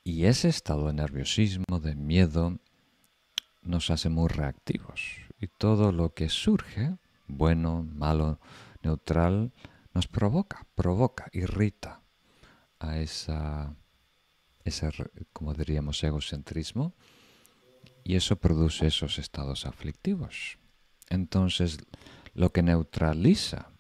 Y 0.04 0.26
ese 0.26 0.50
estado 0.50 0.88
de 0.88 0.94
nerviosismo, 0.94 1.80
de 1.80 1.96
miedo, 1.96 2.60
nos 3.62 3.90
hace 3.92 4.10
muy 4.10 4.28
reactivos. 4.28 5.02
Y 5.40 5.48
todo 5.48 5.92
lo 5.92 6.14
que 6.14 6.30
surge, 6.30 6.98
bueno, 7.28 7.84
malo, 7.84 8.40
neutral, 8.84 9.54
nos 9.94 10.08
provoca, 10.08 10.66
provoca, 10.76 11.30
irrita 11.32 12.02
a 12.80 13.00
esa, 13.00 13.76
ese, 14.64 14.90
como 15.34 15.54
diríamos, 15.54 16.04
egocentrismo. 16.04 16.96
Y 18.04 18.16
eso 18.16 18.38
produce 18.38 18.88
esos 18.88 19.20
estados 19.20 19.66
aflictivos. 19.66 20.58
Entonces, 21.10 21.78
lo 22.34 22.52
que 22.52 22.64
neutraliza 22.64 23.72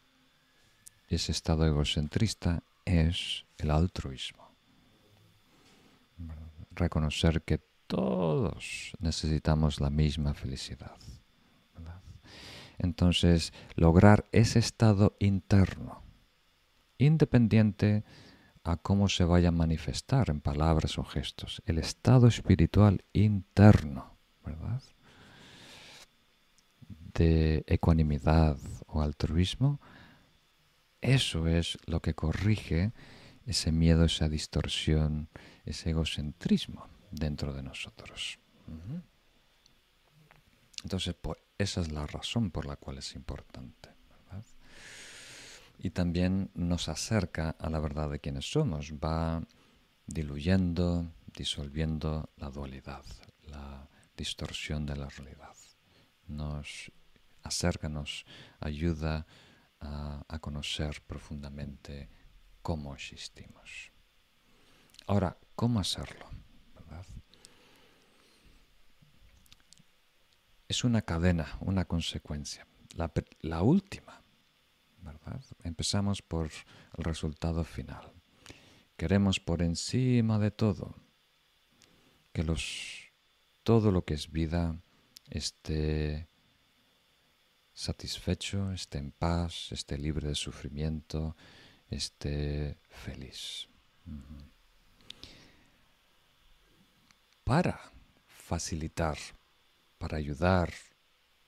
ese 1.07 1.31
estado 1.31 1.65
egocentrista 1.65 2.63
es 2.85 3.45
el 3.57 3.71
altruismo 3.71 4.41
reconocer 6.75 7.43
que 7.43 7.59
todos 7.87 8.93
necesitamos 8.99 9.79
la 9.79 9.89
misma 9.89 10.33
felicidad. 10.33 10.95
Entonces, 12.81 13.53
lograr 13.75 14.25
ese 14.31 14.57
estado 14.57 15.15
interno, 15.19 16.01
independiente 16.97 18.03
a 18.63 18.75
cómo 18.77 19.07
se 19.07 19.23
vaya 19.23 19.49
a 19.49 19.51
manifestar 19.51 20.31
en 20.31 20.41
palabras 20.41 20.97
o 20.97 21.03
gestos, 21.03 21.61
el 21.67 21.77
estado 21.77 22.27
espiritual 22.27 23.03
interno, 23.13 24.17
¿verdad? 24.43 24.81
De 27.13 27.63
ecuanimidad 27.67 28.57
o 28.87 29.03
altruismo, 29.03 29.79
eso 31.01 31.47
es 31.47 31.77
lo 31.85 32.01
que 32.01 32.15
corrige 32.15 32.93
ese 33.45 33.71
miedo, 33.71 34.05
esa 34.05 34.27
distorsión, 34.27 35.29
ese 35.65 35.91
egocentrismo 35.91 36.87
dentro 37.11 37.53
de 37.53 37.61
nosotros. 37.61 38.39
Entonces, 40.83 41.15
esa 41.57 41.81
es 41.81 41.91
la 41.91 42.07
razón 42.07 42.51
por 42.51 42.65
la 42.65 42.75
cual 42.75 42.97
es 42.97 43.15
importante. 43.15 43.89
Y 45.83 45.89
también 45.89 46.51
nos 46.53 46.89
acerca 46.89 47.55
a 47.57 47.69
la 47.69 47.79
verdad 47.79 48.09
de 48.11 48.19
quienes 48.19 48.51
somos, 48.51 48.93
va 48.93 49.41
diluyendo, 50.05 51.11
disolviendo 51.35 52.29
la 52.37 52.51
dualidad, 52.51 53.03
la 53.47 53.89
distorsión 54.15 54.85
de 54.85 54.95
la 54.95 55.09
realidad. 55.09 55.55
Nos 56.27 56.91
acerca, 57.41 57.89
nos 57.89 58.25
ayuda 58.59 59.25
a, 59.79 60.23
a 60.27 60.39
conocer 60.39 61.01
profundamente 61.01 62.09
cómo 62.61 62.93
existimos. 62.93 63.91
Ahora, 65.07 65.35
¿cómo 65.55 65.79
hacerlo? 65.79 66.27
Es 70.71 70.85
una 70.85 71.01
cadena, 71.01 71.57
una 71.59 71.83
consecuencia. 71.83 72.65
La, 72.95 73.11
la 73.41 73.61
última, 73.61 74.23
¿verdad? 75.01 75.43
Empezamos 75.65 76.21
por 76.21 76.49
el 76.97 77.03
resultado 77.03 77.65
final. 77.65 78.13
Queremos 78.95 79.41
por 79.41 79.63
encima 79.63 80.39
de 80.39 80.49
todo 80.49 80.95
que 82.31 82.45
los, 82.45 83.11
todo 83.63 83.91
lo 83.91 84.05
que 84.05 84.13
es 84.13 84.31
vida 84.31 84.81
esté 85.29 86.29
satisfecho, 87.73 88.71
esté 88.71 88.99
en 88.99 89.11
paz, 89.11 89.73
esté 89.73 89.97
libre 89.97 90.29
de 90.29 90.35
sufrimiento, 90.35 91.35
esté 91.89 92.77
feliz. 92.87 93.67
Para 97.43 97.91
facilitar, 98.25 99.17
para 100.01 100.17
ayudar 100.17 100.73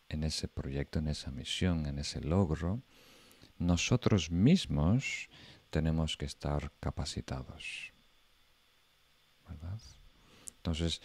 en 0.10 0.24
ese 0.24 0.48
proyecto, 0.48 1.00
en 1.00 1.08
esa 1.08 1.32
misión, 1.32 1.88
en 1.88 1.98
ese 1.98 2.22
logro, 2.22 2.84
nosotros 3.58 4.30
mismos 4.30 5.28
tenemos 5.72 6.16
que 6.18 6.26
estar 6.26 6.72
capacitados. 6.80 7.92
Entonces, 10.58 11.02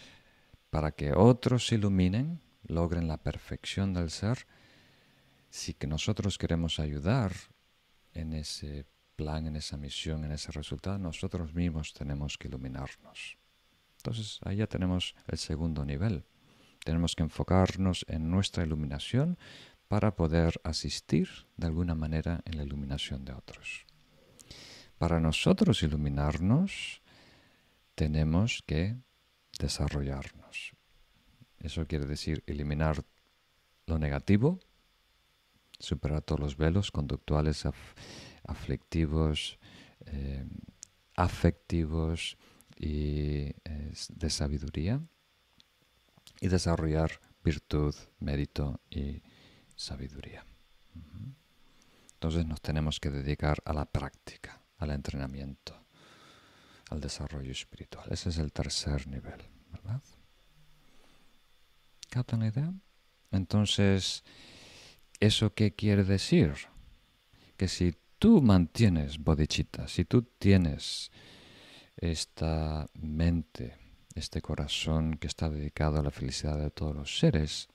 para 0.69 0.91
que 0.91 1.11
otros 1.11 1.65
se 1.65 1.75
iluminen, 1.75 2.39
logren 2.67 3.07
la 3.07 3.17
perfección 3.17 3.95
del 3.95 4.11
ser, 4.11 4.45
si 5.49 5.73
que 5.73 5.87
nosotros 5.87 6.37
queremos 6.37 6.79
ayudar 6.79 7.33
en 8.13 8.33
ese 8.33 8.85
plan, 9.15 9.47
en 9.47 9.55
esa 9.55 9.75
misión, 9.75 10.23
en 10.23 10.33
ese 10.33 10.51
resultado, 10.51 10.99
nosotros 10.99 11.55
mismos 11.55 11.93
tenemos 11.93 12.37
que 12.37 12.47
iluminarnos. 12.47 13.39
Entonces 13.97 14.39
ahí 14.43 14.57
ya 14.57 14.67
tenemos 14.67 15.15
el 15.25 15.39
segundo 15.39 15.83
nivel. 15.83 16.23
Tenemos 16.89 17.15
que 17.15 17.21
enfocarnos 17.21 18.03
en 18.09 18.31
nuestra 18.31 18.63
iluminación 18.63 19.37
para 19.87 20.15
poder 20.15 20.59
asistir 20.63 21.29
de 21.55 21.67
alguna 21.67 21.93
manera 21.93 22.41
en 22.45 22.57
la 22.57 22.63
iluminación 22.63 23.25
de 23.25 23.33
otros. 23.33 23.85
Para 24.97 25.19
nosotros 25.19 25.83
iluminarnos, 25.83 27.03
tenemos 27.93 28.63
que 28.65 28.95
desarrollarnos. 29.59 30.71
Eso 31.59 31.85
quiere 31.85 32.07
decir 32.07 32.43
eliminar 32.47 33.03
lo 33.85 33.99
negativo, 33.99 34.59
superar 35.77 36.23
todos 36.23 36.39
los 36.41 36.57
velos 36.57 36.89
conductuales, 36.89 37.67
aflictivos, 38.45 39.59
eh, 40.07 40.43
afectivos 41.15 42.35
y 42.75 43.53
de 44.09 44.29
sabiduría 44.31 45.03
y 46.41 46.47
desarrollar 46.47 47.19
virtud, 47.43 47.95
mérito 48.19 48.81
y 48.89 49.21
sabiduría. 49.75 50.45
Entonces 52.13 52.45
nos 52.45 52.61
tenemos 52.61 52.99
que 52.99 53.09
dedicar 53.09 53.61
a 53.63 53.73
la 53.73 53.85
práctica, 53.85 54.61
al 54.77 54.91
entrenamiento, 54.91 55.85
al 56.89 56.99
desarrollo 56.99 57.51
espiritual. 57.51 58.07
Ese 58.11 58.29
es 58.29 58.37
el 58.37 58.51
tercer 58.51 59.07
nivel, 59.07 59.41
¿verdad? 59.71 60.01
¿Captan 62.09 62.41
la 62.41 62.47
idea? 62.47 62.73
Entonces, 63.31 64.23
¿eso 65.19 65.53
qué 65.53 65.73
quiere 65.75 66.03
decir? 66.03 66.55
Que 67.55 67.67
si 67.67 67.95
tú 68.17 68.41
mantienes 68.41 69.19
bodhicitta, 69.19 69.87
si 69.87 70.03
tú 70.03 70.23
tienes 70.23 71.11
esta 71.95 72.89
mente, 72.93 73.77
este 74.19 74.41
corazón 74.41 75.15
que 75.17 75.27
está 75.27 75.49
dedicado 75.49 75.99
a 75.99 76.03
la 76.03 76.11
felicidad 76.11 76.57
de 76.59 76.69
todos 76.69 76.95
los 76.95 77.17
seres, 77.17 77.69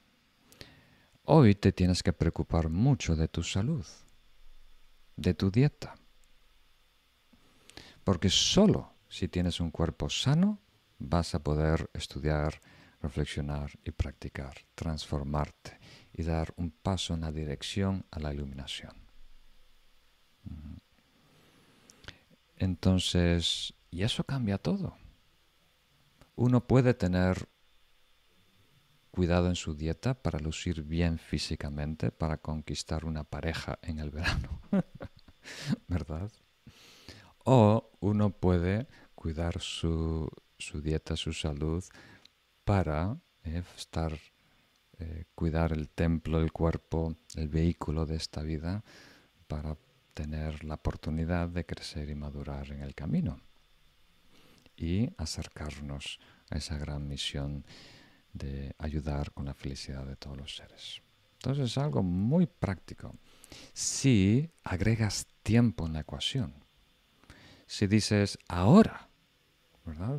hoy 1.24 1.54
te 1.54 1.72
tienes 1.72 2.02
que 2.02 2.12
preocupar 2.12 2.68
mucho 2.68 3.16
de 3.16 3.28
tu 3.28 3.42
salud, 3.42 3.84
de 5.16 5.34
tu 5.34 5.50
dieta. 5.50 5.94
Porque 8.04 8.28
solo 8.28 8.92
si 9.08 9.28
tienes 9.28 9.60
un 9.60 9.70
cuerpo 9.70 10.08
sano 10.10 10.60
vas 10.98 11.34
a 11.34 11.42
poder 11.42 11.90
estudiar, 11.94 12.60
reflexionar 13.00 13.70
y 13.84 13.90
practicar, 13.90 14.54
transformarte 14.74 15.78
y 16.12 16.22
dar 16.22 16.52
un 16.56 16.70
paso 16.70 17.14
en 17.14 17.22
la 17.22 17.32
dirección 17.32 18.04
a 18.10 18.20
la 18.20 18.32
iluminación. 18.32 18.92
Entonces, 22.56 23.74
y 23.90 24.02
eso 24.02 24.24
cambia 24.24 24.58
todo. 24.58 24.96
Uno 26.36 26.66
puede 26.66 26.94
tener 26.94 27.48
cuidado 29.12 29.46
en 29.46 29.54
su 29.54 29.76
dieta 29.76 30.14
para 30.14 30.40
lucir 30.40 30.82
bien 30.82 31.18
físicamente, 31.18 32.10
para 32.10 32.38
conquistar 32.38 33.04
una 33.04 33.22
pareja 33.22 33.78
en 33.82 34.00
el 34.00 34.10
verano, 34.10 34.60
¿verdad? 35.86 36.32
O 37.44 37.92
uno 38.00 38.30
puede 38.30 38.88
cuidar 39.14 39.60
su, 39.60 40.28
dieta, 40.82 41.14
su 41.14 41.32
salud, 41.32 41.84
para 42.64 43.16
eh, 43.44 43.62
estar, 43.76 44.18
eh, 44.98 45.26
cuidar 45.36 45.72
el 45.72 45.88
templo, 45.90 46.40
el 46.40 46.50
cuerpo, 46.50 47.14
el 47.36 47.48
vehículo 47.48 48.06
de 48.06 48.16
esta 48.16 48.42
vida, 48.42 48.82
para 49.46 49.76
tener 50.14 50.64
la 50.64 50.74
oportunidad 50.74 51.48
de 51.48 51.64
crecer 51.64 52.10
y 52.10 52.16
madurar 52.16 52.72
en 52.72 52.80
el 52.80 52.96
camino 52.96 53.43
y 54.76 55.10
acercarnos 55.18 56.18
a 56.50 56.56
esa 56.56 56.76
gran 56.78 57.06
misión 57.06 57.64
de 58.32 58.74
ayudar 58.78 59.32
con 59.32 59.46
la 59.46 59.54
felicidad 59.54 60.04
de 60.04 60.16
todos 60.16 60.36
los 60.36 60.56
seres. 60.56 61.02
Entonces 61.34 61.70
es 61.70 61.78
algo 61.78 62.02
muy 62.02 62.46
práctico. 62.46 63.14
Si 63.72 64.50
agregas 64.64 65.26
tiempo 65.42 65.86
en 65.86 65.92
la 65.92 66.00
ecuación, 66.00 66.54
si 67.66 67.86
dices 67.86 68.38
ahora. 68.48 69.08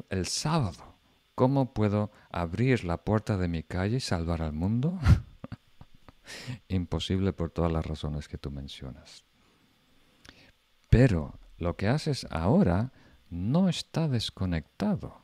El 0.10 0.28
sábado, 0.28 0.96
¿cómo 1.34 1.74
puedo 1.74 2.12
abrir 2.30 2.84
la 2.84 2.98
puerta 2.98 3.36
de 3.38 3.48
mi 3.48 3.64
calle 3.64 3.98
y 3.98 4.00
salvar 4.00 4.44
al 4.44 4.54
mundo? 4.54 5.00
Imposible 6.68 7.34
por 7.34 7.50
todas 7.50 7.72
las 7.72 7.86
razones 7.86 8.28
que 8.28 8.38
tú 8.38 8.52
mencionas. 8.52 9.24
Pero 10.90 11.40
lo 11.58 11.76
que 11.76 11.88
haces 11.88 12.28
ahora 12.30 12.92
no 13.30 13.70
está 13.70 14.08
desconectado 14.08 15.22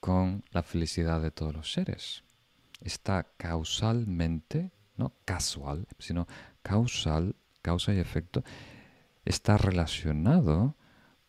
con 0.00 0.44
la 0.50 0.62
felicidad 0.62 1.20
de 1.20 1.30
todos 1.30 1.54
los 1.54 1.72
seres. 1.72 2.24
Está 2.80 3.26
causalmente, 3.36 4.72
no 4.96 5.12
casual, 5.24 5.86
sino 5.98 6.26
causal, 6.62 7.36
causa 7.62 7.94
y 7.94 7.98
efecto, 7.98 8.44
está 9.24 9.56
relacionado 9.56 10.76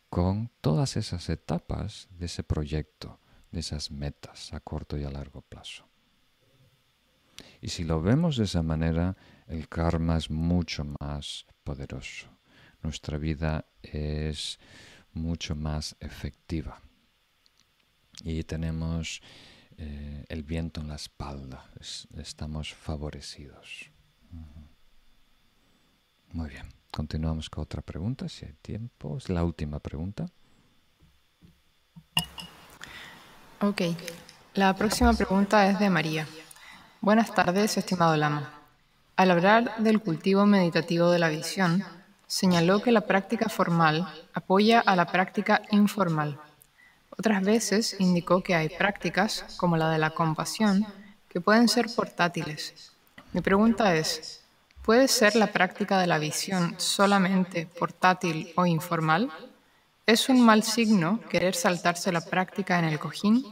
con 0.10 0.52
todas 0.62 0.98
esas 0.98 1.30
etapas 1.30 2.08
de 2.12 2.28
ese 2.28 2.44
proyecto, 2.44 3.20
de 3.52 3.60
esas 3.60 3.92
metas 3.92 4.54
a 4.54 4.60
corto 4.60 4.98
y 4.98 5.04
a 5.04 5.10
largo 5.10 5.42
plazo. 5.42 5.86
Y 7.62 7.70
si 7.70 7.84
lo 7.84 8.02
vemos 8.02 8.38
de 8.38 8.44
esa 8.44 8.62
manera, 8.62 9.16
el 9.48 9.68
karma 9.68 10.18
es 10.18 10.30
mucho 10.30 10.86
más 11.00 11.46
poderoso 11.64 12.38
nuestra 12.88 13.18
vida 13.18 13.66
es 13.82 14.60
mucho 15.18 15.56
más 15.56 15.96
efectiva. 16.00 16.82
Y 18.24 18.44
tenemos 18.44 19.22
eh, 19.78 20.26
el 20.30 20.44
viento 20.44 20.82
en 20.82 20.88
la 20.88 20.96
espalda, 20.96 21.70
estamos 22.16 22.74
favorecidos. 22.74 23.92
Muy 26.32 26.50
bien, 26.50 26.68
continuamos 26.92 27.50
con 27.50 27.64
otra 27.64 27.82
pregunta, 27.82 28.28
si 28.28 28.46
hay 28.46 28.54
tiempo. 28.62 29.18
Es 29.18 29.30
la 29.30 29.44
última 29.44 29.80
pregunta. 29.80 30.26
Ok, 33.62 33.82
la 34.54 34.76
próxima 34.76 35.14
pregunta 35.14 35.70
es 35.70 35.80
de 35.80 35.90
María. 35.90 36.28
Buenas 37.02 37.34
tardes, 37.34 37.78
estimado 37.78 38.16
Lama. 38.18 38.54
Al 39.16 39.32
hablar 39.32 39.78
del 39.80 40.00
cultivo 40.00 40.46
meditativo 40.46 41.10
de 41.10 41.20
la 41.20 41.30
visión, 41.30 41.84
Señaló 42.28 42.82
que 42.82 42.92
la 42.92 43.02
práctica 43.02 43.48
formal 43.48 44.06
apoya 44.34 44.82
a 44.82 44.98
la 44.98 45.06
práctica 45.06 45.62
informal. 45.72 46.38
Otras 47.18 47.42
veces 47.42 47.96
indicó 48.00 48.44
que 48.44 48.54
hay 48.54 48.68
prácticas, 48.68 49.46
como 49.56 49.78
la 49.78 49.90
de 49.90 49.98
la 49.98 50.10
compasión, 50.10 50.86
que 51.30 51.40
pueden 51.40 51.70
ser 51.70 51.88
portátiles. 51.96 52.92
Mi 53.32 53.40
pregunta 53.40 53.96
es, 53.96 54.44
¿puede 54.84 55.08
ser 55.08 55.38
la 55.38 55.48
práctica 55.48 56.00
de 56.00 56.08
la 56.08 56.20
visión 56.20 56.76
solamente 56.78 57.66
portátil 57.66 58.52
o 58.58 58.66
informal? 58.66 59.32
¿Es 60.06 60.28
un 60.28 60.46
mal 60.46 60.64
signo 60.64 61.22
querer 61.30 61.56
saltarse 61.56 62.12
la 62.12 62.22
práctica 62.22 62.78
en 62.78 62.86
el 62.86 63.00
cojín? 63.00 63.46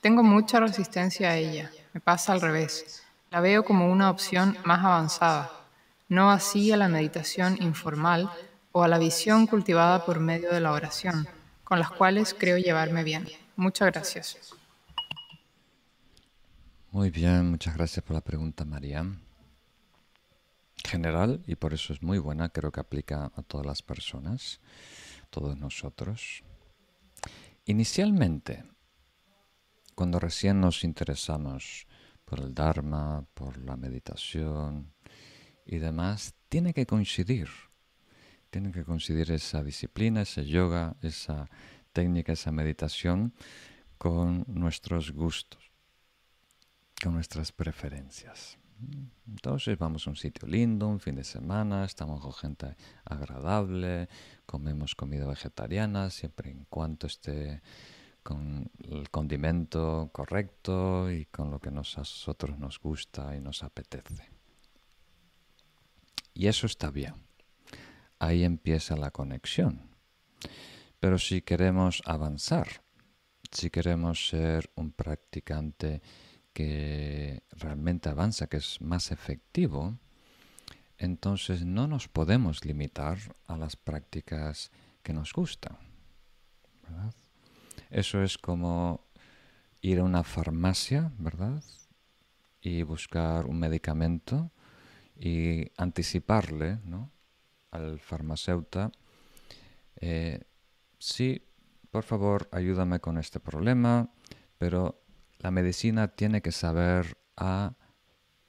Tengo 0.00 0.22
mucha 0.22 0.60
resistencia 0.60 1.28
a 1.28 1.36
ella. 1.36 1.70
Me 1.92 2.00
pasa 2.00 2.32
al 2.32 2.40
revés. 2.40 3.02
La 3.30 3.40
veo 3.40 3.64
como 3.64 3.92
una 3.92 4.10
opción 4.10 4.56
más 4.64 4.82
avanzada 4.82 5.57
no 6.08 6.30
así 6.30 6.72
a 6.72 6.76
la 6.76 6.88
meditación 6.88 7.60
informal 7.62 8.30
o 8.72 8.82
a 8.82 8.88
la 8.88 8.98
visión 8.98 9.46
cultivada 9.46 10.04
por 10.04 10.20
medio 10.20 10.50
de 10.50 10.60
la 10.60 10.72
oración, 10.72 11.28
con 11.64 11.78
las 11.78 11.90
cuales 11.90 12.34
creo 12.38 12.58
llevarme 12.58 13.04
bien. 13.04 13.26
Muchas 13.56 13.92
gracias. 13.92 14.54
Muy 16.90 17.10
bien, 17.10 17.50
muchas 17.50 17.76
gracias 17.76 18.04
por 18.04 18.14
la 18.14 18.22
pregunta, 18.22 18.64
María. 18.64 19.04
General, 20.84 21.42
y 21.46 21.56
por 21.56 21.74
eso 21.74 21.92
es 21.92 22.02
muy 22.02 22.18
buena, 22.18 22.48
creo 22.48 22.72
que 22.72 22.80
aplica 22.80 23.30
a 23.36 23.42
todas 23.42 23.66
las 23.66 23.82
personas, 23.82 24.60
todos 25.28 25.58
nosotros. 25.58 26.42
Inicialmente, 27.66 28.64
cuando 29.94 30.18
recién 30.18 30.60
nos 30.60 30.84
interesamos 30.84 31.86
por 32.24 32.40
el 32.40 32.54
Dharma, 32.54 33.26
por 33.34 33.58
la 33.58 33.76
meditación, 33.76 34.92
y 35.68 35.78
demás, 35.78 36.34
tiene 36.48 36.72
que 36.72 36.86
coincidir. 36.86 37.48
Tiene 38.50 38.72
que 38.72 38.84
coincidir 38.84 39.30
esa 39.30 39.62
disciplina, 39.62 40.22
ese 40.22 40.46
yoga, 40.46 40.96
esa 41.02 41.50
técnica, 41.92 42.32
esa 42.32 42.50
meditación 42.50 43.34
con 43.98 44.44
nuestros 44.48 45.12
gustos, 45.12 45.70
con 47.02 47.12
nuestras 47.12 47.52
preferencias. 47.52 48.58
Entonces 49.26 49.76
vamos 49.76 50.06
a 50.06 50.10
un 50.10 50.16
sitio 50.16 50.48
lindo, 50.48 50.88
un 50.88 51.00
fin 51.00 51.16
de 51.16 51.24
semana, 51.24 51.84
estamos 51.84 52.20
con 52.22 52.32
gente 52.32 52.76
agradable, 53.04 54.08
comemos 54.46 54.94
comida 54.94 55.26
vegetariana, 55.26 56.08
siempre 56.08 56.50
en 56.50 56.64
cuanto 56.70 57.08
esté 57.08 57.60
con 58.22 58.70
el 58.84 59.10
condimento 59.10 60.08
correcto 60.12 61.10
y 61.10 61.26
con 61.26 61.50
lo 61.50 61.58
que 61.58 61.70
nosotros 61.70 62.58
nos 62.58 62.78
gusta 62.78 63.36
y 63.36 63.40
nos 63.40 63.62
apetece. 63.62 64.37
Y 66.38 66.46
eso 66.46 66.66
está 66.68 66.92
bien. 66.92 67.14
Ahí 68.20 68.44
empieza 68.44 68.96
la 68.96 69.10
conexión. 69.10 69.90
Pero 71.00 71.18
si 71.18 71.42
queremos 71.42 72.00
avanzar, 72.06 72.84
si 73.50 73.70
queremos 73.70 74.28
ser 74.28 74.70
un 74.76 74.92
practicante 74.92 76.00
que 76.52 77.42
realmente 77.50 78.08
avanza, 78.08 78.46
que 78.46 78.58
es 78.58 78.80
más 78.80 79.10
efectivo, 79.10 79.98
entonces 80.96 81.64
no 81.64 81.88
nos 81.88 82.06
podemos 82.06 82.64
limitar 82.64 83.18
a 83.48 83.56
las 83.56 83.74
prácticas 83.74 84.70
que 85.02 85.12
nos 85.12 85.32
gustan. 85.32 85.76
Eso 87.90 88.22
es 88.22 88.38
como 88.38 89.08
ir 89.80 89.98
a 89.98 90.04
una 90.04 90.22
farmacia, 90.22 91.10
¿verdad? 91.18 91.64
Y 92.60 92.84
buscar 92.84 93.46
un 93.46 93.58
medicamento 93.58 94.52
y 95.18 95.70
anticiparle 95.76 96.78
al 97.70 97.98
farmacéutico, 97.98 98.92
eh, 100.00 100.44
sí, 100.98 101.42
por 101.90 102.04
favor, 102.04 102.48
ayúdame 102.52 103.00
con 103.00 103.18
este 103.18 103.40
problema, 103.40 104.10
pero 104.58 105.02
la 105.38 105.50
medicina 105.50 106.08
tiene 106.08 106.42
que 106.42 106.52
saber 106.52 107.18
a 107.36 107.74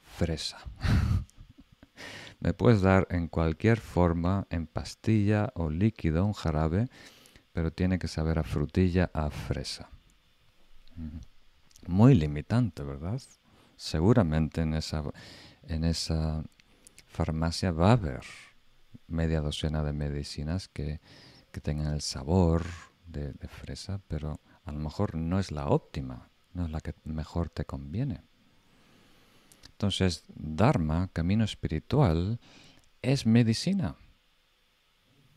fresa. 0.02 0.60
Me 2.40 2.54
puedes 2.54 2.82
dar 2.82 3.08
en 3.10 3.28
cualquier 3.28 3.80
forma, 3.80 4.48
en 4.50 4.66
pastilla 4.68 5.52
o 5.56 5.70
líquido, 5.70 6.26
un 6.26 6.34
jarabe, 6.34 6.88
pero 7.52 7.72
tiene 7.72 8.00
que 8.00 8.08
saber 8.08 8.40
a 8.40 8.44
frutilla, 8.44 9.12
a 9.14 9.30
fresa. 9.30 9.90
Muy 11.88 12.14
limitante, 12.14 12.84
¿verdad? 12.84 13.22
Seguramente 13.76 14.62
en 14.62 14.74
esa, 14.74 15.04
en 15.64 15.84
esa 15.84 16.44
farmacia 17.10 17.72
va 17.72 17.90
a 17.90 17.94
haber 17.94 18.24
media 19.08 19.42
docena 19.42 19.84
de 19.84 19.94
medicinas 19.94 20.68
que, 20.68 21.02
tengan 21.62 21.94
el 21.94 22.00
sabor 22.00 22.64
de, 23.06 23.34
de 23.34 23.48
fresa, 23.50 24.00
pero 24.08 24.40
a 24.64 24.72
lo 24.72 24.80
mejor 24.80 25.16
no 25.16 25.40
es 25.40 25.52
la 25.52 25.68
óptima, 25.68 26.30
no 26.54 26.64
es 26.64 26.72
la 26.72 26.80
que 26.80 26.94
mejor 27.04 27.50
te 27.50 27.66
conviene. 27.66 28.22
Entonces, 29.72 30.24
Dharma, 30.36 31.10
camino 31.12 31.44
espiritual, 31.44 32.40
es 33.02 33.26
medicina. 33.26 33.96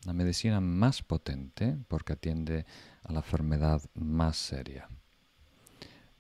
La 0.05 0.12
medicina 0.12 0.61
más 0.61 1.03
potente 1.03 1.77
porque 1.89 2.14
atiende 2.14 2.66
a 3.05 3.12
la 3.12 3.20
enfermedad 3.20 3.83
más 3.95 4.37
seria. 4.37 4.89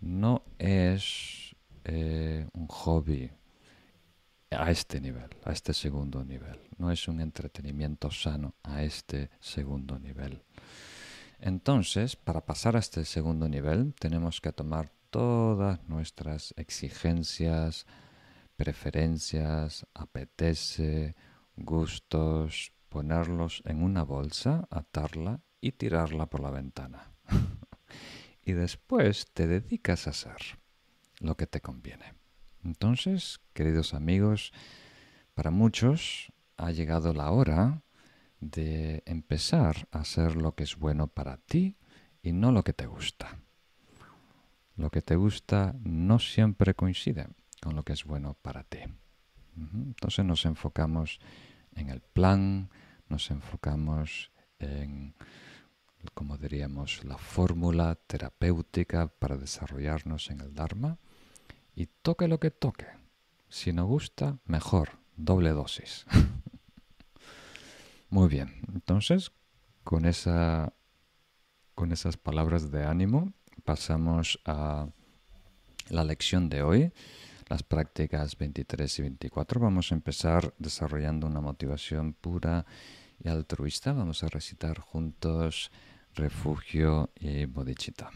No 0.00 0.44
es 0.58 1.56
eh, 1.84 2.48
un 2.52 2.66
hobby 2.68 3.30
a 4.54 4.70
este 4.70 5.00
nivel, 5.00 5.30
a 5.44 5.52
este 5.52 5.72
segundo 5.74 6.24
nivel. 6.24 6.60
No 6.78 6.90
es 6.90 7.08
un 7.08 7.20
entretenimiento 7.20 8.10
sano 8.10 8.54
a 8.62 8.82
este 8.82 9.30
segundo 9.40 9.98
nivel. 9.98 10.42
Entonces, 11.38 12.16
para 12.16 12.44
pasar 12.44 12.76
a 12.76 12.78
este 12.78 13.04
segundo 13.04 13.48
nivel, 13.48 13.94
tenemos 13.98 14.40
que 14.40 14.52
tomar 14.52 14.90
todas 15.10 15.82
nuestras 15.88 16.54
exigencias, 16.56 17.86
preferencias, 18.56 19.86
apetece, 19.92 21.16
gustos, 21.56 22.72
ponerlos 22.88 23.62
en 23.66 23.82
una 23.82 24.04
bolsa, 24.04 24.68
atarla 24.70 25.40
y 25.60 25.72
tirarla 25.72 26.26
por 26.26 26.40
la 26.40 26.50
ventana. 26.50 27.12
y 28.44 28.52
después 28.52 29.26
te 29.32 29.46
dedicas 29.46 30.06
a 30.06 30.10
hacer 30.10 30.58
lo 31.20 31.36
que 31.36 31.46
te 31.46 31.60
conviene. 31.60 32.21
Entonces, 32.64 33.40
queridos 33.52 33.94
amigos, 33.94 34.52
para 35.34 35.50
muchos 35.50 36.32
ha 36.56 36.70
llegado 36.70 37.12
la 37.12 37.30
hora 37.30 37.82
de 38.40 39.02
empezar 39.06 39.88
a 39.90 40.00
hacer 40.00 40.36
lo 40.36 40.54
que 40.54 40.64
es 40.64 40.76
bueno 40.76 41.06
para 41.08 41.38
ti 41.38 41.76
y 42.22 42.32
no 42.32 42.52
lo 42.52 42.62
que 42.62 42.72
te 42.72 42.86
gusta. 42.86 43.38
Lo 44.76 44.90
que 44.90 45.02
te 45.02 45.16
gusta 45.16 45.74
no 45.82 46.18
siempre 46.18 46.74
coincide 46.74 47.28
con 47.60 47.76
lo 47.76 47.82
que 47.82 47.92
es 47.92 48.04
bueno 48.04 48.36
para 48.42 48.64
ti. 48.64 48.80
Entonces 49.56 50.24
nos 50.24 50.44
enfocamos 50.44 51.20
en 51.74 51.90
el 51.90 52.00
plan, 52.00 52.70
nos 53.08 53.30
enfocamos 53.30 54.30
en, 54.58 55.14
como 56.14 56.38
diríamos, 56.38 57.04
la 57.04 57.18
fórmula 57.18 57.94
terapéutica 57.94 59.08
para 59.08 59.36
desarrollarnos 59.36 60.30
en 60.30 60.40
el 60.40 60.54
Dharma 60.54 60.98
y 61.74 61.86
toque 61.86 62.28
lo 62.28 62.38
que 62.38 62.50
toque. 62.50 62.86
Si 63.48 63.72
no 63.72 63.86
gusta, 63.86 64.38
mejor, 64.44 64.98
doble 65.16 65.50
dosis. 65.50 66.06
Muy 68.10 68.28
bien, 68.28 68.60
entonces 68.72 69.32
con, 69.84 70.04
esa, 70.04 70.74
con 71.74 71.92
esas 71.92 72.16
palabras 72.16 72.70
de 72.70 72.84
ánimo 72.84 73.32
pasamos 73.64 74.40
a 74.44 74.88
la 75.88 76.04
lección 76.04 76.48
de 76.48 76.62
hoy, 76.62 76.92
las 77.48 77.62
prácticas 77.62 78.36
23 78.36 78.98
y 78.98 79.02
24. 79.02 79.60
Vamos 79.60 79.92
a 79.92 79.94
empezar 79.94 80.54
desarrollando 80.58 81.26
una 81.26 81.40
motivación 81.40 82.14
pura 82.14 82.64
y 83.18 83.28
altruista. 83.28 83.92
Vamos 83.92 84.22
a 84.22 84.28
recitar 84.28 84.78
juntos 84.80 85.70
refugio 86.14 87.10
y 87.18 87.46
bodhicitta. 87.46 88.10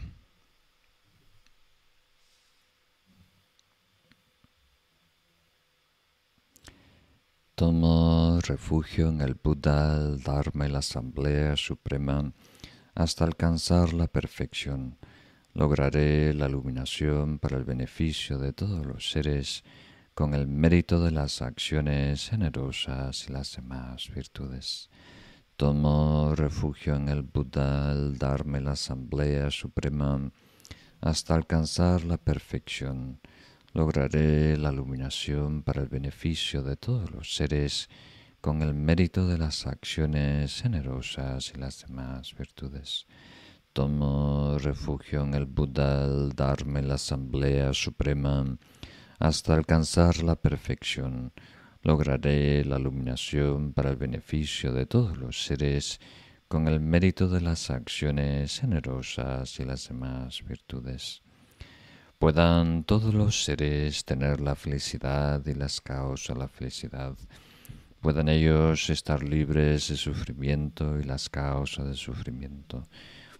Tomo 7.57 8.39
refugio 8.41 9.09
en 9.09 9.19
el 9.19 9.33
Buda, 9.33 9.97
el 9.97 10.21
Dharma 10.21 10.67
y 10.67 10.69
la 10.69 10.77
Asamblea 10.77 11.57
Suprema 11.57 12.31
hasta 12.93 13.23
alcanzar 13.23 13.93
la 13.93 14.05
perfección. 14.05 14.99
Lograré 15.55 16.35
la 16.35 16.47
iluminación 16.47 17.39
para 17.39 17.57
el 17.57 17.63
beneficio 17.63 18.37
de 18.37 18.53
todos 18.53 18.85
los 18.85 19.09
seres 19.09 19.63
con 20.13 20.35
el 20.35 20.47
mérito 20.47 21.03
de 21.03 21.09
las 21.09 21.41
acciones 21.41 22.29
generosas 22.29 23.27
y 23.27 23.31
las 23.33 23.55
demás 23.55 24.11
virtudes. 24.13 24.91
Tomo 25.55 26.35
refugio 26.35 26.95
en 26.95 27.09
el 27.09 27.23
Buda, 27.23 27.91
el 27.91 28.19
Dharma 28.19 28.59
y 28.59 28.65
la 28.65 28.73
Asamblea 28.73 29.49
Suprema 29.49 30.31
hasta 31.01 31.33
alcanzar 31.33 32.03
la 32.03 32.17
perfección 32.17 33.19
lograré 33.77 34.57
la 34.57 34.73
iluminación 34.73 35.61
para 35.61 35.83
el 35.83 35.87
beneficio 35.87 36.63
de 36.63 36.75
todos 36.77 37.11
los 37.11 37.35
seres 37.35 37.89
con 38.41 38.63
el 38.63 38.73
mérito 38.73 39.27
de 39.27 39.37
las 39.37 39.67
acciones 39.67 40.63
generosas 40.63 41.53
y 41.53 41.59
las 41.59 41.85
demás 41.85 42.33
virtudes. 42.35 43.05
Tomo 43.73 44.57
refugio 44.57 45.21
en 45.21 45.35
el 45.35 45.45
Buda, 45.45 46.05
el 46.05 46.31
Dharma 46.33 46.81
la 46.81 46.95
Asamblea 46.95 47.71
Suprema 47.71 48.57
hasta 49.19 49.53
alcanzar 49.53 50.23
la 50.23 50.35
perfección. 50.35 51.31
Lograré 51.83 52.65
la 52.65 52.79
iluminación 52.79 53.73
para 53.73 53.91
el 53.91 53.97
beneficio 53.97 54.73
de 54.73 54.87
todos 54.87 55.19
los 55.19 55.45
seres 55.45 55.99
con 56.47 56.67
el 56.67 56.79
mérito 56.79 57.27
de 57.27 57.41
las 57.41 57.69
acciones 57.69 58.59
generosas 58.59 59.59
y 59.59 59.65
las 59.65 59.87
demás 59.87 60.43
virtudes 60.43 61.21
puedan 62.19 62.83
todos 62.83 63.13
los 63.13 63.43
seres 63.43 64.03
tener 64.03 64.41
la 64.41 64.55
felicidad 64.55 65.45
y 65.45 65.53
las 65.53 65.81
causas 65.81 66.35
de 66.35 66.41
la 66.41 66.47
felicidad, 66.47 67.15
puedan 68.01 68.27
ellos 68.27 68.89
estar 68.89 69.23
libres 69.23 69.89
de 69.89 69.97
sufrimiento 69.97 70.99
y 70.99 71.03
las 71.03 71.29
causas 71.29 71.85
del 71.85 71.95
sufrimiento, 71.95 72.87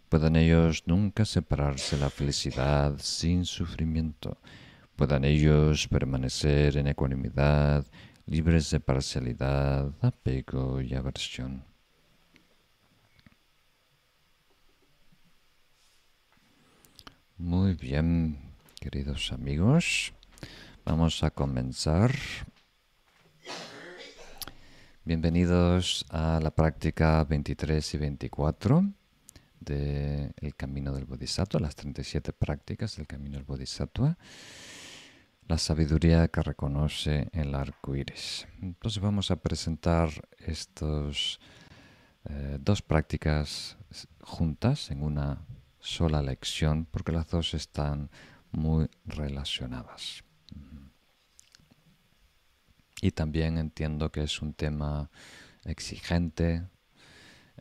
puedan 0.09 0.35
ellos 0.35 0.83
nunca 0.85 1.25
separarse 1.25 1.95
de 1.95 2.03
la 2.03 2.09
felicidad 2.09 2.93
sin 2.99 3.45
sufrimiento, 3.45 4.37
puedan 4.95 5.25
ellos 5.25 5.87
permanecer 5.87 6.77
en 6.77 6.87
ecuanimidad, 6.87 7.85
libres 8.27 8.69
de 8.71 8.79
parcialidad, 8.79 9.91
apego 10.01 10.81
y 10.81 10.93
aversión. 10.93 11.63
Muy 17.37 17.75
bien, 17.75 18.46
Queridos 18.79 19.31
amigos, 19.31 20.13
vamos 20.85 21.23
a 21.23 21.31
comenzar. 21.31 22.11
Bienvenidos 25.03 26.05
a 26.09 26.39
la 26.41 26.51
práctica 26.51 27.23
23 27.23 27.95
y 27.95 27.97
24 27.97 28.85
del 29.59 30.55
Camino 30.55 30.93
del 30.93 31.05
Bodhisattva, 31.05 31.59
las 31.59 31.75
37 31.75 32.33
prácticas 32.33 32.97
del 32.97 33.07
Camino 33.07 33.37
del 33.37 33.45
Bodhisattva, 33.45 34.15
la 35.47 35.57
sabiduría 35.57 36.27
que 36.27 36.43
reconoce 36.43 37.29
el 37.33 37.55
arco 37.55 37.95
iris. 37.95 38.47
Entonces 38.61 39.01
vamos 39.01 39.31
a 39.31 39.37
presentar 39.37 40.09
estas 40.37 41.39
eh, 42.29 42.59
dos 42.61 42.83
prácticas 42.83 43.75
juntas 44.21 44.91
en 44.91 45.01
una 45.01 45.41
sola 45.79 46.21
lección, 46.21 46.85
porque 46.85 47.11
las 47.11 47.27
dos 47.27 47.55
están 47.55 48.11
muy 48.57 48.89
relacionadas. 49.05 50.23
Y 53.01 53.11
también 53.11 53.57
entiendo 53.57 54.11
que 54.11 54.23
es 54.23 54.41
un 54.41 54.53
tema 54.53 55.09
exigente, 55.63 56.67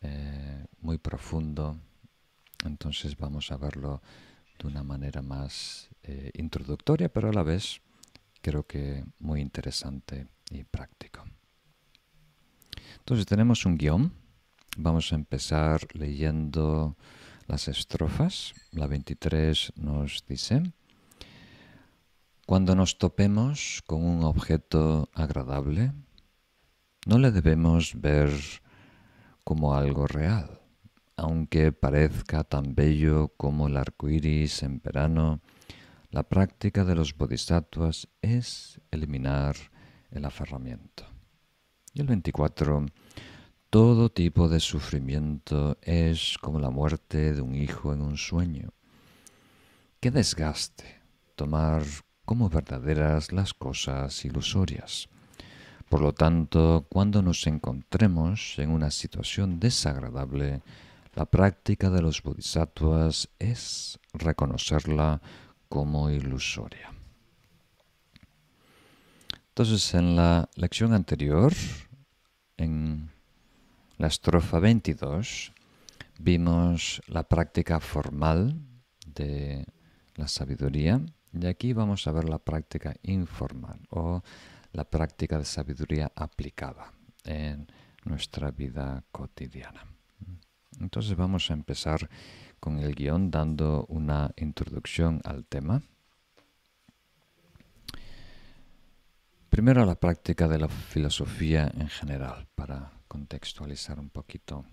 eh, 0.00 0.64
muy 0.80 0.98
profundo, 0.98 1.78
entonces 2.64 3.16
vamos 3.16 3.52
a 3.52 3.56
verlo 3.56 4.02
de 4.58 4.66
una 4.66 4.82
manera 4.82 5.22
más 5.22 5.88
eh, 6.02 6.30
introductoria, 6.34 7.10
pero 7.10 7.28
a 7.28 7.32
la 7.32 7.42
vez 7.42 7.82
creo 8.40 8.66
que 8.66 9.04
muy 9.18 9.40
interesante 9.40 10.26
y 10.50 10.64
práctico. 10.64 11.24
Entonces 12.98 13.26
tenemos 13.26 13.66
un 13.66 13.76
guion. 13.76 14.12
Vamos 14.78 15.12
a 15.12 15.16
empezar 15.16 15.86
leyendo 15.94 16.96
las 17.46 17.68
estrofas. 17.68 18.54
La 18.72 18.86
23 18.86 19.72
nos 19.76 20.24
dice, 20.26 20.62
cuando 22.46 22.76
nos 22.76 22.96
topemos 22.96 23.82
con 23.86 24.04
un 24.04 24.22
objeto 24.22 25.10
agradable, 25.12 25.92
no 27.04 27.18
le 27.18 27.32
debemos 27.32 28.00
ver 28.00 28.30
como 29.42 29.74
algo 29.74 30.06
real, 30.06 30.60
aunque 31.16 31.72
parezca 31.72 32.44
tan 32.44 32.76
bello 32.76 33.32
como 33.36 33.66
el 33.66 33.76
arco 33.76 34.08
iris 34.08 34.62
en 34.62 34.80
verano. 34.80 35.40
La 36.10 36.22
práctica 36.22 36.84
de 36.84 36.94
los 36.94 37.16
bodhisattvas 37.16 38.08
es 38.22 38.80
eliminar 38.92 39.56
el 40.12 40.24
aferramiento. 40.24 41.04
Y 41.94 42.00
el 42.00 42.06
24, 42.06 42.86
todo 43.70 44.08
tipo 44.08 44.48
de 44.48 44.60
sufrimiento 44.60 45.78
es 45.82 46.38
como 46.40 46.60
la 46.60 46.70
muerte 46.70 47.34
de 47.34 47.40
un 47.40 47.56
hijo 47.56 47.92
en 47.92 48.02
un 48.02 48.16
sueño. 48.16 48.72
Qué 49.98 50.12
desgaste 50.12 51.02
tomar 51.34 51.82
como 52.26 52.50
verdaderas 52.50 53.32
las 53.32 53.54
cosas 53.54 54.24
ilusorias. 54.24 55.08
Por 55.88 56.00
lo 56.00 56.12
tanto, 56.12 56.84
cuando 56.90 57.22
nos 57.22 57.46
encontremos 57.46 58.58
en 58.58 58.70
una 58.70 58.90
situación 58.90 59.60
desagradable, 59.60 60.60
la 61.14 61.24
práctica 61.26 61.88
de 61.88 62.02
los 62.02 62.22
bodhisattvas 62.22 63.28
es 63.38 63.98
reconocerla 64.12 65.22
como 65.68 66.10
ilusoria. 66.10 66.92
Entonces, 69.48 69.94
en 69.94 70.16
la 70.16 70.50
lección 70.56 70.92
anterior, 70.92 71.54
en 72.56 73.10
la 73.96 74.08
estrofa 74.08 74.58
22, 74.58 75.52
vimos 76.18 77.00
la 77.06 77.22
práctica 77.22 77.78
formal 77.78 78.60
de 79.06 79.64
la 80.16 80.28
sabiduría 80.28 81.00
y 81.42 81.46
aquí 81.46 81.72
vamos 81.72 82.06
a 82.06 82.12
ver 82.12 82.28
la 82.28 82.38
práctica 82.38 82.94
informal 83.02 83.80
o 83.90 84.22
la 84.72 84.84
práctica 84.84 85.38
de 85.38 85.44
sabiduría 85.44 86.12
aplicada 86.14 86.92
en 87.24 87.66
nuestra 88.04 88.50
vida 88.50 89.04
cotidiana. 89.10 89.84
Entonces 90.80 91.16
vamos 91.16 91.50
a 91.50 91.54
empezar 91.54 92.08
con 92.60 92.78
el 92.78 92.94
guion 92.94 93.30
dando 93.30 93.86
una 93.88 94.32
introducción 94.36 95.20
al 95.24 95.44
tema. 95.46 95.82
Primero 99.48 99.84
la 99.86 99.94
práctica 99.94 100.48
de 100.48 100.58
la 100.58 100.68
filosofía 100.68 101.70
en 101.74 101.88
general, 101.88 102.46
para 102.54 102.92
contextualizar 103.08 103.98
un 103.98 104.10
poquito. 104.10 104.66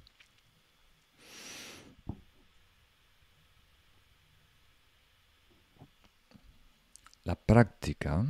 La 7.23 7.35
práctica 7.35 8.25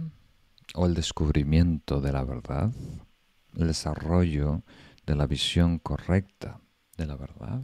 o 0.76 0.86
el 0.86 0.94
descubrimiento 0.94 2.00
de 2.00 2.12
la 2.12 2.24
verdad, 2.24 2.72
el 3.56 3.68
desarrollo 3.68 4.62
de 5.06 5.16
la 5.16 5.26
visión 5.26 5.80
correcta 5.80 6.62
de 6.96 7.08
la 7.08 7.16
verdad, 7.16 7.64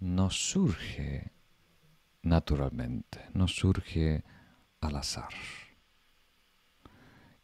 no 0.00 0.28
surge 0.28 1.32
naturalmente, 2.22 3.20
no 3.32 3.48
surge 3.48 4.22
al 4.80 4.96
azar. 4.96 5.32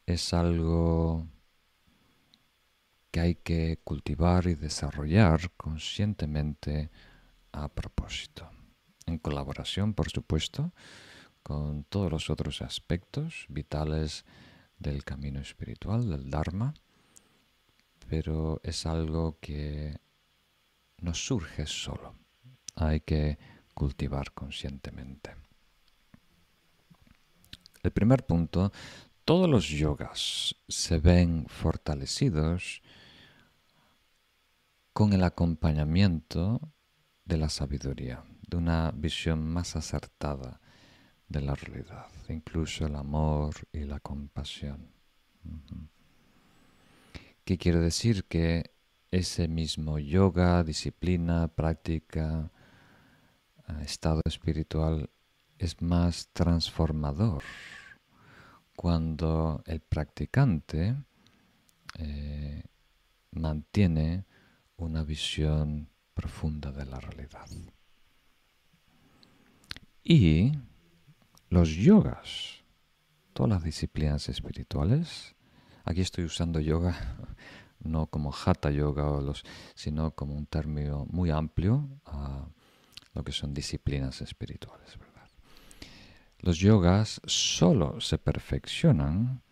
Es 0.04 0.34
algo 0.34 1.26
que 3.10 3.20
hay 3.20 3.34
que 3.36 3.80
cultivar 3.82 4.46
y 4.46 4.54
desarrollar 4.54 5.52
conscientemente 5.56 6.90
a 7.52 7.68
propósito, 7.68 8.50
en 9.06 9.18
colaboración, 9.18 9.94
por 9.94 10.10
supuesto, 10.10 10.72
con 11.48 11.84
todos 11.84 12.12
los 12.12 12.28
otros 12.28 12.60
aspectos 12.60 13.46
vitales 13.48 14.26
del 14.78 15.02
camino 15.02 15.40
espiritual, 15.40 16.10
del 16.10 16.28
Dharma, 16.28 16.74
pero 18.06 18.60
es 18.62 18.84
algo 18.84 19.38
que 19.40 19.98
no 20.98 21.14
surge 21.14 21.66
solo, 21.66 22.14
hay 22.74 23.00
que 23.00 23.38
cultivar 23.72 24.32
conscientemente. 24.32 25.36
El 27.82 27.92
primer 27.92 28.26
punto, 28.26 28.70
todos 29.24 29.48
los 29.48 29.70
yogas 29.70 30.54
se 30.68 30.98
ven 30.98 31.46
fortalecidos 31.48 32.82
con 34.92 35.14
el 35.14 35.24
acompañamiento 35.24 36.60
de 37.24 37.38
la 37.38 37.48
sabiduría, 37.48 38.22
de 38.46 38.58
una 38.58 38.90
visión 38.90 39.50
más 39.50 39.76
acertada 39.76 40.60
de 41.28 41.42
la 41.42 41.54
realidad, 41.54 42.06
incluso 42.28 42.86
el 42.86 42.96
amor 42.96 43.54
y 43.72 43.84
la 43.84 44.00
compasión. 44.00 44.90
¿Qué 47.44 47.58
quiere 47.58 47.78
decir? 47.78 48.24
Que 48.24 48.70
ese 49.10 49.48
mismo 49.48 49.98
yoga, 49.98 50.64
disciplina, 50.64 51.48
práctica, 51.48 52.50
eh, 53.68 53.82
estado 53.82 54.20
espiritual 54.24 55.10
es 55.58 55.80
más 55.80 56.28
transformador 56.32 57.42
cuando 58.76 59.62
el 59.66 59.80
practicante 59.80 60.94
eh, 61.98 62.62
mantiene 63.32 64.24
una 64.76 65.02
visión 65.02 65.88
profunda 66.14 66.70
de 66.70 66.86
la 66.86 67.00
realidad. 67.00 67.48
Y 70.04 70.52
los 71.50 71.70
yogas, 71.70 72.64
todas 73.32 73.50
las 73.50 73.62
disciplinas 73.62 74.28
espirituales, 74.28 75.34
aquí 75.84 76.00
estoy 76.00 76.24
usando 76.24 76.60
yoga 76.60 76.94
no 77.80 78.06
como 78.06 78.32
hatha 78.32 78.70
yoga, 78.70 79.10
o 79.10 79.20
los, 79.20 79.44
sino 79.74 80.10
como 80.12 80.34
un 80.34 80.46
término 80.46 81.06
muy 81.10 81.30
amplio 81.30 81.88
a 82.06 82.48
lo 83.14 83.24
que 83.24 83.32
son 83.32 83.54
disciplinas 83.54 84.20
espirituales. 84.20 84.98
Los 86.40 86.58
yogas 86.58 87.20
solo 87.24 88.00
se 88.00 88.16
perfeccionan 88.16 89.42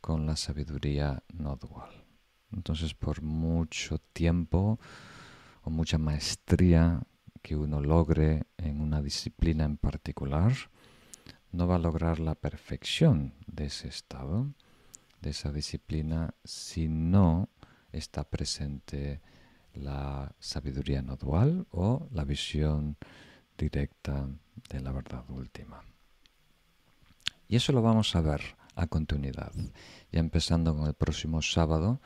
con 0.00 0.26
la 0.26 0.36
sabiduría 0.36 1.24
no 1.32 1.56
dual. 1.56 2.04
Entonces, 2.52 2.94
por 2.94 3.20
mucho 3.20 3.98
tiempo 4.12 4.78
o 5.62 5.70
mucha 5.70 5.98
maestría 5.98 7.02
que 7.42 7.56
uno 7.56 7.80
logre 7.80 8.44
en 8.58 8.80
una 8.80 9.02
disciplina 9.02 9.64
en 9.64 9.76
particular, 9.76 10.52
no 11.56 11.66
va 11.66 11.76
a 11.76 11.78
lograr 11.78 12.20
la 12.20 12.34
perfección 12.34 13.32
de 13.46 13.66
ese 13.66 13.88
estado, 13.88 14.52
de 15.22 15.30
esa 15.30 15.50
disciplina, 15.50 16.34
si 16.44 16.86
no 16.86 17.48
está 17.92 18.24
presente 18.24 19.22
la 19.72 20.34
sabiduría 20.38 21.00
no 21.00 21.16
dual 21.16 21.66
o 21.70 22.08
la 22.12 22.24
visión 22.24 22.98
directa 23.56 24.28
de 24.68 24.80
la 24.80 24.92
verdad 24.92 25.24
última. 25.30 25.82
Y 27.48 27.56
eso 27.56 27.72
lo 27.72 27.80
vamos 27.80 28.14
a 28.16 28.20
ver 28.20 28.42
a 28.74 28.86
continuidad. 28.86 29.52
Ya 30.12 30.20
empezando 30.20 30.76
con 30.76 30.86
el 30.86 30.94
próximo 30.94 31.40
sábado, 31.40 32.02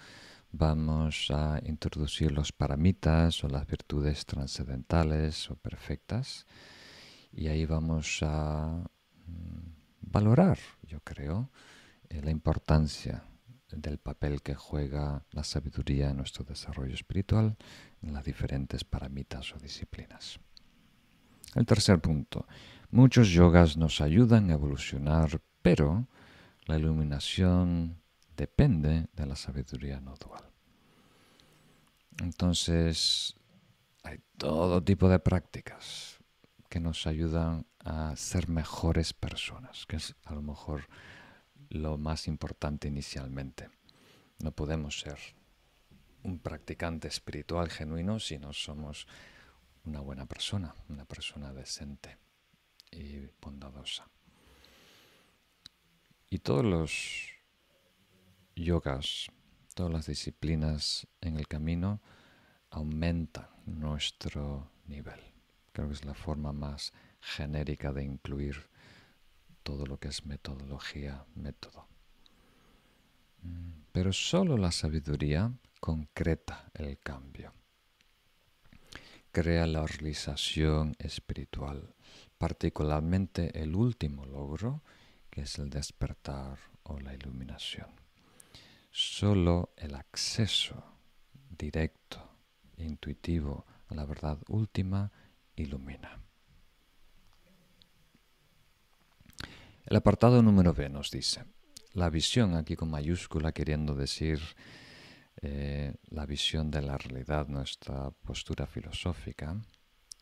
vamos 0.53 1.28
a 1.30 1.61
introducir 1.64 2.30
los 2.30 2.53
paramitas 2.53 3.42
o 3.42 3.48
las 3.48 3.66
virtudes 3.66 4.26
trascendentales 4.26 5.51
o 5.51 5.57
perfectas. 5.57 6.46
Y 7.32 7.48
ahí 7.48 7.66
vamos 7.66 8.20
a 8.22 8.84
valorar, 10.11 10.58
yo 10.82 11.00
creo, 11.00 11.50
eh, 12.08 12.20
la 12.22 12.30
importancia 12.30 13.24
del 13.70 13.98
papel 13.98 14.42
que 14.42 14.54
juega 14.54 15.24
la 15.30 15.44
sabiduría 15.44 16.11
en 16.11 16.16
nuestro 16.16 16.44
desarrollo 16.44 16.94
espiritual 16.94 17.56
en 18.02 18.12
las 18.12 18.24
diferentes 18.24 18.84
paramitas 18.84 19.54
o 19.54 19.58
disciplinas. 19.58 20.40
El 21.54 21.66
tercer 21.66 22.00
punto. 22.00 22.46
Muchos 22.90 23.28
yogas 23.28 23.76
nos 23.76 24.00
ayudan 24.00 24.50
a 24.50 24.54
evolucionar, 24.54 25.40
pero 25.62 26.08
la 26.66 26.78
iluminación 26.78 28.00
depende 28.36 29.08
de 29.12 29.26
la 29.26 29.36
sabiduría 29.36 30.00
no 30.00 30.14
dual. 30.16 30.44
Entonces, 32.20 33.34
hay 34.02 34.18
todo 34.36 34.82
tipo 34.82 35.08
de 35.08 35.18
prácticas 35.18 36.18
que 36.68 36.80
nos 36.80 37.06
ayudan 37.06 37.66
a 37.84 38.14
ser 38.16 38.48
mejores 38.48 39.12
personas, 39.12 39.86
que 39.86 39.96
es 39.96 40.14
a 40.24 40.34
lo 40.34 40.42
mejor 40.42 40.88
lo 41.70 41.96
más 41.96 42.26
importante 42.26 42.88
inicialmente. 42.88 43.70
No 44.38 44.52
podemos 44.52 45.00
ser 45.00 45.18
un 46.22 46.38
practicante 46.38 47.08
espiritual 47.08 47.70
genuino 47.70 48.18
si 48.20 48.38
no 48.38 48.52
somos 48.52 49.06
una 49.84 50.00
buena 50.00 50.26
persona, 50.26 50.74
una 50.88 51.04
persona 51.04 51.52
decente 51.52 52.18
y 52.90 53.28
bondadosa. 53.40 54.08
Y 56.28 56.38
todos 56.38 56.64
los 56.64 57.28
yogas, 58.54 59.28
todas 59.74 59.92
las 59.92 60.06
disciplinas 60.06 61.06
en 61.20 61.36
el 61.36 61.48
camino 61.48 62.00
aumentan 62.70 63.48
nuestro 63.66 64.70
nivel. 64.86 65.20
Creo 65.72 65.88
que 65.88 65.94
es 65.94 66.04
la 66.04 66.14
forma 66.14 66.52
más 66.52 66.92
genérica 67.20 67.92
de 67.92 68.04
incluir 68.04 68.68
todo 69.62 69.86
lo 69.86 69.98
que 69.98 70.08
es 70.08 70.26
metodología, 70.26 71.24
método. 71.34 71.86
Mm, 73.42 73.84
pero 73.92 74.12
solo 74.12 74.56
la 74.56 74.72
sabiduría 74.72 75.52
concreta 75.80 76.70
el 76.74 76.98
cambio. 76.98 77.52
Crea 79.32 79.66
la 79.66 79.86
realización 79.86 80.96
espiritual, 80.98 81.94
particularmente 82.38 83.62
el 83.62 83.74
último 83.74 84.26
logro, 84.26 84.82
que 85.30 85.42
es 85.42 85.58
el 85.58 85.70
despertar 85.70 86.58
o 86.82 86.98
la 86.98 87.14
iluminación. 87.14 87.88
Solo 88.90 89.72
el 89.76 89.94
acceso 89.94 90.82
directo 91.48 92.28
intuitivo 92.76 93.64
a 93.88 93.94
la 93.94 94.04
verdad 94.04 94.38
última 94.48 95.12
ilumina. 95.54 96.18
El 99.91 99.97
apartado 99.97 100.41
número 100.41 100.72
B 100.72 100.88
nos 100.88 101.11
dice, 101.11 101.43
la 101.95 102.11
visión 102.11 102.55
aquí 102.55 102.76
con 102.76 102.91
mayúscula 102.91 103.51
queriendo 103.51 103.97
decir 103.97 104.38
eh, 105.43 105.97
la 106.11 106.26
visión 106.26 106.70
de 106.70 106.80
la 106.80 106.97
realidad, 106.97 107.49
nuestra 107.49 108.12
postura 108.12 108.68
filosófica. 108.68 109.61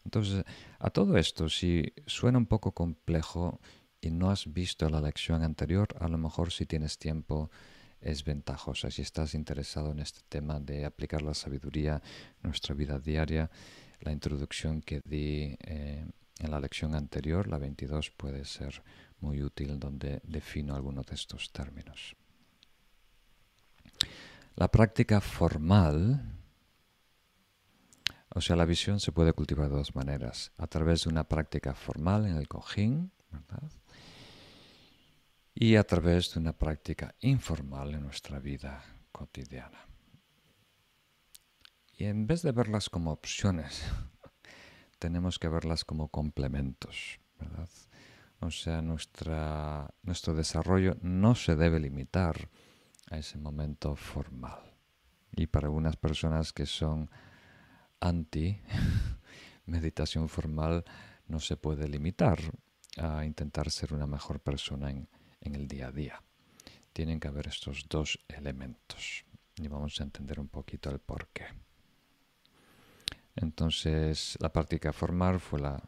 Entonces, 0.07 0.43
a 0.79 0.89
todo 0.89 1.19
esto, 1.19 1.51
si 1.51 1.93
suena 2.07 2.39
un 2.39 2.47
poco 2.47 2.73
complejo 2.73 3.61
y 4.01 4.11
no 4.11 4.31
has 4.31 4.51
visto 4.51 4.89
la 4.89 5.03
lección 5.03 5.43
anterior, 5.43 5.89
a 6.01 6.09
lo 6.09 6.17
mejor 6.17 6.51
si 6.51 6.65
tienes 6.65 6.97
tiempo 6.97 7.51
es 8.01 8.25
ventajosa. 8.25 8.91
Si 8.91 9.03
estás 9.03 9.35
interesado 9.35 9.93
en 9.93 9.99
este 9.99 10.21
tema 10.31 10.61
de 10.61 10.87
aplicar 10.87 11.21
la 11.21 11.35
sabiduría 11.35 12.01
en 12.43 12.49
nuestra 12.49 12.75
vida 12.75 12.99
diaria, 12.99 13.51
la 14.01 14.13
introducción 14.13 14.81
que 14.81 15.03
di 15.05 15.59
eh, 15.61 16.07
en 16.41 16.51
la 16.51 16.59
lección 16.59 16.95
anterior, 16.95 17.49
la 17.49 17.59
22, 17.59 18.11
puede 18.13 18.47
ser 18.47 18.83
muy 19.21 19.43
útil 19.43 19.79
donde 19.79 20.21
defino 20.25 20.75
algunos 20.75 21.07
de 21.07 21.15
estos 21.15 21.51
términos. 21.53 22.17
La 24.55 24.69
práctica 24.71 25.21
formal, 25.21 26.21
o 28.35 28.41
sea, 28.41 28.57
la 28.57 28.65
visión 28.65 29.01
se 29.01 29.13
puede 29.13 29.33
cultivar 29.33 29.69
de 29.69 29.77
dos 29.77 29.95
maneras. 29.95 30.53
A 30.57 30.67
través 30.67 31.05
de 31.05 31.11
una 31.11 31.25
práctica 31.25 31.75
formal 31.75 32.27
en 32.27 32.37
el 32.37 32.49
cojín. 32.49 33.13
Y 35.55 35.77
a 35.77 35.85
través 35.85 36.35
de 36.35 36.41
una 36.41 36.53
práctica 36.53 37.15
informal 37.21 37.95
en 37.95 38.03
nuestra 38.03 38.39
vida 38.39 38.85
cotidiana. 39.13 39.87
Y 41.97 42.05
en 42.05 42.27
vez 42.27 42.43
de 42.43 42.53
verlas 42.53 42.89
como 42.89 43.11
opciones, 43.11 43.83
tenemos 44.99 45.39
que 45.39 45.49
verlas 45.49 45.85
como 45.85 46.09
complementos. 46.09 47.19
O 48.41 48.51
sea, 48.51 48.83
nuestra, 48.83 49.93
nuestro 50.03 50.35
desarrollo 50.35 50.97
no 51.03 51.35
se 51.35 51.57
debe 51.57 51.81
limitar 51.81 52.49
a 53.11 53.19
ese 53.19 53.39
momento 53.39 53.97
formal. 53.97 54.61
Y 55.35 55.47
para 55.49 55.67
algunas 55.67 55.97
personas 55.97 56.53
que 56.53 56.67
son 56.67 57.11
anti 58.01 58.61
meditación 59.67 60.29
formal, 60.29 60.85
no 61.27 61.41
se 61.41 61.57
puede 61.57 61.89
limitar 61.89 62.39
a 62.97 63.25
intentar 63.25 63.71
ser 63.71 63.93
una 63.93 64.07
mejor 64.07 64.41
persona 64.41 64.91
en, 64.91 65.09
en 65.41 65.55
el 65.55 65.67
día 65.67 65.89
a 65.89 65.93
día. 65.93 66.23
Tienen 66.93 67.21
que 67.21 67.29
haber 67.29 67.49
estos 67.49 67.87
dos 67.89 68.19
elementos. 68.29 69.25
Y 69.57 69.67
vamos 69.69 70.01
a 70.01 70.05
entender 70.05 70.39
un 70.39 70.49
poquito 70.49 70.91
el 70.91 71.01
por 71.01 71.29
qué. 71.29 71.47
Entonces, 73.41 74.37
la 74.41 74.53
práctica 74.53 74.93
formal 74.93 75.39
fue 75.39 75.61
la, 75.61 75.83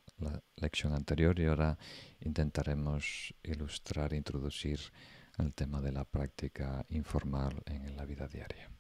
lección 0.57 0.93
anterior 0.93 1.41
y 1.41 1.47
ahora 1.47 1.79
intentaremos 2.21 3.35
ilustrar, 3.43 4.13
introducir 4.13 4.79
el 5.39 5.55
tema 5.55 5.81
de 5.81 5.93
la 5.93 6.05
práctica 6.05 6.85
informal 6.91 7.63
en 7.65 7.97
la 7.97 8.05
vida 8.05 8.29
diaria. 8.29 8.71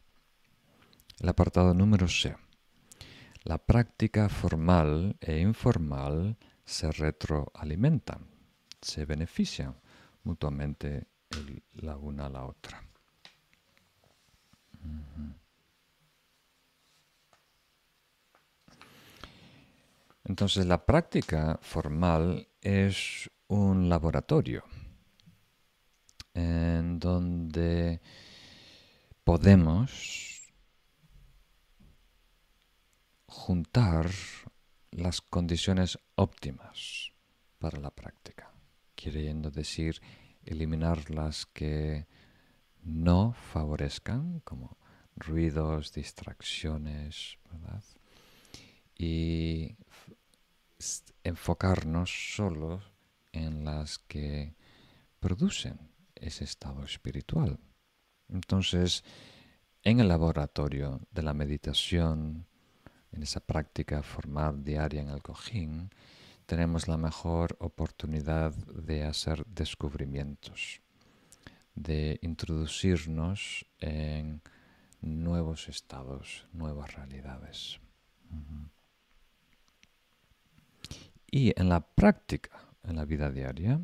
El 1.19 1.29
apartado 1.29 1.73
número 1.73 2.07
C. 2.07 2.37
La 3.45 3.57
práctica 3.57 4.29
formal 4.29 5.17
e 5.21 5.39
informal 5.39 6.37
se 6.63 6.93
retroalimentan, 6.93 8.29
se 8.83 9.07
benefician 9.07 9.75
mutuamente 10.25 11.07
la 11.73 11.97
una 11.97 12.27
a 12.27 12.29
la 12.29 12.45
otra. 12.45 12.83
Entonces 20.31 20.65
la 20.65 20.87
práctica 20.87 21.59
formal 21.61 22.47
es 22.61 23.29
un 23.49 23.89
laboratorio 23.89 24.63
en 26.35 27.01
donde 27.01 28.01
podemos 29.25 30.53
juntar 33.27 34.09
las 34.93 35.21
condiciones 35.21 35.99
óptimas 36.15 37.13
para 37.59 37.81
la 37.81 37.91
práctica, 37.91 38.53
queriendo 38.95 39.51
decir 39.51 40.01
eliminar 40.45 41.11
las 41.11 41.45
que 41.45 42.07
no 42.85 43.33
favorezcan, 43.33 44.39
como 44.45 44.79
ruidos, 45.17 45.93
distracciones, 45.93 47.37
¿verdad? 47.51 47.83
y 49.01 49.77
enfocarnos 51.25 52.35
solo 52.35 52.83
en 53.33 53.65
las 53.65 53.99
que 53.99 54.55
producen 55.21 55.79
ese 56.15 56.45
estado 56.45 56.85
espiritual. 56.85 57.59
Entonces, 58.29 59.05
en 59.83 60.01
el 60.01 60.09
laboratorio 60.09 61.01
de 61.11 61.23
la 61.23 61.35
meditación, 61.35 62.47
en 63.13 63.23
esa 63.23 63.41
práctica 63.41 64.03
formal 64.03 64.63
diaria 64.63 65.01
en 65.01 65.09
el 65.09 65.23
cojín, 65.23 65.91
tenemos 66.47 66.89
la 66.89 66.97
mejor 66.97 67.57
oportunidad 67.61 68.53
de 68.55 69.05
hacer 69.05 69.47
descubrimientos, 69.47 70.81
de 71.75 72.19
introducirnos 72.23 73.67
en 73.79 74.43
nuevos 75.01 75.69
estados, 75.69 76.47
nuevas 76.53 76.95
realidades. 76.95 77.81
Y 81.31 81.53
en 81.61 81.69
la 81.69 81.81
práctica, 81.81 82.51
en 82.83 82.97
la 82.97 83.05
vida 83.05 83.31
diaria, 83.31 83.81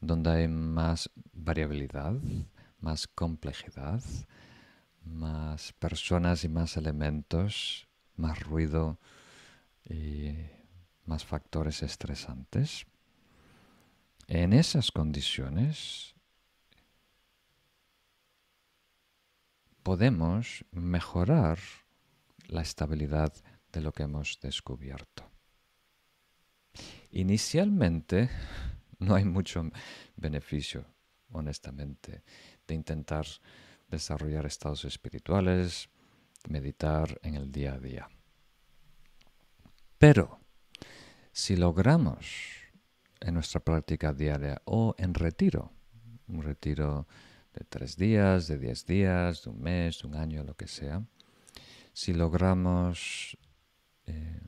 donde 0.00 0.30
hay 0.30 0.48
más 0.48 1.10
variabilidad, 1.32 2.14
más 2.80 3.06
complejidad, 3.06 4.02
más 5.04 5.72
personas 5.74 6.44
y 6.44 6.48
más 6.48 6.76
elementos, 6.76 7.86
más 8.16 8.40
ruido 8.40 8.98
y 9.84 10.34
más 11.04 11.24
factores 11.24 11.82
estresantes. 11.82 12.86
En 14.26 14.52
esas 14.52 14.90
condiciones 14.90 16.14
podemos 19.82 20.64
mejorar 20.72 21.58
la 22.48 22.62
estabilidad 22.62 23.32
de 23.72 23.80
lo 23.80 23.92
que 23.92 24.04
hemos 24.04 24.38
descubierto. 24.40 25.29
Inicialmente 27.12 28.30
no 28.98 29.14
hay 29.14 29.24
mucho 29.24 29.70
beneficio, 30.16 30.84
honestamente, 31.32 32.22
de 32.66 32.74
intentar 32.74 33.26
desarrollar 33.88 34.46
estados 34.46 34.84
espirituales, 34.84 35.88
meditar 36.48 37.18
en 37.22 37.34
el 37.34 37.50
día 37.50 37.74
a 37.74 37.78
día. 37.78 38.08
Pero 39.98 40.40
si 41.32 41.56
logramos 41.56 42.26
en 43.20 43.34
nuestra 43.34 43.60
práctica 43.60 44.12
diaria 44.12 44.62
o 44.64 44.94
en 44.98 45.14
retiro, 45.14 45.72
un 46.28 46.42
retiro 46.42 47.06
de 47.52 47.64
tres 47.64 47.96
días, 47.96 48.46
de 48.46 48.58
diez 48.58 48.86
días, 48.86 49.44
de 49.44 49.50
un 49.50 49.60
mes, 49.60 50.00
de 50.00 50.08
un 50.08 50.14
año, 50.14 50.44
lo 50.44 50.54
que 50.56 50.66
sea, 50.66 51.04
si 51.92 52.14
logramos 52.14 53.36
eh, 54.06 54.40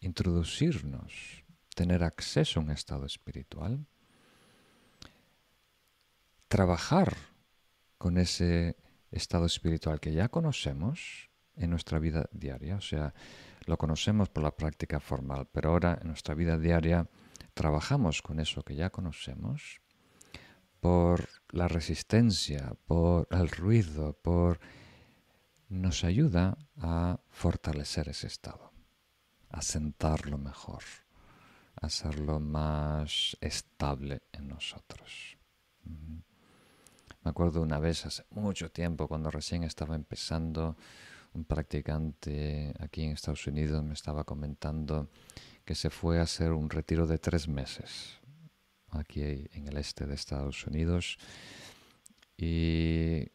introducirnos 0.00 1.43
tener 1.74 2.04
acceso 2.04 2.60
a 2.60 2.62
un 2.62 2.70
estado 2.70 3.06
espiritual, 3.06 3.86
trabajar 6.48 7.16
con 7.98 8.18
ese 8.18 8.76
estado 9.10 9.46
espiritual 9.46 10.00
que 10.00 10.12
ya 10.12 10.28
conocemos 10.28 11.30
en 11.56 11.70
nuestra 11.70 11.98
vida 11.98 12.28
diaria, 12.32 12.76
o 12.76 12.80
sea, 12.80 13.14
lo 13.66 13.76
conocemos 13.78 14.28
por 14.28 14.42
la 14.42 14.56
práctica 14.56 15.00
formal, 15.00 15.48
pero 15.52 15.70
ahora 15.70 15.98
en 16.00 16.08
nuestra 16.08 16.34
vida 16.34 16.58
diaria 16.58 17.08
trabajamos 17.54 18.22
con 18.22 18.40
eso 18.40 18.62
que 18.62 18.74
ya 18.74 18.90
conocemos, 18.90 19.80
por 20.80 21.28
la 21.50 21.66
resistencia, 21.66 22.76
por 22.86 23.26
el 23.30 23.48
ruido, 23.48 24.18
por 24.20 24.60
nos 25.68 26.04
ayuda 26.04 26.58
a 26.76 27.20
fortalecer 27.30 28.08
ese 28.08 28.26
estado, 28.26 28.70
a 29.48 29.62
sentarlo 29.62 30.36
mejor, 30.36 30.82
hacerlo 31.80 32.40
más 32.40 33.36
estable 33.40 34.22
en 34.32 34.48
nosotros. 34.48 35.36
Me 35.84 37.30
acuerdo 37.30 37.62
una 37.62 37.78
vez 37.78 38.04
hace 38.06 38.24
mucho 38.30 38.70
tiempo, 38.70 39.08
cuando 39.08 39.30
recién 39.30 39.64
estaba 39.64 39.94
empezando, 39.94 40.76
un 41.34 41.44
practicante 41.44 42.74
aquí 42.78 43.04
en 43.04 43.12
Estados 43.12 43.46
Unidos 43.46 43.82
me 43.82 43.94
estaba 43.94 44.24
comentando 44.24 45.08
que 45.64 45.74
se 45.74 45.90
fue 45.90 46.20
a 46.20 46.22
hacer 46.22 46.52
un 46.52 46.70
retiro 46.70 47.06
de 47.06 47.18
tres 47.18 47.48
meses 47.48 48.20
aquí 48.90 49.22
en 49.22 49.66
el 49.66 49.76
este 49.76 50.06
de 50.06 50.14
Estados 50.14 50.66
Unidos 50.66 51.18
y 52.36 53.26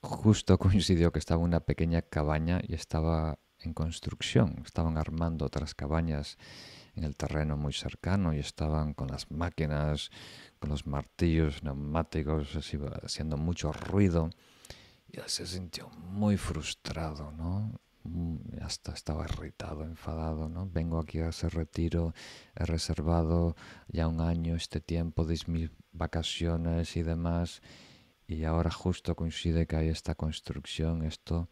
justo 0.00 0.58
coincidió 0.58 1.12
que 1.12 1.18
estaba 1.18 1.42
una 1.42 1.60
pequeña 1.60 2.02
cabaña 2.02 2.60
y 2.66 2.74
estaba 2.74 3.38
en 3.58 3.74
construcción, 3.74 4.62
estaban 4.64 4.96
armando 4.96 5.44
otras 5.44 5.74
cabañas 5.74 6.38
en 6.96 7.04
el 7.04 7.16
terreno 7.16 7.56
muy 7.56 7.72
cercano 7.72 8.34
y 8.34 8.38
estaban 8.38 8.94
con 8.94 9.08
las 9.08 9.30
máquinas, 9.30 10.10
con 10.58 10.70
los 10.70 10.86
martillos 10.86 11.62
neumáticos, 11.62 12.56
así, 12.56 12.78
haciendo 13.02 13.36
mucho 13.36 13.72
ruido. 13.72 14.30
Y 15.08 15.18
él 15.18 15.24
se 15.26 15.46
sintió 15.46 15.88
muy 15.90 16.36
frustrado, 16.36 17.32
¿no? 17.32 17.80
Mm, 18.04 18.62
hasta 18.62 18.92
estaba 18.92 19.24
irritado, 19.24 19.84
enfadado, 19.84 20.48
¿no? 20.48 20.68
Vengo 20.70 20.98
aquí 20.98 21.20
a 21.20 21.28
hacer 21.28 21.54
retiro, 21.54 22.14
he 22.54 22.64
reservado 22.64 23.56
ya 23.88 24.08
un 24.08 24.20
año 24.20 24.54
este 24.54 24.80
tiempo 24.80 25.24
de 25.24 25.38
mis 25.46 25.70
vacaciones 25.92 26.96
y 26.96 27.02
demás, 27.02 27.60
y 28.26 28.44
ahora 28.44 28.70
justo 28.70 29.14
coincide 29.16 29.66
que 29.66 29.76
hay 29.76 29.88
esta 29.88 30.14
construcción, 30.14 31.02
esto 31.02 31.48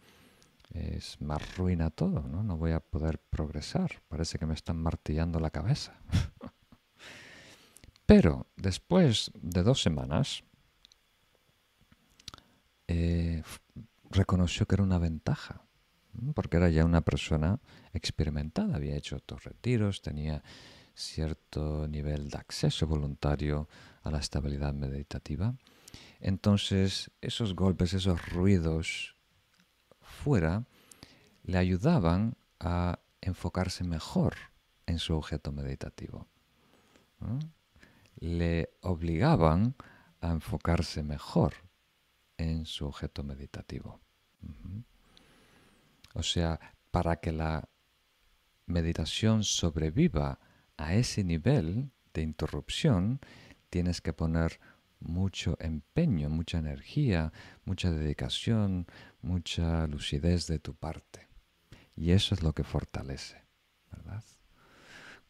es, 0.70 1.20
me 1.20 1.34
arruina 1.34 1.90
todo, 1.90 2.22
¿no? 2.22 2.42
No 2.42 2.56
voy 2.56 2.72
a 2.72 2.80
poder 2.80 3.18
progresar. 3.18 4.02
Parece 4.08 4.38
que 4.38 4.46
me 4.46 4.54
están 4.54 4.76
martillando 4.76 5.40
la 5.40 5.50
cabeza. 5.50 5.98
Pero 8.06 8.46
después 8.56 9.30
de 9.34 9.62
dos 9.62 9.82
semanas, 9.82 10.42
eh, 12.86 13.42
reconoció 14.10 14.66
que 14.66 14.76
era 14.76 14.82
una 14.82 14.98
ventaja, 14.98 15.62
porque 16.34 16.56
era 16.56 16.70
ya 16.70 16.84
una 16.84 17.02
persona 17.02 17.60
experimentada, 17.92 18.76
había 18.76 18.96
hecho 18.96 19.16
otros 19.16 19.44
retiros, 19.44 20.00
tenía 20.00 20.42
cierto 20.94 21.86
nivel 21.86 22.30
de 22.30 22.38
acceso 22.38 22.86
voluntario 22.86 23.68
a 24.02 24.10
la 24.10 24.18
estabilidad 24.18 24.72
meditativa. 24.72 25.54
Entonces, 26.20 27.10
esos 27.20 27.54
golpes, 27.54 27.92
esos 27.92 28.26
ruidos 28.30 29.17
fuera 30.18 30.64
le 31.44 31.58
ayudaban 31.58 32.36
a 32.60 32.98
enfocarse 33.20 33.84
mejor 33.84 34.34
en 34.86 34.98
su 34.98 35.14
objeto 35.14 35.52
meditativo. 35.52 36.26
Le 38.16 38.70
obligaban 38.82 39.74
a 40.20 40.30
enfocarse 40.30 41.02
mejor 41.02 41.54
en 42.36 42.66
su 42.66 42.86
objeto 42.86 43.22
meditativo. 43.22 44.00
O 46.14 46.22
sea, 46.22 46.58
para 46.90 47.16
que 47.16 47.32
la 47.32 47.68
meditación 48.66 49.44
sobreviva 49.44 50.40
a 50.76 50.94
ese 50.94 51.24
nivel 51.24 51.90
de 52.12 52.22
interrupción, 52.22 53.20
tienes 53.70 54.00
que 54.00 54.12
poner 54.12 54.60
mucho 55.00 55.56
empeño, 55.60 56.28
mucha 56.28 56.58
energía, 56.58 57.32
mucha 57.64 57.90
dedicación, 57.90 58.86
mucha 59.22 59.86
lucidez 59.86 60.46
de 60.46 60.58
tu 60.58 60.74
parte. 60.74 61.28
Y 61.94 62.12
eso 62.12 62.34
es 62.34 62.42
lo 62.42 62.52
que 62.52 62.64
fortalece, 62.64 63.44
¿verdad? 63.90 64.24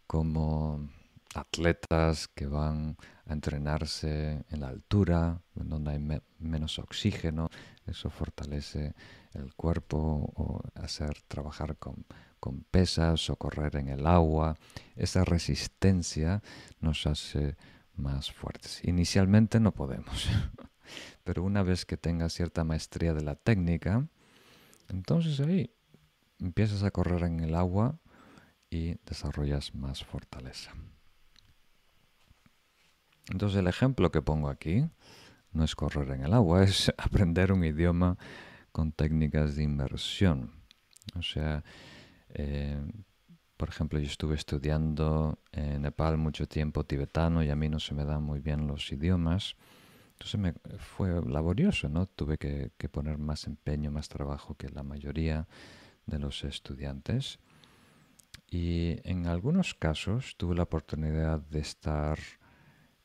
Como 0.06 0.88
atletas 1.34 2.28
que 2.28 2.46
van 2.46 2.96
a 3.26 3.32
entrenarse 3.32 4.44
en 4.50 4.60
la 4.60 4.68
altura, 4.68 5.40
donde 5.54 5.92
hay 5.92 6.20
menos 6.38 6.78
oxígeno, 6.78 7.48
eso 7.86 8.10
fortalece 8.10 8.94
el 9.32 9.54
cuerpo 9.54 10.32
o 10.34 10.60
hacer 10.74 11.22
trabajar 11.28 11.76
con, 11.76 12.06
con 12.40 12.64
pesas 12.70 13.30
o 13.30 13.36
correr 13.36 13.76
en 13.76 13.88
el 13.88 14.06
agua. 14.06 14.56
Esa 14.96 15.24
resistencia 15.24 16.42
nos 16.80 17.06
hace 17.06 17.56
más 17.94 18.30
fuertes. 18.32 18.80
Inicialmente 18.84 19.60
no 19.60 19.72
podemos, 19.72 20.28
pero 21.24 21.42
una 21.42 21.62
vez 21.62 21.84
que 21.84 21.96
tengas 21.96 22.32
cierta 22.32 22.64
maestría 22.64 23.14
de 23.14 23.22
la 23.22 23.34
técnica, 23.34 24.08
entonces 24.88 25.40
ahí 25.40 25.70
empiezas 26.38 26.82
a 26.82 26.90
correr 26.90 27.24
en 27.24 27.40
el 27.40 27.54
agua 27.54 27.98
y 28.70 28.96
desarrollas 29.06 29.74
más 29.74 30.04
fortaleza. 30.04 30.72
Entonces 33.30 33.58
el 33.58 33.66
ejemplo 33.66 34.10
que 34.10 34.22
pongo 34.22 34.48
aquí 34.48 34.88
no 35.52 35.64
es 35.64 35.74
correr 35.74 36.10
en 36.10 36.24
el 36.24 36.32
agua, 36.32 36.64
es 36.64 36.92
aprender 36.96 37.52
un 37.52 37.64
idioma 37.64 38.16
con 38.72 38.92
técnicas 38.92 39.56
de 39.56 39.64
inmersión. 39.64 40.52
O 41.16 41.22
sea, 41.22 41.64
eh, 42.30 42.80
por 43.56 43.68
ejemplo, 43.68 43.98
yo 43.98 44.06
estuve 44.06 44.36
estudiando 44.36 45.40
en 45.52 45.82
Nepal 45.82 46.16
mucho 46.16 46.46
tiempo 46.46 46.84
tibetano 46.84 47.42
y 47.42 47.50
a 47.50 47.56
mí 47.56 47.68
no 47.68 47.80
se 47.80 47.94
me 47.94 48.04
dan 48.04 48.22
muy 48.22 48.40
bien 48.40 48.66
los 48.66 48.92
idiomas. 48.92 49.56
Entonces 50.18 50.40
me 50.40 50.52
fue 50.78 51.22
laborioso, 51.24 51.88
¿no? 51.88 52.06
Tuve 52.06 52.38
que, 52.38 52.88
poner 52.88 53.18
más 53.18 53.46
empeño, 53.46 53.92
más 53.92 54.08
trabajo 54.08 54.56
que 54.56 54.68
la 54.68 54.82
mayoría 54.82 55.46
de 56.06 56.18
los 56.18 56.42
estudiantes. 56.42 57.38
Y 58.50 58.96
en 59.08 59.28
algunos 59.28 59.74
casos 59.74 60.34
tuve 60.36 60.56
la 60.56 60.64
oportunidad 60.64 61.38
de 61.38 61.60
estar 61.60 62.18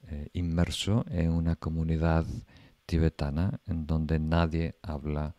eh, 0.07 0.29
inmerso 0.33 1.05
en 1.07 1.29
una 1.29 1.55
comunidad 1.55 2.25
tibetana 2.87 3.59
en 3.67 3.85
donde 3.85 4.17
nadie 4.17 4.79
habla 4.81 5.35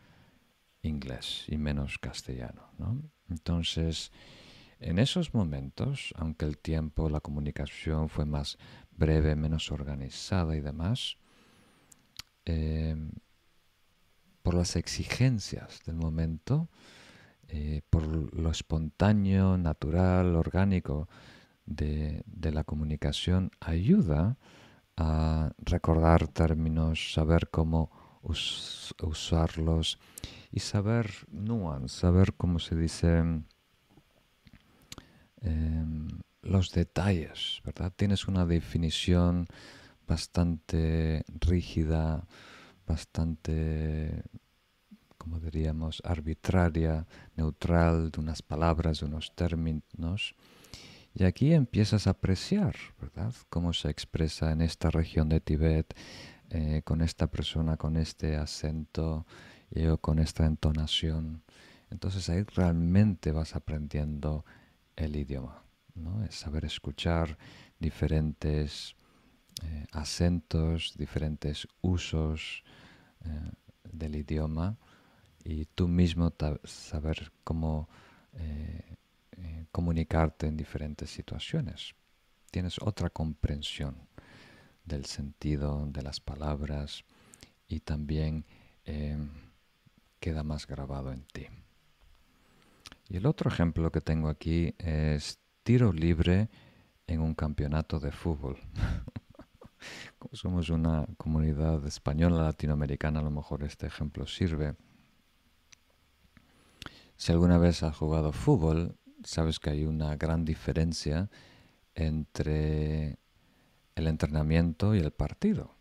inglés 0.80 1.44
y 1.48 1.56
menos 1.56 1.98
castellano, 1.98 2.70
¿no? 2.78 3.02
Entonces, 3.28 4.12
en 4.78 5.00
esos 5.00 5.34
momentos, 5.34 6.14
aunque 6.16 6.44
el 6.44 6.56
tiempo, 6.56 7.10
la 7.10 7.18
comunicación 7.18 8.08
fue 8.08 8.26
más 8.26 8.58
breve, 8.92 9.34
menos 9.34 9.72
organizada 9.72 10.54
y 10.54 10.60
demás, 10.60 11.18
em, 12.44 13.10
por 14.42 14.54
las 14.54 14.76
exigencias 14.76 15.80
del 15.86 15.96
momento, 15.96 16.68
eh, 17.48 17.82
por 17.90 18.06
lo 18.34 18.50
espontáneo, 18.50 19.56
natural, 19.58 20.36
orgánico 20.36 21.08
de, 21.66 22.24
la 22.52 22.64
comunicación, 22.64 23.50
ayuda 23.60 24.36
a 24.96 25.52
recordar 25.58 26.28
términos, 26.28 27.14
saber 27.14 27.48
cómo 27.50 27.90
usarlos 29.02 29.98
y 30.50 30.60
saber 30.60 31.10
nuance, 31.30 32.00
saber 32.00 32.34
cómo 32.34 32.58
se 32.58 32.76
dice 32.76 33.22
Em, 35.44 36.08
los 36.42 36.72
detalles, 36.72 37.60
¿verdad? 37.64 37.92
Tienes 37.94 38.28
una 38.28 38.46
definición 38.46 39.46
bastante 40.06 41.24
rígida, 41.40 42.26
bastante, 42.86 44.22
como 45.18 45.40
diríamos, 45.40 46.02
arbitraria, 46.04 47.06
neutral 47.36 48.10
de 48.10 48.20
unas 48.20 48.42
palabras, 48.42 49.00
de 49.00 49.06
unos 49.06 49.34
términos. 49.34 50.34
Y 51.14 51.24
aquí 51.24 51.52
empiezas 51.52 52.06
a 52.06 52.10
apreciar, 52.10 52.74
¿verdad? 53.00 53.32
Cómo 53.48 53.72
se 53.72 53.88
expresa 53.88 54.50
en 54.52 54.60
esta 54.60 54.90
región 54.90 55.28
de 55.28 55.40
Tibet, 55.40 55.94
eh, 56.50 56.82
con 56.84 57.00
esta 57.00 57.28
persona, 57.28 57.76
con 57.76 57.96
este 57.96 58.36
acento 58.36 59.26
y 59.70 59.86
o 59.86 59.98
con 59.98 60.18
esta 60.18 60.44
entonación. 60.44 61.42
Entonces 61.90 62.28
ahí 62.28 62.42
realmente 62.42 63.32
vas 63.32 63.54
aprendiendo 63.54 64.44
el 64.96 65.16
idioma, 65.16 65.62
¿no? 65.94 66.24
es 66.24 66.34
saber 66.34 66.64
escuchar 66.64 67.38
diferentes 67.78 68.96
eh, 69.62 69.86
acentos, 69.92 70.94
diferentes 70.96 71.68
usos 71.80 72.64
eh, 73.24 73.50
del 73.84 74.16
idioma 74.16 74.76
y 75.44 75.66
tú 75.66 75.86
mismo 75.86 76.32
saber 76.64 77.32
cómo 77.44 77.88
eh, 78.32 78.96
comunicarte 79.70 80.46
en 80.46 80.56
diferentes 80.56 81.10
situaciones. 81.10 81.94
Tienes 82.50 82.80
otra 82.80 83.10
comprensión 83.10 84.08
del 84.84 85.04
sentido 85.04 85.86
de 85.86 86.02
las 86.02 86.20
palabras 86.20 87.04
y 87.66 87.80
también 87.80 88.44
queda 90.20 90.42
más 90.44 90.66
grabado 90.66 91.12
en 91.12 91.24
ti. 91.24 91.46
Y 93.08 93.16
el 93.16 93.26
otro 93.26 93.50
ejemplo 93.50 93.90
que 93.90 94.00
tengo 94.00 94.28
aquí 94.28 94.74
es 94.78 95.38
tiro 95.62 95.92
libre 95.92 96.48
en 97.06 97.20
un 97.20 97.34
campeonato 97.34 97.98
de 97.98 98.12
fútbol. 98.12 98.58
Somos 100.32 100.70
una 100.70 101.06
comunidad 101.16 101.86
española 101.86 102.42
latinoamericana, 102.42 103.20
a 103.20 103.22
lo 103.22 103.30
mejor 103.30 103.62
este 103.62 103.86
ejemplo 103.86 104.26
sirve. 104.26 104.74
Si 107.16 107.32
alguna 107.32 107.58
vez 107.58 107.82
has 107.82 107.96
jugado 107.96 108.32
fútbol, 108.32 108.96
sabes 109.22 109.58
que 109.58 109.70
hay 109.70 109.84
una 109.84 110.16
gran 110.16 110.44
diferencia 110.44 111.30
entre 111.94 113.18
el 113.94 114.06
entrenamiento 114.08 114.94
y 114.94 114.98
el 114.98 115.12
partido. 115.12 115.74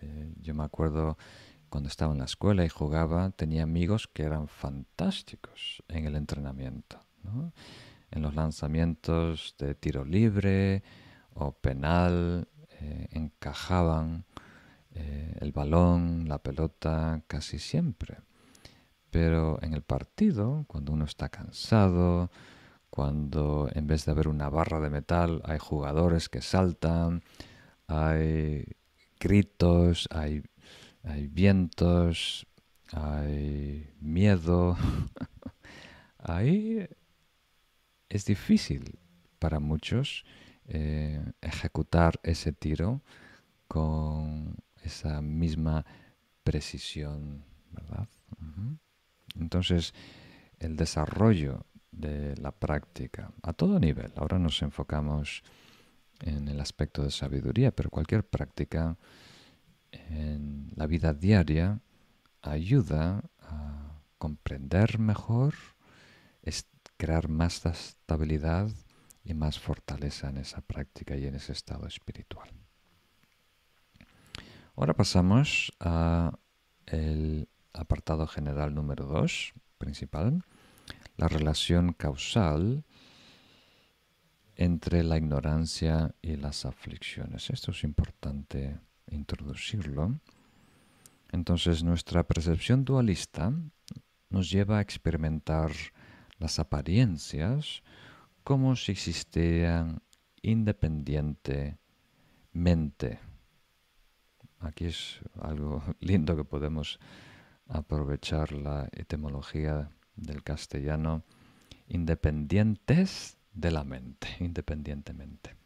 Eh, 0.00 0.34
yo 0.40 0.54
me 0.54 0.64
acuerdo 0.64 1.18
cuando 1.68 1.88
estaba 1.88 2.12
en 2.12 2.18
la 2.18 2.24
escuela 2.24 2.64
y 2.64 2.68
jugaba, 2.68 3.30
tenía 3.30 3.64
amigos 3.64 4.08
que 4.08 4.22
eran 4.22 4.48
fantásticos 4.48 5.82
en 5.88 6.06
el 6.06 6.16
entrenamiento, 6.16 7.00
en 8.10 8.22
los 8.22 8.34
lanzamientos 8.34 9.56
de 9.58 9.74
tiro 9.74 10.04
libre 10.04 10.82
o 11.34 11.52
penal, 11.52 12.48
eh, 12.80 13.08
encajaban 13.12 14.24
eh, 14.94 15.36
el 15.40 15.52
balón, 15.52 16.28
la 16.28 16.38
pelota 16.38 17.22
casi 17.26 17.58
siempre. 17.58 18.18
Pero 19.10 19.58
en 19.62 19.74
el 19.74 19.82
partido, 19.82 20.64
cuando 20.66 20.92
uno 20.92 21.04
está 21.04 21.28
cansado, 21.28 22.30
cuando 22.90 23.68
en 23.74 23.86
vez 23.86 24.04
de 24.04 24.12
haber 24.12 24.28
una 24.28 24.48
barra 24.48 24.80
de 24.80 24.90
metal 24.90 25.42
hay 25.44 25.58
jugadores 25.58 26.28
que 26.28 26.40
saltan, 26.40 27.22
hay 27.86 28.64
gritos, 29.20 30.08
hay, 30.10 30.42
hay 31.02 31.26
vientos, 31.28 32.46
hay 32.92 33.90
miedo, 34.00 34.76
ahí 36.18 36.86
es 38.08 38.24
difícil 38.24 38.98
para 39.38 39.60
muchos 39.60 40.24
eh, 40.68 41.24
ejecutar 41.40 42.20
ese 42.22 42.52
tiro 42.52 43.02
con 43.68 44.56
esa 44.82 45.20
misma 45.22 45.84
precisión, 46.44 47.44
¿verdad? 47.70 48.08
Entonces, 49.34 49.92
el 50.58 50.76
desarrollo 50.76 51.66
de 51.90 52.36
la 52.36 52.52
práctica 52.52 53.32
a 53.42 53.52
todo 53.52 53.78
nivel, 53.78 54.12
ahora 54.16 54.38
nos 54.38 54.62
enfocamos 54.62 55.42
en 56.20 56.48
el 56.48 56.60
aspecto 56.60 57.02
de 57.02 57.10
sabiduría, 57.10 57.72
pero 57.72 57.90
cualquier 57.90 58.26
práctica 58.26 58.96
en 59.92 60.72
la 60.74 60.86
vida 60.86 61.12
diaria 61.12 61.80
ayuda 62.42 63.22
a 63.40 64.00
comprender 64.18 64.98
mejor, 64.98 65.54
crear 66.96 67.28
más 67.28 67.66
estabilidad 67.66 68.70
y 69.26 69.34
más 69.34 69.58
fortaleza 69.58 70.30
en 70.30 70.38
esa 70.38 70.60
práctica 70.60 71.16
y 71.16 71.26
en 71.26 71.34
ese 71.34 71.52
estado 71.52 71.86
espiritual. 71.86 72.48
Ahora 74.76 74.94
pasamos 74.94 75.72
a 75.80 76.38
el 76.86 77.48
apartado 77.72 78.26
general 78.26 78.74
número 78.74 79.04
2, 79.06 79.52
principal, 79.78 80.44
la 81.16 81.28
relación 81.28 81.92
causal 81.92 82.84
entre 84.54 85.02
la 85.02 85.16
ignorancia 85.16 86.14
y 86.22 86.36
las 86.36 86.64
aflicciones. 86.64 87.50
Esto 87.50 87.72
es 87.72 87.82
importante 87.82 88.78
introducirlo. 89.10 90.20
Entonces 91.32 91.82
nuestra 91.82 92.22
percepción 92.22 92.84
dualista 92.84 93.52
nos 94.30 94.50
lleva 94.50 94.78
a 94.78 94.82
experimentar 94.82 95.72
las 96.38 96.58
apariencias 96.58 97.82
como 98.46 98.76
si 98.76 98.92
existieran 98.92 100.00
independientemente. 100.40 103.18
Aquí 104.60 104.84
es 104.84 105.18
algo 105.40 105.82
lindo 105.98 106.36
que 106.36 106.44
podemos 106.44 107.00
aprovechar 107.66 108.52
la 108.52 108.88
etimología 108.92 109.90
del 110.14 110.44
castellano, 110.44 111.24
independientes 111.88 113.36
de 113.52 113.72
la 113.72 113.82
mente, 113.82 114.28
independientemente. 114.38 115.56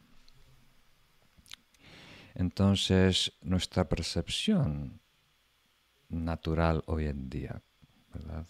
Entonces, 2.34 3.34
nuestra 3.42 3.90
percepción 3.90 5.02
natural 6.08 6.82
hoy 6.86 7.08
en 7.08 7.28
día, 7.28 7.60
¿verdad? 8.14 8.46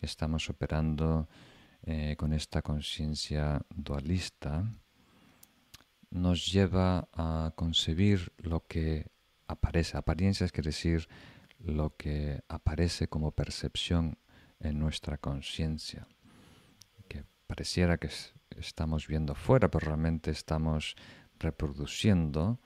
Estamos 0.00 0.50
operando 0.50 1.28
eh, 1.86 2.16
con 2.16 2.32
esta 2.32 2.62
conciencia 2.62 3.62
dualista, 3.74 4.64
nos 6.10 6.50
lleva 6.50 7.08
a 7.12 7.52
concebir 7.54 8.32
lo 8.38 8.66
que 8.66 9.06
aparece. 9.46 9.96
Apariencias 9.96 10.52
quiere 10.52 10.68
decir 10.68 11.08
lo 11.58 11.96
que 11.96 12.42
aparece 12.48 13.08
como 13.08 13.32
percepción 13.32 14.18
en 14.58 14.78
nuestra 14.78 15.18
conciencia, 15.18 16.06
que 17.08 17.24
pareciera 17.46 17.98
que 17.98 18.10
estamos 18.56 19.06
viendo 19.06 19.34
fuera, 19.34 19.70
pero 19.70 19.86
realmente 19.86 20.30
estamos 20.30 20.96
reproduciendo 21.38 22.60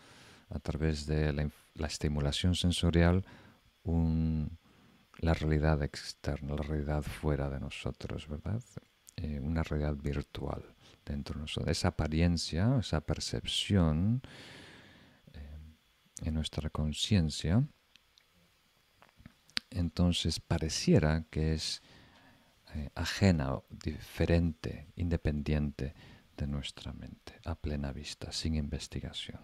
a 0.49 0.59
través 0.59 1.07
de 1.07 1.33
la, 1.33 1.87
estimulación 1.87 2.55
sensorial 2.55 3.25
la 5.19 5.35
realidad 5.35 5.83
externa, 5.83 6.55
la 6.55 6.62
realidad 6.62 7.03
fuera 7.03 7.49
de 7.49 7.61
nosotros, 7.61 8.29
¿verdad? 8.29 8.62
Eh, 9.17 9.39
una 9.39 9.62
realidad 9.62 9.95
virtual 9.95 10.75
dentro 11.05 11.35
de 11.35 11.43
nosotros. 11.43 11.71
Esa 11.71 11.89
apariencia, 11.89 12.79
esa 12.81 13.01
percepción 13.01 14.23
eh, 15.33 15.59
en 16.23 16.35
nuestra 16.35 16.69
conciencia, 16.71 17.65
entonces 19.71 20.41
pareciera 20.41 21.25
que 21.31 21.55
es 21.55 21.81
eh, 22.75 22.91
ajena, 22.97 23.61
diferente, 23.71 24.89
independiente 24.97 25.95
de 26.37 26.47
nuestra 26.49 26.93
mente, 26.93 27.39
a 27.45 27.55
plena 27.55 27.93
vista, 27.93 28.33
sin 28.33 28.57
investigación. 28.57 29.41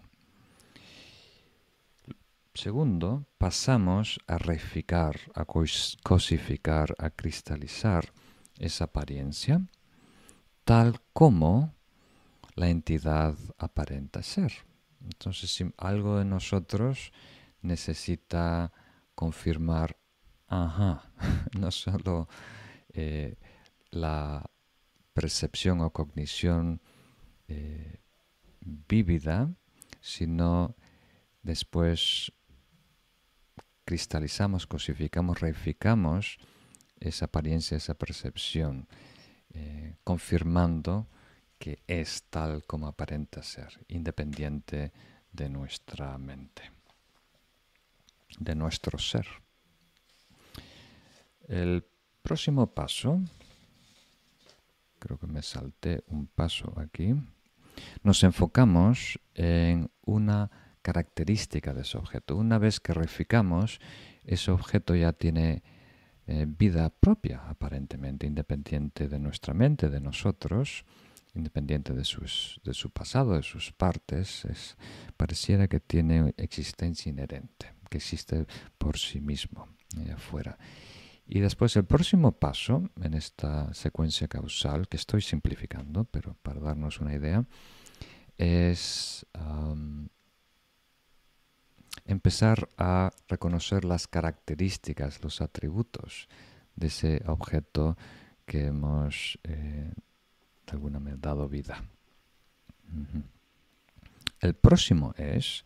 Segundo, 2.53 3.25
pasamos 3.37 4.19
a 4.27 4.37
reificar, 4.37 5.17
a 5.33 5.45
cosificar, 5.45 6.93
a 6.97 7.09
cristalizar 7.09 8.11
esa 8.59 8.85
apariencia 8.85 9.61
tal 10.63 11.01
como 11.13 11.73
la 12.55 12.69
entidad 12.69 13.35
aparenta 13.57 14.21
ser. 14.23 14.53
Entonces, 15.03 15.51
si 15.51 15.71
algo 15.77 16.19
de 16.19 16.25
nosotros 16.25 17.11
necesita 17.61 18.71
confirmar, 19.15 19.97
ajá, 20.47 21.11
no 21.59 21.71
solo 21.71 22.27
eh, 22.93 23.37
la 23.89 24.49
percepción 25.13 25.81
o 25.81 25.91
cognición 25.91 26.81
eh, 27.47 27.99
vívida, 28.61 29.51
sino 29.99 30.75
después 31.41 32.31
cristalizamos, 33.85 34.67
cosificamos, 34.67 35.41
reificamos 35.41 36.37
esa 37.01 37.25
apariencia, 37.25 37.75
esa 37.75 37.95
percepción, 37.95 38.87
eh, 39.53 39.95
confirmando 40.03 41.07
que 41.57 41.79
es 41.87 42.23
tal 42.29 42.63
como 42.65 42.87
aparenta 42.87 43.43
ser, 43.43 43.83
independiente 43.89 44.93
de 45.31 45.49
nuestra 45.49 46.17
mente, 46.17 46.71
de 48.39 48.55
nuestro 48.55 48.97
ser. 48.97 49.27
El 51.47 51.83
próximo 52.21 52.67
paso, 52.67 53.19
creo 54.99 55.17
que 55.17 55.27
me 55.27 55.41
salté 55.41 56.03
un 56.07 56.27
paso 56.27 56.73
aquí, 56.77 57.15
nos 58.03 58.23
enfocamos 58.23 59.19
en 59.33 59.89
una 60.01 60.49
característica 60.81 61.73
de 61.73 61.81
ese 61.81 61.97
objeto. 61.97 62.35
Una 62.35 62.57
vez 62.57 62.79
que 62.79 62.93
reificamos, 62.93 63.79
ese 64.23 64.51
objeto 64.51 64.95
ya 64.95 65.13
tiene 65.13 65.63
eh, 66.27 66.45
vida 66.47 66.89
propia, 66.89 67.43
aparentemente, 67.47 68.27
independiente 68.27 69.07
de 69.07 69.19
nuestra 69.19 69.53
mente, 69.53 69.89
de 69.89 69.99
nosotros, 69.99 70.85
independiente 71.33 71.93
de, 71.93 72.03
sus, 72.03 72.59
de 72.63 72.73
su 72.73 72.89
pasado, 72.89 73.35
de 73.35 73.43
sus 73.43 73.71
partes, 73.71 74.45
es, 74.45 74.77
pareciera 75.17 75.67
que 75.67 75.79
tiene 75.79 76.33
existencia 76.37 77.09
inherente, 77.09 77.73
que 77.89 77.97
existe 77.97 78.45
por 78.77 78.97
sí 78.97 79.19
mismo, 79.19 79.67
eh, 79.97 80.11
afuera. 80.11 80.57
Y 81.25 81.39
después 81.39 81.75
el 81.77 81.85
próximo 81.85 82.33
paso 82.33 82.89
en 83.01 83.13
esta 83.13 83.73
secuencia 83.73 84.27
causal, 84.27 84.87
que 84.87 84.97
estoy 84.97 85.21
simplificando, 85.21 86.03
pero 86.03 86.35
para 86.41 86.59
darnos 86.59 86.99
una 86.99 87.15
idea, 87.15 87.45
es 88.37 89.25
empezar 92.05 92.69
a 92.77 93.11
reconocer 93.27 93.85
las 93.85 94.07
características, 94.07 95.23
los 95.23 95.41
atributos 95.41 96.27
de 96.75 96.87
ese 96.87 97.23
objeto 97.27 97.97
que 98.45 98.67
hemos 98.67 99.39
eh, 99.43 99.93
de 100.65 100.71
alguna 100.71 100.99
manera 100.99 101.17
dado 101.21 101.47
vida. 101.47 101.83
El 104.39 104.55
próximo 104.55 105.13
es 105.17 105.63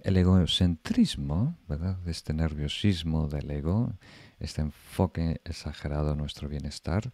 El 0.00 0.16
egocentrismo, 0.16 1.56
¿verdad? 1.68 1.98
Este 2.08 2.32
nerviosismo 2.32 3.28
del 3.28 3.50
ego, 3.50 3.92
este 4.38 4.62
enfoque 4.62 5.40
exagerado 5.44 6.12
a 6.12 6.16
nuestro 6.16 6.48
bienestar, 6.48 7.12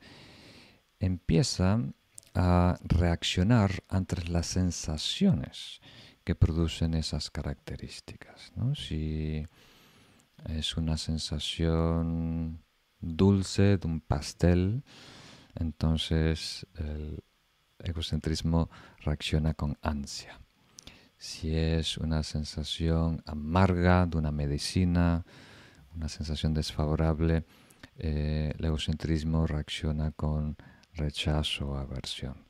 empieza 1.00 1.80
a 2.34 2.78
reaccionar 2.82 3.82
ante 3.88 4.28
las 4.28 4.46
sensaciones 4.46 5.80
que 6.24 6.34
producen 6.34 6.94
esas 6.94 7.30
características. 7.30 8.52
Si 8.74 9.46
es 10.48 10.76
una 10.76 10.96
sensación 10.96 12.62
dulce 13.00 13.76
de 13.76 13.86
un 13.86 14.00
pastel, 14.00 14.82
entonces 15.54 16.66
el 16.76 17.22
egocentrismo 17.78 18.70
reacciona 19.00 19.54
con 19.54 19.76
ansia. 19.82 20.40
Si 21.16 21.54
es 21.54 21.98
una 21.98 22.22
sensación 22.22 23.22
amarga 23.26 24.06
de 24.06 24.18
una 24.18 24.32
medicina, 24.32 25.24
una 25.94 26.08
sensación 26.08 26.54
desfavorable, 26.54 27.44
eh, 27.96 28.52
el 28.58 28.64
egocentrismo 28.64 29.46
reacciona 29.46 30.10
con 30.10 30.56
rechazo 30.94 31.70
o 31.70 31.76
aversión. 31.76 32.44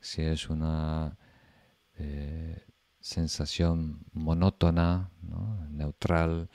Si 0.00 0.22
es 0.22 0.48
una 0.48 1.16
eh, 1.94 2.64
sensación 3.00 4.00
monótona, 4.12 5.10
neutral, 5.70 6.48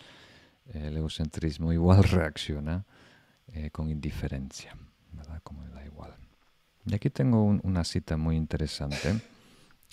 el 0.65 0.97
egocentrismo 0.97 1.73
igual 1.73 2.03
reacciona 2.03 2.85
eh, 3.47 3.69
con 3.71 3.89
indiferencia, 3.89 4.75
¿verdad? 5.11 5.41
Como 5.43 5.63
da 5.69 5.85
igual. 5.85 6.15
Y 6.85 6.93
aquí 6.93 7.09
tengo 7.09 7.43
una 7.43 7.83
cita 7.83 8.17
muy 8.17 8.35
interesante 8.35 9.21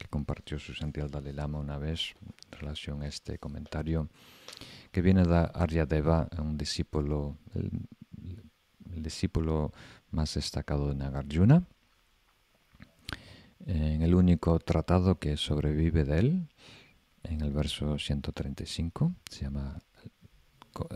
que 0.00 0.08
compartió 0.08 0.58
Susanti 0.58 1.00
Dalai 1.00 1.32
Lama 1.32 1.58
una 1.58 1.78
vez 1.78 2.14
en 2.22 2.58
relación 2.58 3.02
a 3.02 3.06
este 3.06 3.38
comentario, 3.38 4.08
que 4.90 5.02
viene 5.02 5.24
de 5.24 5.50
Aryadeva, 5.54 6.28
un 6.38 6.56
discípulo, 6.56 7.36
el, 7.54 7.86
discípulo 9.02 9.72
más 10.10 10.34
destacado 10.34 10.88
de 10.88 10.94
Nagarjuna, 10.94 11.64
en 13.66 14.02
el 14.02 14.14
único 14.14 14.58
tratado 14.58 15.18
que 15.18 15.36
sobrevive 15.36 16.04
de 16.04 16.18
él, 16.18 16.48
en 17.22 17.42
el 17.42 17.52
verso 17.52 17.98
135, 17.98 19.14
se 19.30 19.42
llama 19.42 19.78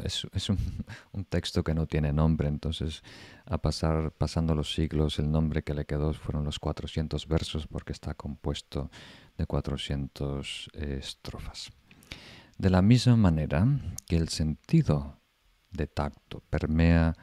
es, 0.05 0.49
un, 0.49 1.25
texto 1.29 1.65
que 1.65 1.75
no 1.75 1.87
tiene 1.87 2.12
nombre, 2.12 2.49
entonces 2.49 3.03
a 3.47 3.59
pasar, 3.59 4.12
pasando 4.12 4.55
los 4.55 4.73
siglos 4.73 5.19
el 5.19 5.31
nombre 5.31 5.62
que 5.62 5.75
le 5.75 5.85
quedó 5.85 6.12
fueron 6.12 6.45
los 6.45 6.59
400 6.59 7.27
versos 7.27 7.67
porque 7.67 7.93
está 7.93 8.15
compuesto 8.15 8.91
de 9.37 9.47
400 9.47 10.71
eh, 10.75 10.99
estrofas. 11.01 11.71
De 12.57 12.71
la 12.71 12.83
misma 12.83 13.17
manera 13.17 13.67
que 14.07 14.17
el 14.17 14.29
sentido 14.29 15.19
de 15.71 15.87
tacto 15.89 16.43
permea 16.51 17.17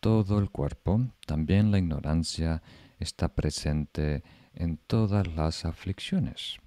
todo 0.00 0.38
el 0.38 0.50
cuerpo, 0.50 1.00
también 1.26 1.72
la 1.72 1.78
ignorancia 1.78 2.62
está 2.98 3.34
presente 3.34 4.22
en 4.56 4.78
todas 4.78 5.26
las 5.28 5.64
aflicciones. 5.64 6.58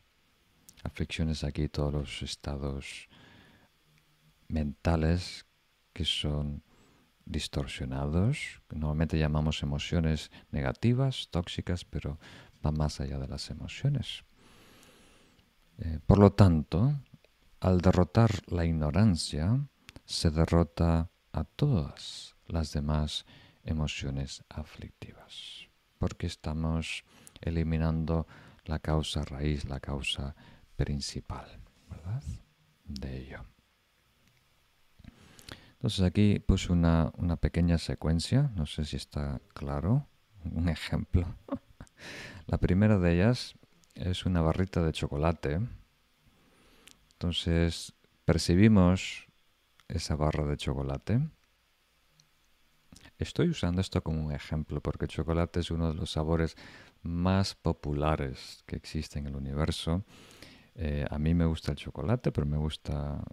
Aflicciones 0.84 1.44
aquí 1.44 1.68
todos 1.68 1.94
los 1.94 2.22
estados 2.22 3.10
mentales 4.48 5.46
que 5.92 6.06
son 6.06 6.64
distorsionados, 7.26 8.62
normalmente 8.70 9.20
llamamos 9.20 9.62
emociones 9.62 10.32
negativas, 10.52 11.28
tóxicas, 11.30 11.86
pero 11.86 12.20
va 12.66 12.72
más 12.72 13.02
allá 13.02 13.20
de 13.20 13.28
las 13.28 13.50
emociones. 13.50 14.24
Eh, 15.78 16.00
por 16.06 16.18
lo 16.18 16.32
tanto, 16.32 16.96
al 17.60 17.82
derrotar 17.82 18.32
la 18.48 18.66
ignorancia, 18.66 19.60
se 20.06 20.32
derrota 20.32 21.10
a 21.32 21.44
todas 21.44 22.36
las 22.48 22.74
demás 22.74 23.26
emociones 23.64 24.44
aflictivas, 24.50 25.68
porque 26.00 26.26
estamos 26.26 27.04
eliminando 27.42 28.28
la 28.66 28.80
causa 28.80 29.24
raíz, 29.24 29.66
la 29.66 29.80
causa 29.80 30.36
principal, 30.76 31.60
¿verdad? 31.90 32.24
De 32.86 33.18
ello. 33.18 33.46
Entonces 35.74 36.02
aquí 36.02 36.40
puse 36.40 36.72
una, 36.72 37.12
una 37.18 37.38
pequeña 37.38 37.78
secuencia, 37.78 38.52
no 38.56 38.66
sé 38.66 38.84
si 38.84 38.98
está 38.98 39.42
claro, 39.54 40.08
un 40.44 40.70
ejemplo. 40.70 41.36
La 42.48 42.58
primera 42.58 42.98
de 42.98 43.14
ellas 43.14 43.56
es 43.96 44.26
una 44.26 44.42
barrita 44.42 44.82
de 44.82 44.92
chocolate. 44.92 45.60
Entonces 47.14 47.94
percibimos 48.26 49.28
esa 49.88 50.16
barra 50.16 50.46
de 50.46 50.58
chocolate. 50.58 51.30
Estoy 53.18 53.50
usando 53.50 53.82
esto 53.82 54.02
como 54.02 54.26
un 54.26 54.32
ejemplo 54.32 54.82
porque 54.82 55.08
chocolate 55.08 55.60
es 55.60 55.72
uno 55.72 55.90
de 55.90 55.96
los 55.96 56.12
sabores 56.12 56.56
más 57.02 57.56
populares 57.56 58.64
que 58.66 58.76
existe 58.76 59.20
en 59.20 59.28
el 59.28 59.36
universo. 59.36 60.04
Eh, 60.76 61.06
a 61.10 61.20
mí 61.20 61.34
me 61.34 61.46
gusta 61.46 61.72
el 61.72 61.78
chocolate, 61.78 62.32
pero 62.32 62.46
me 62.46 62.58
gusta 62.58 63.24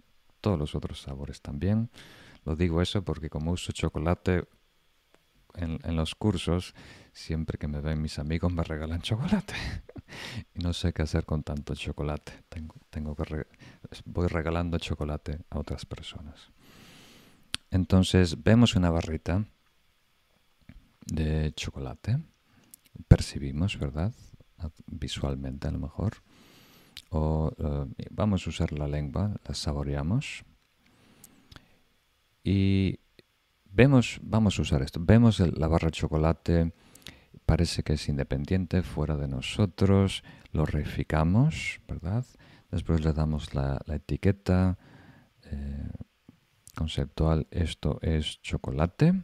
todos 0.41 0.57
los 0.57 0.75
otros 0.75 1.01
sabores 1.01 1.41
también. 1.41 1.89
Lo 2.45 2.55
digo 2.55 2.81
eso 2.81 3.03
porque 3.03 3.29
como 3.29 3.51
uso 3.51 3.71
chocolate 3.71 4.47
en, 5.55 5.95
los 5.95 6.15
cursos, 6.15 6.75
siempre 7.13 7.57
que 7.57 7.67
me 7.67 7.81
ven 7.81 8.01
mis 8.01 8.19
amigos 8.19 8.51
me 8.51 8.63
regalan 8.63 9.01
chocolate. 9.01 9.53
y 10.55 10.59
no 10.59 10.73
sé 10.73 10.93
qué 10.93 11.01
hacer 11.01 11.25
con 11.25 11.43
tanto 11.43 11.73
chocolate. 11.75 12.31
Tengo, 12.49 12.75
tengo 12.89 13.15
que 13.15 13.47
voy 14.05 14.27
regalando 14.27 14.77
chocolate 14.77 15.39
a 15.49 15.59
otras 15.59 15.85
personas. 15.85 16.51
Entonces 17.71 18.41
vemos 18.43 18.75
una 18.75 18.89
barrita 18.89 19.45
de 21.05 21.53
chocolate. 21.53 22.19
Percibimos, 23.07 23.77
¿verdad? 23.79 24.13
Visualmente 24.87 25.67
a 25.67 25.71
lo 25.71 25.79
mejor. 25.79 26.23
O 27.09 27.51
eh, 27.57 28.05
vamos 28.11 28.45
a 28.45 28.49
usar 28.49 28.73
la 28.73 28.87
lengua, 28.87 29.39
la 29.47 29.55
saboreamos 29.55 30.43
y 32.49 32.99
vemos, 33.65 34.21
vamos 34.23 34.57
a 34.57 34.61
usar 34.61 34.81
esto, 34.81 35.01
vemos 35.03 35.39
la 35.39 35.67
barra 35.67 35.87
de 35.87 35.91
chocolate, 35.91 36.73
parece 37.45 37.83
que 37.83 37.93
es 37.93 38.07
independiente, 38.07 38.83
fuera 38.83 39.17
de 39.17 39.27
nosotros, 39.27 40.23
lo 40.53 40.65
reificamos, 40.65 41.81
¿verdad? 41.89 42.25
Después 42.71 43.03
le 43.03 43.11
damos 43.11 43.53
la, 43.53 43.81
etiqueta 43.89 44.77
eh, 45.43 45.91
conceptual, 46.73 47.47
esto 47.51 47.99
es 48.01 48.41
chocolate. 48.41 49.23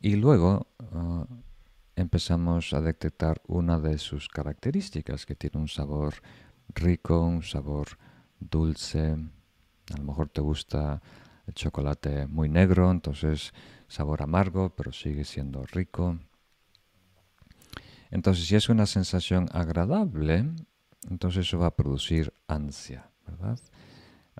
Y 0.00 0.16
luego 0.16 0.68
ah, 0.92 1.26
empezamos 1.98 2.72
a 2.74 2.80
detectar 2.80 3.42
una 3.46 3.80
de 3.80 3.98
sus 3.98 4.28
características, 4.28 5.26
que 5.26 5.34
tiene 5.34 5.58
un 5.58 5.68
sabor 5.68 6.14
rico, 6.74 7.20
un 7.20 7.42
sabor 7.42 7.98
dulce. 8.38 9.16
A 9.92 9.96
lo 9.96 10.04
mejor 10.04 10.28
te 10.28 10.40
gusta 10.40 11.02
el 11.46 11.54
chocolate 11.54 12.26
muy 12.26 12.48
negro, 12.48 12.90
entonces 12.90 13.52
sabor 13.88 14.22
amargo, 14.22 14.70
pero 14.76 14.92
sigue 14.92 15.24
siendo 15.24 15.64
rico. 15.66 16.18
Entonces, 18.10 18.46
si 18.46 18.54
es 18.54 18.68
una 18.68 18.86
sensación 18.86 19.48
agradable, 19.52 20.50
entonces 21.10 21.46
eso 21.46 21.58
va 21.58 21.66
a 21.66 21.76
producir 21.76 22.32
ansia, 22.46 23.10
¿verdad? 23.26 23.58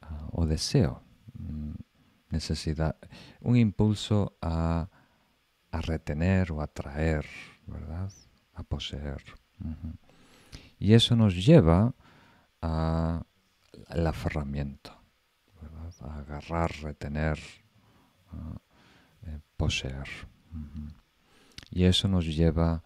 Ah, 0.01 0.29
o 0.33 0.47
deseo, 0.47 1.03
mm, 1.35 1.73
necesidad, 2.31 2.97
un 3.41 3.57
impulso 3.57 4.37
a, 4.41 4.89
retener 5.73 6.53
o 6.53 6.61
atraer, 6.61 7.27
¿verdad? 7.67 8.11
A 8.55 8.63
poseer. 8.63 9.23
Y 10.79 10.95
eso 10.95 11.17
nos 11.17 11.35
lleva 11.35 11.95
al 12.61 14.07
aferramiento 14.07 14.99
agarrar, 16.01 16.71
retener, 16.83 17.39
eh, 19.23 19.39
poseer. 19.57 20.09
Y 21.71 21.85
eso 21.85 22.09
nos 22.09 22.25
lleva 22.25 22.83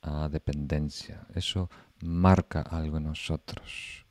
a 0.00 0.28
dependencia. 0.28 1.26
Eso 1.34 1.70
marca 2.02 2.62
algo 2.62 2.96
en 2.96 3.04
nosotros. 3.04 4.06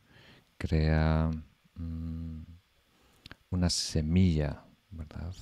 Crea 0.57 1.29
mm, 1.75 2.41
una 3.49 3.69
semilla, 3.69 4.63
¿verdad? 4.91 5.33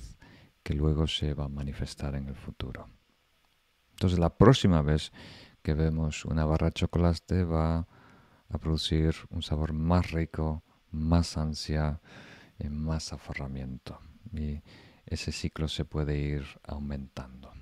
Luego 0.72 1.06
se 1.06 1.34
va 1.34 1.44
a 1.44 1.48
manifestar 1.48 2.14
en 2.14 2.28
el 2.28 2.34
futuro. 2.34 2.88
Entonces 3.92 4.18
la 4.18 4.36
próxima 4.36 4.82
vez 4.82 5.12
que 5.62 5.74
vemos 5.74 6.24
una 6.24 6.44
barra 6.44 6.68
de 6.68 6.72
chocolate 6.72 7.44
va 7.44 7.86
a 8.48 8.58
producir 8.58 9.14
un 9.30 9.42
sabor 9.42 9.72
más 9.72 10.10
rico, 10.10 10.62
más 10.90 11.36
ansia, 11.36 12.00
más 12.68 13.12
aferramiento 13.12 14.00
y 14.32 14.60
ese 15.06 15.32
ciclo 15.32 15.68
se 15.68 15.84
puede 15.84 16.18
ir 16.18 16.44
aumentando. 16.62 17.52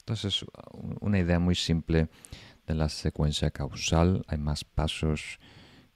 Entonces, 0.00 0.44
una 1.00 1.18
idea 1.18 1.38
muy 1.38 1.54
simple 1.54 2.08
de 2.66 2.74
la 2.74 2.88
secuencia 2.88 3.50
causal. 3.50 4.24
Hay 4.26 4.38
más 4.38 4.64
pasos 4.64 5.38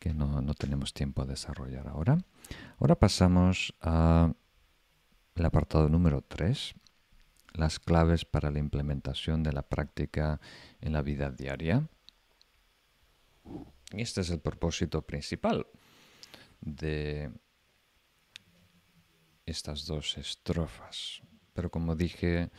que 0.02 0.12
no, 0.12 0.42
no 0.42 0.54
tenemos 0.54 0.92
tiempo 0.92 1.22
a 1.22 1.26
desarrollar 1.26 1.86
ahora. 1.86 2.18
Ahora 2.80 2.96
pasamos 2.96 3.72
al 3.78 4.34
apartado 5.36 5.88
número 5.88 6.22
3, 6.22 6.74
las 7.52 7.78
claves 7.78 8.24
para 8.24 8.50
la 8.50 8.58
implementación 8.58 9.44
de 9.44 9.52
la 9.52 9.62
práctica 9.62 10.40
en 10.80 10.92
la 10.92 11.02
vida 11.02 11.30
diaria. 11.30 11.88
Y 13.92 14.02
este 14.02 14.22
es 14.22 14.30
el 14.30 14.40
propósito 14.40 15.02
principal 15.02 15.68
de 16.60 17.30
estas 19.46 19.86
dos 19.86 20.18
estrofas. 20.18 21.22
Pero 21.52 21.70
como 21.70 21.94
dije 21.94 22.50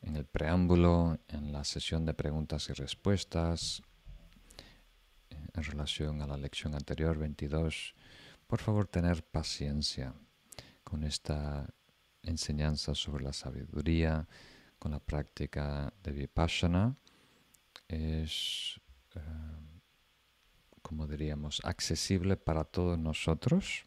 en 0.00 0.16
el 0.16 0.24
preámbulo, 0.24 1.20
en 1.28 1.52
la 1.52 1.62
sesión 1.62 2.06
de 2.06 2.14
preguntas 2.14 2.68
y 2.70 2.72
respuestas, 2.72 3.84
en 5.54 5.62
relación 5.62 6.22
a 6.22 6.26
la 6.26 6.36
lección 6.36 6.74
anterior 6.74 7.18
22, 7.18 7.94
por 8.46 8.60
favor 8.60 8.86
tener 8.86 9.22
paciencia 9.24 10.14
con 10.84 11.04
esta 11.04 11.68
enseñanza 12.22 12.94
sobre 12.94 13.24
la 13.24 13.32
sabiduría, 13.32 14.26
con 14.78 14.92
la 14.92 15.00
práctica 15.00 15.92
de 16.02 16.12
Vipassana. 16.12 16.96
Es, 17.88 18.80
eh, 19.14 19.20
como 20.82 21.06
diríamos, 21.06 21.60
accesible 21.64 22.36
para 22.36 22.64
todos 22.64 22.98
nosotros, 22.98 23.84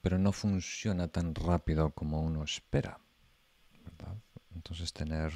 pero 0.00 0.18
no 0.18 0.32
funciona 0.32 1.08
tan 1.08 1.34
rápido 1.34 1.90
como 1.90 2.20
uno 2.20 2.44
espera. 2.44 3.00
Entonces 4.54 4.92
tener 4.92 5.32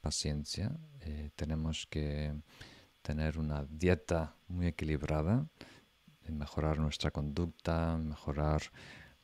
paciencia, 0.00 0.76
eh, 1.00 1.30
tenemos 1.34 1.86
que 1.86 2.34
tener 3.06 3.38
una 3.38 3.64
dieta 3.70 4.34
muy 4.48 4.66
equilibrada, 4.66 5.46
mejorar 6.28 6.78
nuestra 6.78 7.12
conducta, 7.12 7.96
mejorar 7.96 8.62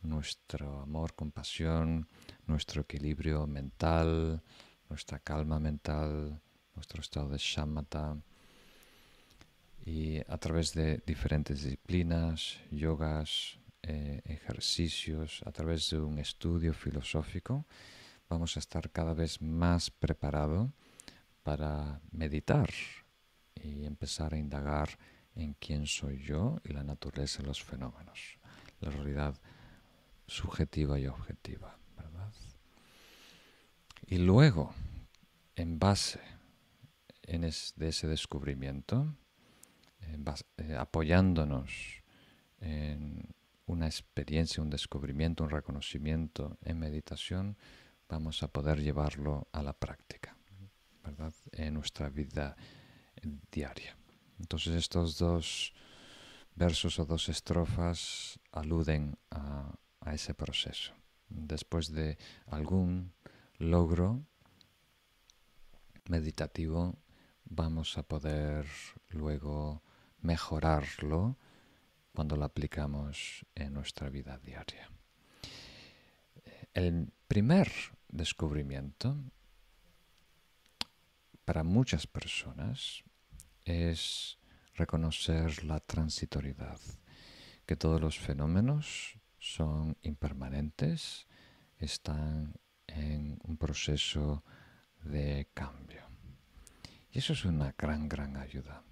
nuestro 0.02 0.82
amor, 0.82 1.14
compasión, 1.14 2.06
nuestro 2.46 2.82
equilibrio 2.82 3.44
mental, 3.48 4.40
nuestra 4.88 5.18
calma 5.18 5.58
mental, 5.58 6.40
nuestro 6.76 7.00
estado 7.00 7.30
de 7.30 7.38
shamatha. 7.38 8.22
Y 9.84 10.18
a 10.28 10.38
través 10.38 10.72
de 10.74 11.02
diferentes 11.04 11.64
disciplinas, 11.64 12.60
yogas, 12.70 13.58
eh, 13.82 14.22
ejercicios, 14.26 15.42
a 15.44 15.50
través 15.50 15.90
de 15.90 15.98
un 15.98 16.20
estudio 16.20 16.72
filosófico, 16.72 17.66
vamos 18.28 18.56
a 18.56 18.60
estar 18.60 18.92
cada 18.92 19.12
vez 19.12 19.42
más 19.42 19.90
preparados 19.90 20.70
para 21.42 22.00
meditar 22.12 22.70
y 23.62 23.86
empezar 23.86 24.34
a 24.34 24.38
indagar 24.38 24.98
en 25.34 25.54
quién 25.54 25.86
soy 25.86 26.18
yo 26.22 26.60
y 26.64 26.72
la 26.72 26.84
naturaleza 26.84 27.42
de 27.42 27.48
los 27.48 27.62
fenómenos, 27.62 28.38
la 28.80 28.90
realidad 28.90 29.34
subjetiva 30.26 30.98
y 30.98 31.06
objetiva. 31.06 31.76
Y 34.06 34.18
luego, 34.18 34.74
en 35.56 35.78
base 35.78 36.20
en 37.22 37.42
de 37.42 37.88
ese 37.88 38.08
descubrimiento, 38.08 39.14
eh, 40.58 40.76
apoyándonos 40.76 42.02
en 42.60 43.34
una 43.66 43.86
experiencia, 43.86 44.62
un 44.62 44.70
descubrimiento, 44.70 45.44
un 45.44 45.50
reconocimiento 45.50 46.58
en 46.62 46.78
meditación, 46.78 47.56
vamos 48.08 48.42
a 48.42 48.48
poder 48.48 48.80
llevarlo 48.82 49.48
a 49.52 49.62
la 49.62 49.72
práctica. 49.72 50.36
En 51.52 51.74
nuestra 51.74 52.08
vida 52.08 52.56
diaria. 53.50 53.96
Entonces 54.38 54.74
estos 54.74 55.18
dos 55.18 55.72
versos 56.54 56.98
o 56.98 57.04
dos 57.04 57.28
estrofas 57.28 58.38
aluden 58.50 59.16
a, 59.30 59.72
ese 60.12 60.34
proceso. 60.34 60.92
Después 61.28 61.92
de 61.92 62.18
algún 62.46 63.12
logro 63.58 64.26
meditativo, 66.08 66.98
vamos 67.44 67.96
a 67.96 68.02
poder 68.02 68.66
luego 69.10 69.82
mejorarlo 70.20 71.38
cuando 72.12 72.36
lo 72.36 72.44
aplicamos 72.44 73.46
en 73.54 73.72
nuestra 73.72 74.10
vida 74.10 74.38
diaria. 74.38 74.90
El 76.74 77.12
primer 77.28 77.70
descubrimiento 78.08 79.16
para 81.44 81.62
muchas 81.62 82.06
personas 82.06 83.04
es 83.64 84.38
reconocer 84.74 85.64
la 85.64 85.80
transitoriedad, 85.80 86.78
que 87.66 87.76
todos 87.76 88.00
los 88.00 88.18
fenómenos 88.18 89.18
son 89.38 89.96
impermanentes, 90.02 91.26
están 91.78 92.54
en 92.86 93.38
un 93.44 93.56
proceso 93.56 94.44
de 95.02 95.48
cambio. 95.54 96.02
Y 97.10 97.18
eso 97.18 97.32
es 97.32 97.44
una 97.44 97.74
gran, 97.76 98.08
gran 98.08 98.36
ayuda. 98.36 98.82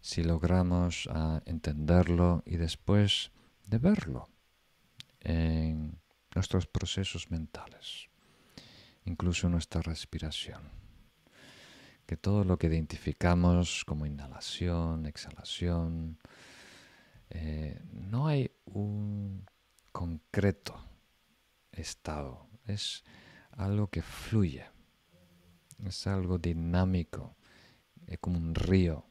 Si 0.00 0.22
logramos 0.22 1.08
ah, 1.12 1.42
entenderlo 1.46 2.42
y 2.44 2.56
después 2.56 3.30
de 3.66 3.78
verlo 3.78 4.28
en 5.20 6.00
nuestros 6.34 6.66
procesos 6.66 7.30
mentales, 7.30 8.08
incluso 9.04 9.48
nuestra 9.48 9.80
respiración 9.82 10.81
que 12.06 12.16
todo 12.16 12.44
lo 12.44 12.58
que 12.58 12.66
identificamos 12.66 13.84
como 13.84 14.06
inhalación, 14.06 15.06
exhalación, 15.06 16.18
eh, 17.30 17.80
no 17.92 18.26
hay 18.26 18.50
un 18.66 19.46
concreto 19.90 20.78
estado, 21.72 22.46
es 22.66 23.04
algo 23.52 23.88
que 23.88 24.02
fluye, 24.02 24.66
es 25.86 26.06
algo 26.06 26.38
dinámico, 26.38 27.36
es 28.06 28.18
como 28.18 28.38
un 28.38 28.54
río, 28.54 29.06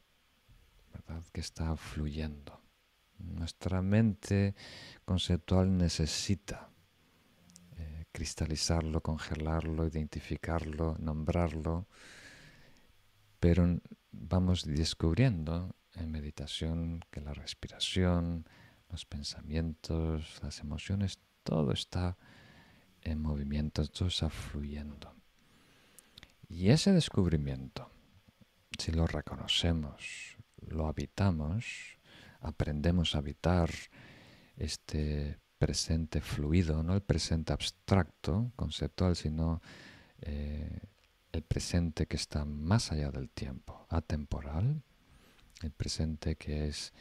¿verdad? 0.92 1.24
Que 1.32 1.40
está 1.40 1.76
fluyendo. 1.76 2.60
Nuestra 3.18 3.82
mente 3.82 4.54
conceptual 5.04 5.76
necesita 5.76 6.70
eh, 7.76 8.04
cristalizarlo, 8.12 9.00
congelarlo, 9.00 9.86
identificarlo, 9.86 10.96
nombrarlo, 10.98 11.86
pero 13.42 13.80
vamos 14.12 14.64
descubriendo 14.64 15.74
en 15.96 16.12
meditación 16.12 17.04
que 17.10 17.20
la 17.20 17.34
respiración, 17.34 18.46
los 18.88 19.04
pensamientos, 19.04 20.38
las 20.44 20.60
emociones, 20.60 21.18
todo 21.42 21.72
está 21.72 22.16
en 23.00 23.20
movimiento, 23.20 23.84
todo 23.88 24.06
está 24.06 24.30
fluyendo. 24.30 25.12
Y 26.48 26.68
ese 26.68 26.92
descubrimiento, 26.92 27.90
si 28.78 28.92
lo 28.92 29.08
reconocemos, 29.08 30.36
lo 30.58 30.86
habitamos, 30.86 31.98
aprendemos 32.38 33.16
a 33.16 33.18
habitar 33.18 33.70
este 34.54 35.40
presente 35.58 36.20
fluido, 36.20 36.84
no 36.84 36.94
el 36.94 37.02
presente 37.02 37.52
abstracto, 37.52 38.52
conceptual, 38.54 39.16
sino 39.16 39.60
eh, 40.20 40.91
el 41.32 41.42
presente 41.42 42.06
que 42.06 42.16
está 42.16 42.44
más 42.44 42.92
allá 42.92 43.10
del 43.10 43.30
tiempo, 43.30 43.86
atemporal, 43.88 44.82
el 45.62 45.70
presente 45.70 46.36
que 46.36 46.68
es 46.68 46.92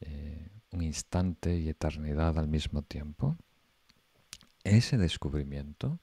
eh, 0.00 0.48
un 0.72 0.82
instante 0.82 1.56
y 1.58 1.68
eternidad 1.68 2.38
al 2.38 2.48
mismo 2.48 2.82
tiempo, 2.82 3.36
ese 4.64 4.98
descubrimiento 4.98 6.00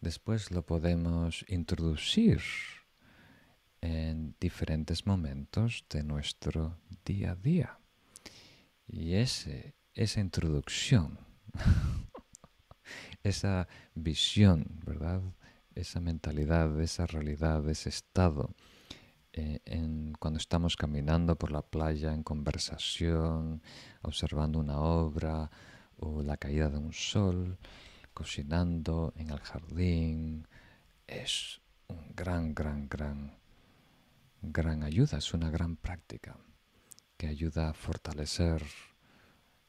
después 0.00 0.50
lo 0.50 0.66
podemos 0.66 1.44
introducir 1.48 2.40
en 3.80 4.34
diferentes 4.40 5.06
momentos 5.06 5.84
de 5.90 6.02
nuestro 6.02 6.78
día 7.04 7.32
a 7.32 7.36
día. 7.36 7.78
Y 8.86 9.14
ese, 9.14 9.74
esa 9.94 10.20
introducción, 10.20 11.18
esa 13.22 13.68
visión, 13.94 14.66
¿verdad? 14.84 15.22
Esa 15.74 16.00
mentalidad, 16.00 16.80
esa 16.80 17.06
realidad, 17.06 17.68
ese 17.68 17.88
estado, 17.88 18.54
eh, 19.32 19.60
en, 19.64 20.12
cuando 20.18 20.38
estamos 20.38 20.76
caminando 20.76 21.36
por 21.36 21.50
la 21.50 21.62
playa 21.62 22.12
en 22.12 22.22
conversación, 22.22 23.62
observando 24.02 24.58
una 24.58 24.80
obra 24.80 25.50
o 25.96 26.22
la 26.22 26.36
caída 26.36 26.68
de 26.68 26.78
un 26.78 26.92
sol, 26.92 27.58
cocinando 28.12 29.12
en 29.16 29.30
el 29.30 29.40
jardín, 29.40 30.46
es 31.06 31.60
un 31.88 32.12
gran, 32.14 32.54
gran, 32.54 32.88
gran, 32.88 33.38
gran 34.42 34.82
ayuda, 34.82 35.18
es 35.18 35.32
una 35.32 35.50
gran 35.50 35.76
práctica 35.76 36.36
que 37.16 37.26
ayuda 37.26 37.70
a 37.70 37.74
fortalecer 37.74 38.62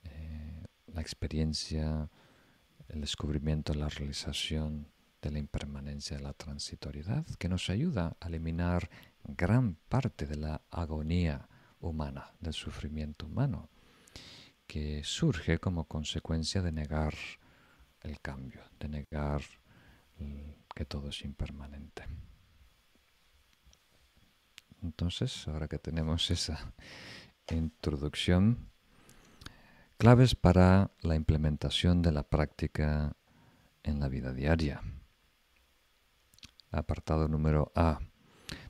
eh, 0.04 0.66
la 0.88 1.02
experiencia, 1.02 2.10
el 2.90 3.02
descubrimiento, 3.02 3.74
la 3.74 3.90
realización 3.90 4.93
de 5.24 5.32
la 5.32 5.40
impermanencia 5.40 6.18
de 6.18 6.24
la 6.24 6.34
transitoriedad, 6.34 7.26
que 7.40 7.48
nos 7.48 7.70
ayuda 7.70 8.18
a 8.20 8.28
eliminar 8.28 8.90
gran 9.24 9.76
parte 9.88 10.28
de 10.28 10.36
la 10.36 10.62
agonía 10.70 11.48
humana, 11.80 12.34
del 12.42 12.54
sufrimiento 12.54 13.26
humano, 13.26 13.70
que 14.68 15.02
surge 15.06 15.60
como 15.60 15.88
consecuencia 15.88 16.62
de 16.62 16.74
negar 16.74 17.14
el 18.02 18.20
cambio, 18.20 18.62
de 18.80 18.90
negar 18.90 19.42
que 20.76 20.86
todo 20.86 21.10
es 21.10 21.24
impermanente. 21.24 22.04
Entonces, 24.82 25.48
ahora 25.48 25.70
que 25.70 25.80
tenemos 25.80 26.30
esa 26.32 26.74
introducción, 27.50 28.70
claves 29.98 30.36
para 30.36 30.92
la 31.02 31.16
implementación 31.16 32.02
de 32.02 32.12
la 32.12 32.24
práctica 32.24 33.16
en 33.84 34.02
la 34.02 34.10
vida 34.10 34.34
diaria. 34.34 34.82
Apartado 36.74 37.28
número 37.28 37.72
A. 37.76 38.00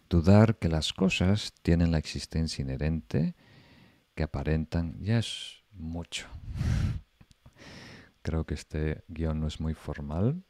Dudar 0.10 0.60
que 0.60 0.68
las 0.68 0.92
cosas 0.92 1.54
tienen 1.62 1.92
la 1.92 1.98
existencia 1.98 2.62
inherente 2.62 3.34
que 4.14 4.24
aparentan 4.24 5.00
ya 5.00 5.20
es 5.20 5.64
mucho. 5.72 6.28
Creo 8.22 8.46
que 8.46 8.54
este 8.54 9.04
guion 9.08 9.40
no 9.40 9.48
es 9.48 9.60
muy 9.62 9.74
formal, 9.74 10.44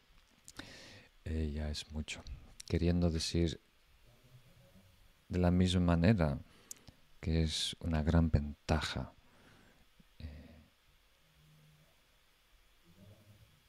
eh, 1.25 1.51
ya 1.53 1.69
es 1.69 1.91
mucho. 1.91 2.23
Queriendo 2.67 3.11
decir 3.11 3.61
de 5.29 5.39
la 5.39 5.51
misma 5.51 5.81
manera 5.81 6.39
que 7.19 7.43
es 7.43 7.75
una 7.79 8.01
gran 8.01 8.31
ventaja 8.31 9.13
eh, 10.17 10.57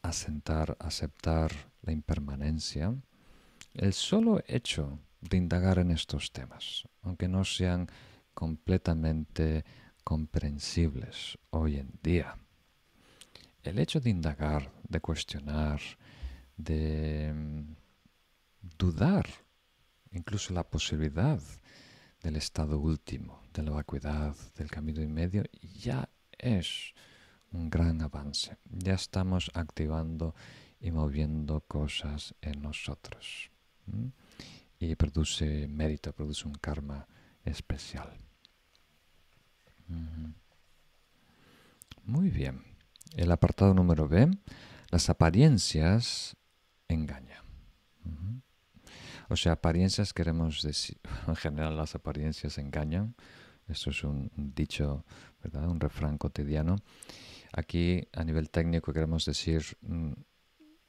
asentar, 0.02 0.76
aceptar 0.80 1.52
la 1.82 1.92
impermanencia, 1.92 2.94
el 3.74 3.92
solo 3.92 4.42
hecho 4.46 4.98
de 5.20 5.36
indagar 5.36 5.78
en 5.78 5.90
estos 5.90 6.32
temas, 6.32 6.84
aunque 7.02 7.28
no 7.28 7.44
sean 7.44 7.88
completamente 8.32 9.64
comprensibles 10.04 11.38
hoy 11.50 11.76
en 11.76 11.90
día. 12.02 12.36
El 13.62 13.78
hecho 13.78 14.00
de 14.00 14.10
indagar, 14.10 14.70
de 14.88 15.00
cuestionar, 15.00 15.80
de 16.56 17.32
mm, 17.34 17.74
dudar 18.78 19.26
incluso 20.12 20.54
la 20.54 20.62
posibilidad 20.62 21.40
del 22.22 22.36
estado 22.36 22.78
último, 22.78 23.42
de 23.52 23.62
la 23.62 23.72
vacuidad, 23.72 24.36
del 24.56 24.70
camino 24.70 25.00
en 25.00 25.12
medio, 25.12 25.42
ya 25.60 26.08
es 26.30 26.94
un 27.52 27.70
gran 27.70 28.00
avance. 28.02 28.56
Ya 28.64 28.94
estamos 28.94 29.50
activando 29.54 30.34
y 30.80 30.90
moviendo 30.90 31.60
cosas 31.60 32.34
en 32.40 32.62
nosotros. 32.62 33.50
Y 34.78 34.94
produce 34.96 35.68
mérito, 35.68 36.12
produce 36.12 36.46
un 36.46 36.54
karma 36.54 37.06
especial. 37.44 38.10
Muy 42.04 42.28
bien. 42.28 42.62
El 43.16 43.30
apartado 43.32 43.72
número 43.74 44.08
B, 44.08 44.30
las 44.90 45.08
apariencias 45.08 46.36
engañan. 46.88 47.44
O 49.28 49.36
sea, 49.36 49.52
apariencias 49.52 50.12
queremos 50.12 50.62
decir, 50.62 50.98
en 51.26 51.36
general 51.36 51.76
las 51.76 51.94
apariencias 51.94 52.58
engañan. 52.58 53.14
Esto 53.68 53.90
es 53.90 54.04
un, 54.04 54.30
dicho, 54.36 55.04
¿verdad? 55.42 55.68
Un 55.68 55.80
refrán 55.80 56.18
cotidiano. 56.18 56.76
Aquí, 57.52 58.06
a 58.12 58.24
nivel 58.24 58.50
técnico, 58.50 58.92
queremos 58.92 59.24
decir 59.24 59.64
mm, 59.80 60.12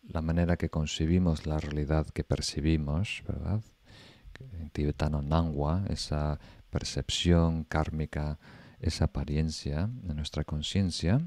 la 0.07 0.22
manera 0.22 0.57
que 0.57 0.69
concebimos 0.69 1.45
la 1.45 1.57
realidad 1.57 2.07
que 2.10 2.23
percibimos, 2.23 3.23
¿verdad? 3.27 3.61
En 4.60 4.69
tibetano 4.69 5.22
nangwa, 5.22 5.86
esa 5.90 6.40
percepción 6.69 7.64
kármica, 7.64 8.38
esa 8.80 9.06
apariencia 9.06 9.90
de 9.91 10.14
nuestra 10.14 10.44
conciencia, 10.44 11.22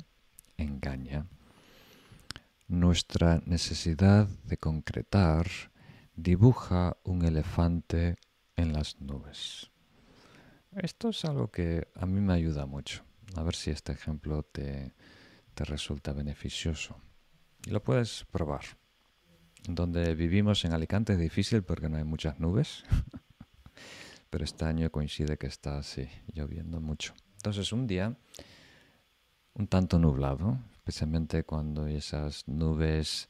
engaña. 0.56 1.26
Nuestra 2.66 3.40
necesidad 3.46 4.28
de 4.44 4.58
concretar 4.58 5.46
dibuja 6.14 6.96
un 7.04 7.24
elefante 7.24 8.16
en 8.56 8.72
las 8.72 9.00
nubes. 9.00 9.70
Esto 10.76 11.08
es 11.08 11.24
algo 11.24 11.50
que 11.50 11.88
a 11.94 12.04
mí 12.04 12.20
me 12.20 12.34
ayuda 12.34 12.66
mucho. 12.66 13.02
A 13.36 13.42
ver 13.42 13.54
si 13.54 13.70
este 13.70 13.92
ejemplo 13.92 14.42
te, 14.42 14.94
te 15.54 15.64
resulta 15.64 16.12
beneficioso. 16.12 17.00
Y 17.68 17.70
lo 17.70 17.82
puedes 17.82 18.24
probar. 18.32 18.62
Donde 19.68 20.14
vivimos 20.14 20.64
en 20.64 20.72
Alicante 20.72 21.12
es 21.12 21.18
difícil 21.18 21.62
porque 21.62 21.90
no 21.90 21.98
hay 21.98 22.04
muchas 22.04 22.40
nubes. 22.40 22.82
Pero 24.30 24.42
este 24.42 24.64
año 24.64 24.90
coincide 24.90 25.36
que 25.36 25.48
está 25.48 25.76
así, 25.76 26.08
lloviendo 26.32 26.80
mucho. 26.80 27.12
Entonces 27.36 27.70
un 27.70 27.86
día 27.86 28.16
un 29.52 29.66
tanto 29.66 29.98
nublado, 29.98 30.58
especialmente 30.76 31.44
cuando 31.44 31.86
esas 31.86 32.48
nubes 32.48 33.28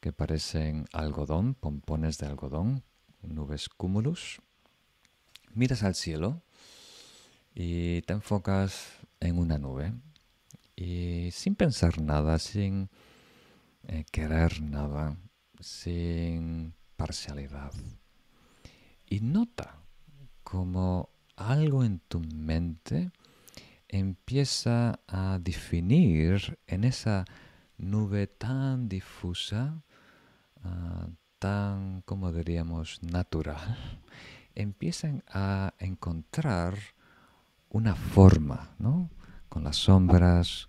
que 0.00 0.12
parecen 0.12 0.84
algodón, 0.92 1.54
pompones 1.54 2.18
de 2.18 2.26
algodón, 2.26 2.82
nubes 3.22 3.70
cúmulus. 3.70 4.42
Miras 5.54 5.82
al 5.82 5.94
cielo 5.94 6.42
y 7.54 8.02
te 8.02 8.12
enfocas 8.12 8.98
en 9.20 9.38
una 9.38 9.56
nube 9.56 9.94
y 10.76 11.30
sin 11.32 11.54
pensar 11.54 12.02
nada, 12.02 12.38
sin 12.38 12.90
eh, 13.88 14.04
querer 14.10 14.62
nada, 14.62 15.16
sin 15.60 16.74
parcialidad. 16.96 17.72
Y 19.06 19.20
nota 19.20 19.82
como 20.42 21.10
algo 21.36 21.84
en 21.84 22.00
tu 22.00 22.20
mente 22.20 23.12
empieza 23.88 25.00
a 25.06 25.38
definir 25.38 26.58
en 26.66 26.84
esa 26.84 27.24
nube 27.76 28.26
tan 28.26 28.88
difusa 28.88 29.82
Ah, 30.64 31.08
tan, 31.38 32.02
como 32.02 32.32
diríamos, 32.32 33.02
natural, 33.02 33.58
empiezan 34.54 35.24
a 35.28 35.74
encontrar 35.78 36.74
una 37.68 37.96
forma, 37.96 38.70
¿no? 38.78 39.10
Con 39.48 39.64
las 39.64 39.76
sombras, 39.76 40.68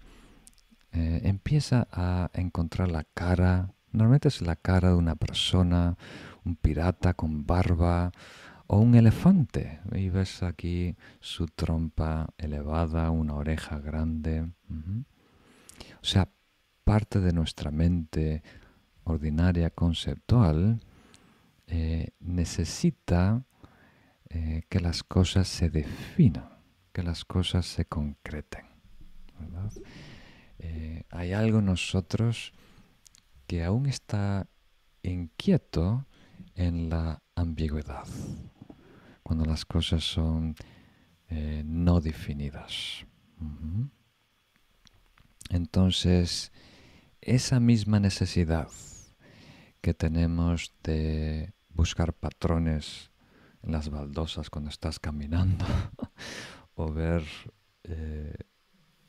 eh, 0.93 1.21
empieza 1.23 1.87
a 1.91 2.29
encontrar 2.33 2.89
la 2.91 3.03
cara, 3.03 3.73
normalmente 3.91 4.27
es 4.27 4.41
la 4.41 4.55
cara 4.55 4.89
de 4.89 4.95
una 4.95 5.15
persona, 5.15 5.97
un 6.45 6.55
pirata 6.55 7.15
con 7.15 7.45
barba 7.45 8.11
o 8.67 8.79
un 8.79 8.95
elefante. 8.95 9.79
Y 9.91 10.09
ves 10.09 10.43
aquí 10.43 10.95
su 11.19 11.47
trompa 11.47 12.29
elevada, 12.37 13.09
una 13.09 13.33
oreja 13.33 13.79
grande. 13.79 14.41
O 14.41 16.05
sea, 16.05 16.29
parte 16.83 17.19
de 17.19 17.33
nuestra 17.33 17.71
mente 17.71 18.43
ordinaria 19.05 19.69
conceptual 19.71 20.79
eh, 21.67 22.09
necesita 22.19 23.43
eh, 24.29 24.63
que 24.69 24.79
las 24.79 25.03
cosas 25.03 25.47
se 25.47 25.69
definan, 25.69 26.49
que 26.91 27.03
las 27.03 27.25
cosas 27.25 27.65
se 27.65 27.85
concreten. 27.85 28.65
Eh, 30.63 31.03
hay 31.09 31.33
algo 31.33 31.59
en 31.59 31.65
nosotros 31.65 32.53
que 33.45 33.63
aún 33.63 33.85
está 33.85 34.47
inquieto 35.03 36.07
en 36.55 36.89
la 36.89 37.21
ambigüedad, 37.35 38.07
cuando 39.21 39.45
las 39.45 39.65
cosas 39.65 40.03
son 40.03 40.55
no 41.65 41.99
definidas. 41.99 43.05
Entonces, 45.49 46.51
esa 47.21 47.59
misma 47.59 47.99
necesidad 47.99 48.69
que 49.81 49.93
tenemos 49.93 50.73
de 50.83 51.53
buscar 51.69 52.13
patrones 52.13 53.11
en 53.63 53.71
las 53.71 53.89
baldosas 53.89 54.49
cuando 54.49 54.69
estás 54.69 54.99
caminando 54.99 55.65
o 56.75 56.91
ver 56.91 57.23
eh, 57.83 58.35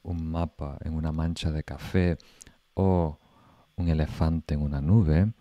un 0.05 0.27
mapa 0.27 0.79
en 0.85 0.95
una 0.95 1.13
mancha 1.13 1.51
de 1.51 1.65
café 1.65 2.17
o 2.75 3.19
un 3.77 3.89
elefante 3.89 4.55
en 4.55 4.63
una 4.63 4.81
nube, 4.81 5.33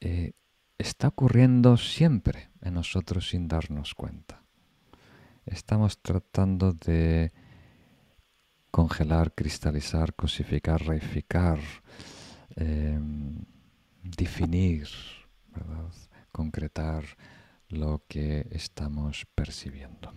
eh, 0.00 0.32
está 0.78 1.08
ocurriendo 1.08 1.76
siempre 1.76 2.50
en 2.60 2.74
nosotros 2.74 3.28
sin 3.28 3.46
darnos 3.48 3.94
cuenta. 3.94 4.42
Estamos 5.46 6.00
tratando 6.02 6.72
de 6.72 7.32
congelar, 8.70 9.34
cristalizar, 9.34 10.14
cosificar, 10.14 10.82
reificar, 10.82 11.60
em, 12.56 13.44
definir, 14.02 14.88
concretar 16.32 17.04
lo 17.68 18.04
que 18.08 18.48
estamos 18.50 19.26
percibiendo. 19.34 20.12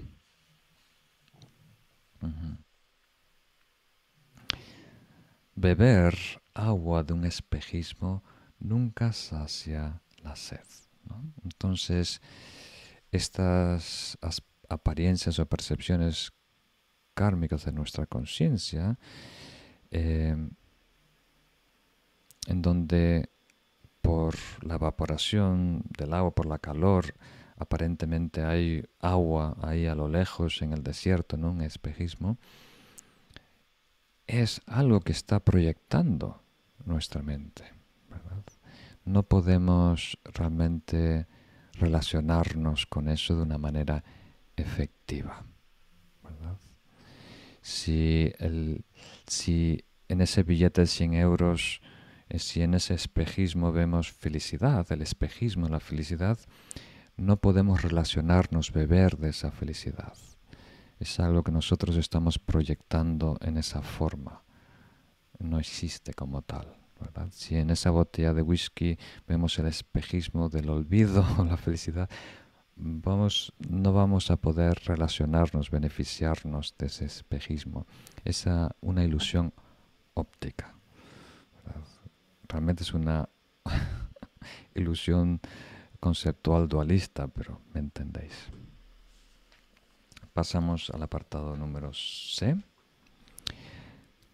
Beber 5.59 6.15
agua 6.53 7.01
de 7.01 7.13
un 7.13 7.25
espejismo 7.25 8.23
nunca 8.59 9.11
sacia 9.11 10.03
la 10.21 10.35
sed. 10.35 10.63
Entonces, 11.43 12.21
estas 13.11 14.19
apariencias 14.69 15.39
o 15.39 15.45
percepciones 15.47 16.31
kármicas 17.15 17.65
de 17.65 17.71
nuestra 17.71 18.05
conciencia, 18.05 18.99
eh, 19.89 20.37
en 22.45 22.61
donde 22.61 23.31
por 24.03 24.35
la 24.61 24.75
evaporación 24.75 25.81
del 25.97 26.13
agua, 26.13 26.35
por 26.35 26.45
la 26.45 26.59
calor, 26.59 27.15
aparentemente 27.57 28.43
hay 28.43 28.85
agua 28.99 29.57
ahí 29.63 29.87
a 29.87 29.95
lo 29.95 30.07
lejos 30.07 30.61
en 30.61 30.73
el 30.73 30.83
desierto, 30.83 31.35
¿no? 31.35 31.49
un 31.49 31.63
espejismo, 31.63 32.37
es 34.27 34.61
algo 34.65 34.99
que 34.99 35.13
está 35.13 35.39
proyectando 35.39 36.43
nuestra 36.85 37.21
mente. 37.21 37.63
No 39.05 39.23
podemos 39.23 40.19
realmente 40.25 41.27
relacionarnos 41.73 42.85
con 42.85 43.07
eso 43.07 43.35
de 43.35 43.43
una 43.43 43.57
manera 43.57 44.03
efectiva. 44.57 45.45
Si, 47.61 48.31
el, 48.39 48.85
si 49.27 49.83
en 50.07 50.21
ese 50.21 50.43
billete 50.43 50.81
de 50.81 50.87
100 50.87 51.13
euros, 51.15 51.81
eh, 52.29 52.39
si 52.39 52.61
en 52.61 52.73
ese 52.73 52.93
espejismo 52.93 53.71
vemos 53.71 54.11
felicidad, 54.11 54.89
el 54.91 55.01
espejismo, 55.01 55.67
la 55.67 55.79
felicidad, 55.79 56.37
no 57.17 57.37
podemos 57.37 57.81
relacionarnos, 57.81 58.71
beber 58.71 59.17
de 59.17 59.29
esa 59.29 59.51
felicidad. 59.51 60.13
Es 60.99 61.19
algo 61.19 61.43
que 61.43 61.51
nosotros 61.51 61.95
estamos 61.95 62.39
proyectando 62.39 63.37
en 63.41 63.57
esa 63.57 63.81
forma. 63.81 64.43
No 65.39 65.59
existe 65.59 66.13
como 66.13 66.41
tal. 66.41 66.75
Si 67.31 67.55
en 67.55 67.69
esa 67.69 67.91
botella 67.91 68.33
de 68.33 68.41
whisky 68.41 68.97
vemos 69.27 69.57
el 69.59 69.67
espejismo 69.67 70.49
del 70.49 70.69
olvido 70.69 71.25
o 71.37 71.43
la 71.45 71.57
felicidad, 71.57 72.09
vamos, 72.75 73.53
no 73.69 73.93
vamos 73.93 74.31
a 74.31 74.37
poder 74.37 74.79
relacionarnos, 74.85 75.69
beneficiarnos 75.69 76.75
de 76.77 76.87
ese 76.87 77.05
espejismo. 77.05 77.85
Es 78.25 78.45
una 78.81 79.03
ilusión 79.03 79.53
óptica. 80.13 80.73
Realmente 82.47 82.83
es 82.83 82.93
una 82.93 83.29
ilusión 84.73 85.39
conceptual 85.99 86.67
dualista, 86.67 87.27
pero 87.27 87.61
me 87.73 87.79
entendéis. 87.79 88.49
Pasamos 90.37 90.91
al 90.91 91.01
apartado 91.01 91.57
número 91.57 91.93
C. 91.95 92.55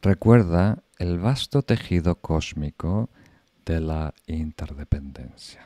Recuerda 0.01 0.83
el 0.99 1.17
vasto 1.17 1.61
tejido 1.61 2.15
cósmico 2.15 3.09
de 3.65 3.79
la 3.79 4.13
interdependencia. 4.27 5.65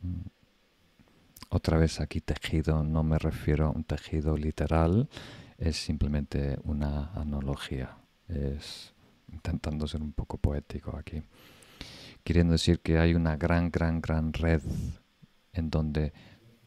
Mm. 0.00 0.28
Otra 1.48 1.76
vez 1.76 1.98
aquí 1.98 2.20
tejido 2.20 2.84
no 2.84 3.02
me 3.02 3.18
refiero 3.18 3.66
a 3.66 3.70
un 3.70 3.82
tejido 3.82 4.36
literal, 4.36 5.08
es 5.58 5.74
simplemente 5.74 6.56
una 6.62 7.10
analogía. 7.14 7.96
Es 8.28 8.94
intentando 9.32 9.88
ser 9.88 10.02
un 10.02 10.12
poco 10.12 10.38
poético 10.38 10.96
aquí 10.96 11.20
queriendo 12.22 12.52
decir 12.52 12.78
que 12.78 13.00
hay 13.00 13.14
una 13.14 13.36
gran, 13.36 13.72
gran, 13.72 14.00
gran 14.00 14.32
red 14.32 14.62
en 15.52 15.68
donde 15.68 16.12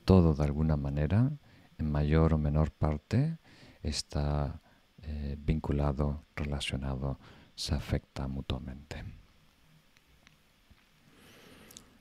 todo 0.04 0.34
de 0.36 0.44
alguna 0.44 0.76
manera, 0.76 1.32
en 1.78 1.92
mayor 1.92 2.34
o 2.34 2.38
menor 2.38 2.72
parte, 2.72 3.38
está 3.82 4.62
eh, 5.04 5.36
vinculado, 5.40 6.26
relacionado, 6.36 7.20
se 7.56 7.76
afecta 7.76 8.28
mutuamente. 8.28 9.04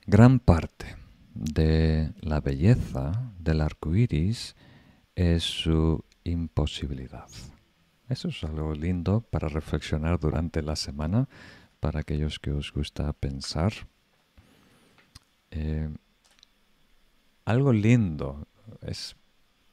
Gran 0.05 0.39
parte 0.39 0.95
de 1.33 2.13
la 2.21 2.39
belleza 2.39 3.31
del 3.39 3.61
arco 3.61 3.95
iris 3.95 4.55
es 5.15 5.43
su 5.43 6.03
imposibilidad. 6.23 7.27
Eso 8.09 8.29
es 8.29 8.43
algo 8.43 8.73
lindo 8.73 9.21
para 9.21 9.49
reflexionar 9.49 10.19
durante 10.19 10.61
la 10.61 10.75
semana 10.75 11.27
para 11.79 11.99
aquellos 11.99 12.39
que 12.39 12.51
os 12.51 12.71
gusta 12.71 13.11
pensar. 13.13 13.73
Eh, 15.51 15.89
algo 17.45 17.73
lindo, 17.73 18.47
es 18.81 19.15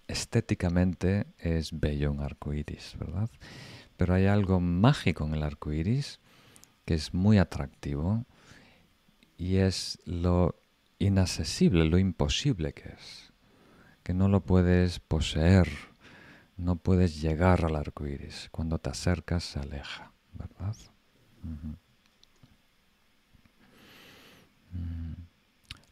estéticamente 0.08 1.26
es 1.38 1.78
bello 1.78 2.10
un 2.10 2.20
arco 2.20 2.52
iris, 2.52 2.96
¿verdad? 2.98 3.30
Pero 3.96 4.14
hay 4.14 4.26
algo 4.26 4.60
mágico 4.60 5.24
en 5.24 5.34
el 5.34 5.42
arco 5.42 5.72
iris 5.72 6.20
que 6.84 6.94
es 6.94 7.14
muy 7.14 7.38
atractivo 7.38 8.24
y 9.36 9.56
es 9.56 9.98
lo 10.04 10.60
inaccesible, 10.98 11.84
lo 11.84 11.98
imposible 11.98 12.72
que 12.72 12.90
es. 12.90 13.32
Que 14.02 14.14
no 14.14 14.28
lo 14.28 14.40
puedes 14.40 15.00
poseer, 15.00 15.68
no 16.56 16.76
puedes 16.76 17.20
llegar 17.20 17.64
al 17.64 17.76
arco 17.76 18.06
iris. 18.06 18.48
Cuando 18.50 18.78
te 18.78 18.90
acercas 18.90 19.44
se 19.44 19.60
aleja, 19.60 20.12
¿verdad? 20.34 20.76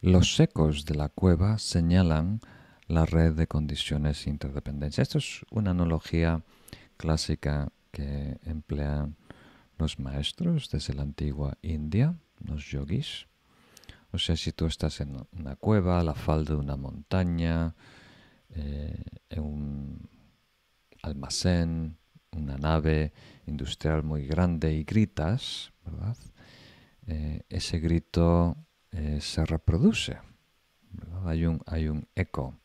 Los 0.01 0.39
ecos 0.41 0.85
de 0.85 0.97
la 0.97 1.09
cueva 1.09 1.59
señalan 1.59 2.41
la 2.93 3.07
red 3.07 3.33
de 3.33 3.47
condiciones 3.47 4.27
interdependencia. 4.27 5.01
Esto 5.01 5.19
es 5.19 5.45
una 5.51 5.71
analogía 5.71 6.43
clásica 6.99 7.73
que 7.91 8.39
emplean 8.45 9.17
los 9.79 9.99
maestros 9.99 10.71
desde 10.71 10.95
la 10.95 11.03
antigua 11.03 11.57
India, 11.63 12.15
los 12.45 12.71
yogis. 12.71 13.27
O 14.13 14.19
sea, 14.19 14.37
si 14.37 14.53
tú 14.53 14.67
estás 14.67 15.01
en 15.01 15.27
una 15.33 15.57
cueva, 15.57 16.01
a 16.01 16.05
la 16.05 16.15
falda 16.15 16.53
de 16.53 16.61
una 16.61 16.77
montaña, 16.77 17.75
eh, 18.51 19.03
en 19.31 19.43
un 19.43 20.09
almacén, 21.03 21.97
una 22.33 22.59
nave 22.59 23.13
industrial 23.47 24.03
muy 24.03 24.27
grande 24.27 24.75
y 24.75 24.85
gritas. 24.85 25.73
Eh, 27.07 27.43
ese 27.49 27.79
grito 27.79 28.57
eh, 28.91 29.19
se 29.23 29.47
reproduce. 29.47 30.19
Hay 31.25 31.47
un, 31.47 31.63
hay 31.67 31.89
un 31.89 32.07
eco. 32.15 32.62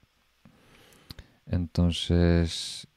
Entonces, 1.50 2.88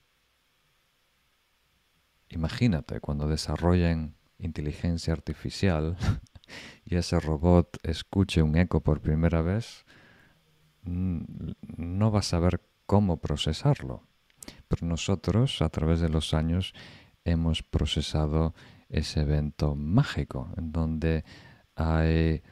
imagínate 2.28 3.00
cuando 3.00 3.28
desarrollen 3.28 4.16
inteligencia 4.38 5.12
artificial 5.12 5.96
y 6.84 6.96
ese 6.96 7.20
robot 7.20 7.78
escuche 7.82 8.42
un 8.42 8.56
eco 8.56 8.80
por 8.80 9.00
primera 9.00 9.42
vez, 9.42 9.84
no 10.82 12.10
va 12.10 12.20
a 12.20 12.22
saber 12.22 12.60
cómo 12.86 13.18
procesarlo. 13.18 14.02
Pero 14.68 14.86
nosotros, 14.86 15.62
a 15.62 15.68
través 15.68 16.00
de 16.00 16.08
los 16.08 16.34
años, 16.34 16.74
hemos 17.24 17.62
procesado 17.62 18.54
ese 18.88 19.20
evento 19.20 19.76
mágico 19.76 20.48
en 20.56 20.72
donde 20.72 21.24
hay 21.76 22.42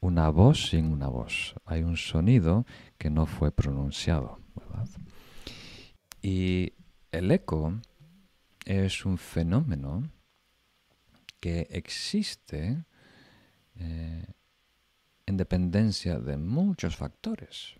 una 0.00 0.28
voz 0.28 0.68
sin 0.68 0.92
una 0.92 1.08
voz. 1.08 1.54
Hay 1.64 1.82
un 1.82 1.96
sonido 1.96 2.66
que 2.98 3.10
no 3.10 3.26
fue 3.26 3.50
pronunciado. 3.52 4.38
Y 6.28 6.72
el 7.12 7.30
eco 7.30 7.80
es 8.64 9.06
un 9.06 9.16
fenómeno 9.16 10.10
que 11.38 11.68
existe 11.70 12.84
eh, 13.76 14.26
en 15.24 15.36
dependencia 15.36 16.18
de 16.18 16.36
muchos 16.36 16.96
factores. 16.96 17.74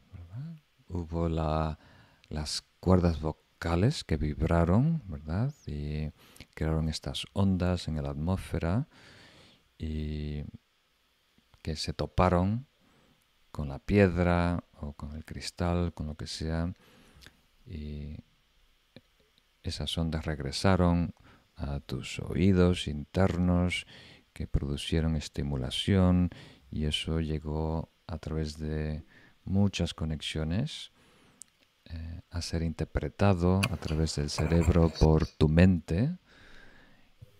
Hubo 0.89 1.29
las 1.29 2.63
cuerdas 2.79 3.21
vocales 3.21 4.05
que 4.05 4.17
vibraron, 4.17 5.03
¿verdad? 5.09 5.53
Y 5.67 6.13
crearon 6.55 6.89
estas 6.89 7.27
ondas 7.33 7.89
en 7.89 8.01
la 8.01 8.11
atmósfera 8.11 8.87
y 9.77 10.45
que 11.63 11.75
se 11.75 11.93
toparon 11.93 12.69
con 13.51 13.71
la 13.71 13.81
piedra 13.81 14.63
o 14.75 14.93
con 14.93 15.17
el 15.17 15.25
cristal, 15.25 15.93
con 15.93 16.07
lo 16.07 16.15
que 16.15 16.29
sea, 16.29 16.73
esas 19.69 19.97
ondas 19.99 20.25
regresaron 20.25 21.15
a 21.57 21.81
tus 21.81 22.19
oídos 22.21 22.87
internos 22.87 23.87
que 24.33 24.47
producieron 24.47 25.17
estimulación 25.17 26.31
y 26.71 26.85
eso 26.85 27.21
llegó 27.21 27.91
a 28.07 28.19
través 28.19 28.59
de 28.59 29.05
muchas 29.45 29.95
conexiones 29.95 30.93
eh, 31.87 32.21
a 32.31 32.43
ser 32.43 32.63
interpretado 32.63 33.61
a 33.71 33.77
través 33.77 34.17
del 34.17 34.29
cerebro 34.29 34.93
por 35.01 35.27
tu 35.27 35.49
mente 35.49 36.19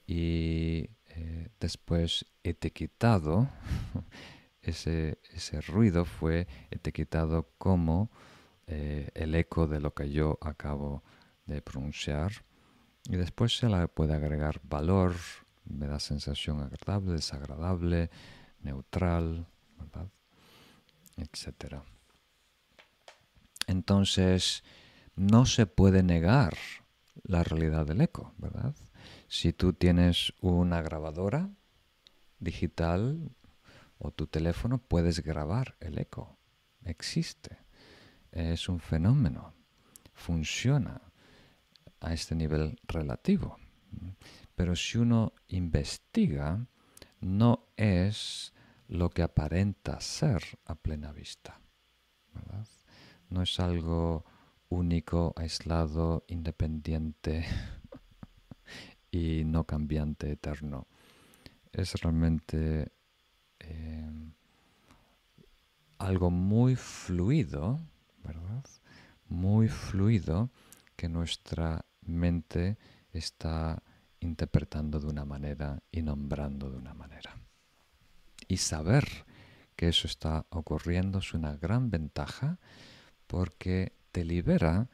y 0.07 0.89
eh, 1.09 1.49
después 1.59 2.27
etiquetado, 2.45 3.49
ese, 4.63 5.19
ese, 5.33 5.61
ruido 5.61 6.05
fue 6.05 6.47
etiquetado 6.71 7.51
como 7.59 8.11
eh, 8.67 9.11
el 9.15 9.35
eco 9.35 9.67
de 9.67 9.81
lo 9.81 9.95
que 9.95 10.11
yo 10.11 10.39
acabo 10.41 11.03
de 11.03 11.16
pronunciar 11.65 12.33
y 13.09 13.17
después 13.17 13.57
se 13.57 13.69
le 13.69 13.89
puede 13.89 14.15
agregar 14.15 14.61
valor, 14.65 15.15
me 15.65 15.87
da 15.87 16.01
sensación 16.01 16.61
agradable, 16.61 17.13
desagradable, 17.13 18.11
neutral, 18.61 19.47
¿verdad? 19.79 20.09
etcétera. 21.17 21.83
Entonces, 23.67 24.63
no 25.15 25.47
se 25.47 25.67
puede 25.67 26.03
negar 26.03 26.57
la 27.23 27.43
realidad 27.43 27.87
del 27.87 28.01
eco, 28.01 28.33
¿verdad? 28.39 28.75
Si 29.29 29.53
tú 29.53 29.73
tienes 29.73 30.33
una 30.41 30.83
grabadora 30.83 31.51
digital 32.39 33.31
o 33.99 34.11
tu 34.11 34.27
teléfono, 34.27 34.79
puedes 34.79 35.23
grabar 35.23 35.77
el 35.81 35.99
eco. 35.99 36.37
Existe. 36.85 37.59
Es 38.31 38.69
un 38.69 38.79
fenómeno. 38.79 39.55
Funciona 40.13 41.01
a 42.07 42.13
este 42.13 42.37
nivel 42.37 42.79
relativo. 42.87 43.59
Pero 44.55 44.77
si 44.77 44.99
uno 44.99 45.33
investiga, 45.49 46.65
no 47.21 47.67
es 47.77 48.53
lo 48.87 49.11
que 49.11 49.23
aparenta 49.23 50.01
ser 50.01 50.41
a 50.67 50.77
plena 50.77 51.11
vista. 51.11 51.61
No 53.29 53.43
es 53.43 53.59
algo 53.59 54.25
único, 54.69 55.35
aislado, 55.37 56.25
independiente 56.29 57.45
y 59.11 59.43
no 59.45 59.65
cambiante, 59.65 60.31
eterno. 60.31 60.87
Es 61.73 62.01
realmente 62.01 62.93
eh, 63.59 64.11
algo 65.99 66.31
muy 66.31 66.77
fluido, 66.77 67.81
¿verdad? 68.23 68.65
Muy 69.29 69.67
fluido 69.67 70.51
que 70.95 71.09
nuestra 71.09 71.85
mente 72.07 72.79
está 73.13 73.83
interpretando 74.21 75.01
de 75.01 75.07
una 75.07 75.25
manera 75.25 75.83
y 75.91 76.03
nombrando 76.03 76.71
de 76.71 76.79
una 76.79 76.95
manera. 76.95 77.37
Y 78.49 78.59
saber 78.59 79.05
que 79.77 79.89
eso 79.89 80.07
está 80.07 80.47
ocurriendo 80.51 81.19
es 81.19 81.35
una 81.35 81.57
gran 81.57 81.91
ventaja 81.91 82.59
porque 83.27 83.93
te 84.13 84.25
libera 84.25 84.89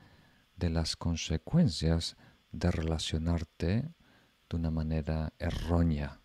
de 0.57 0.71
las 0.71 0.97
consecuencias 0.97 2.17
de 2.51 2.71
relacionarte 2.71 3.95
de 4.49 4.57
una 4.57 4.71
manera 4.71 5.33
errónea 5.39 6.21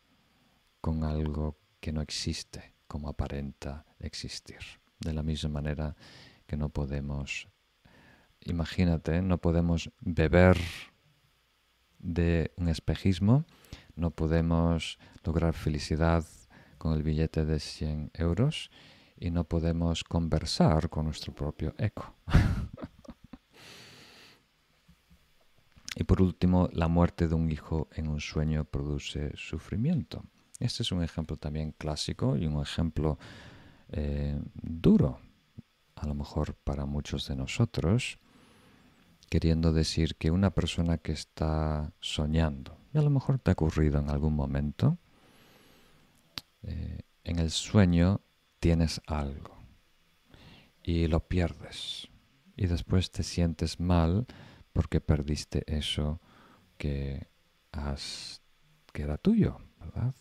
con 0.81 1.03
algo 1.03 1.57
que 1.79 1.91
no 1.91 2.01
existe 2.01 2.73
como 2.87 3.09
aparenta 3.09 3.85
existir. 3.99 4.59
De 4.99 5.13
la 5.13 5.23
misma 5.23 5.49
manera 5.49 5.95
que 6.45 6.57
no 6.57 6.69
podemos, 6.69 7.47
imagínate, 8.41 9.21
no 9.21 9.37
podemos 9.37 9.91
beber 9.99 10.57
de 11.99 12.51
un 12.57 12.69
espejismo, 12.69 13.45
no 13.95 14.11
podemos 14.11 14.99
lograr 15.23 15.53
felicidad 15.53 16.25
con 16.77 16.93
el 16.93 17.03
billete 17.03 17.45
de 17.45 17.59
100 17.59 18.11
euros 18.13 18.69
y 19.19 19.31
no 19.31 19.45
podemos 19.45 20.03
conversar 20.03 20.89
con 20.89 21.05
nuestro 21.05 21.33
propio 21.33 21.73
eco. 21.77 22.13
y 25.95 26.03
por 26.03 26.21
último, 26.21 26.69
la 26.71 26.87
muerte 26.87 27.27
de 27.27 27.35
un 27.35 27.51
hijo 27.51 27.89
en 27.93 28.07
un 28.07 28.19
sueño 28.19 28.65
produce 28.65 29.31
sufrimiento. 29.35 30.23
Este 30.59 30.83
es 30.83 30.91
un 30.91 31.03
ejemplo 31.03 31.37
también 31.37 31.71
clásico 31.71 32.37
y 32.37 32.45
un 32.45 32.61
ejemplo 32.61 33.17
eh, 33.89 34.39
duro, 34.53 35.19
a 35.95 36.05
lo 36.05 36.13
mejor 36.13 36.55
para 36.55 36.85
muchos 36.85 37.27
de 37.27 37.35
nosotros, 37.35 38.19
queriendo 39.29 39.73
decir 39.73 40.15
que 40.15 40.31
una 40.31 40.51
persona 40.51 40.97
que 40.97 41.11
está 41.11 41.93
soñando, 41.99 42.77
y 42.93 42.97
a 42.97 43.01
lo 43.01 43.09
mejor 43.09 43.39
te 43.39 43.51
ha 43.51 43.53
ocurrido 43.53 43.99
en 43.99 44.09
algún 44.09 44.35
momento, 44.35 44.97
eh, 46.63 47.01
en 47.23 47.39
el 47.39 47.51
sueño 47.51 48.21
tienes 48.59 49.01
algo 49.05 49.57
y 50.81 51.07
lo 51.07 51.27
pierdes 51.27 52.07
y 52.55 52.67
después 52.67 53.11
te 53.11 53.23
sientes 53.23 53.79
mal 53.79 54.25
porque 54.73 55.01
perdiste 55.01 55.63
eso 55.67 56.21
que 56.77 57.27
has 57.71 58.41
que 58.93 59.03
era 59.03 59.17
tuyo, 59.17 59.59
¿verdad? 59.79 60.15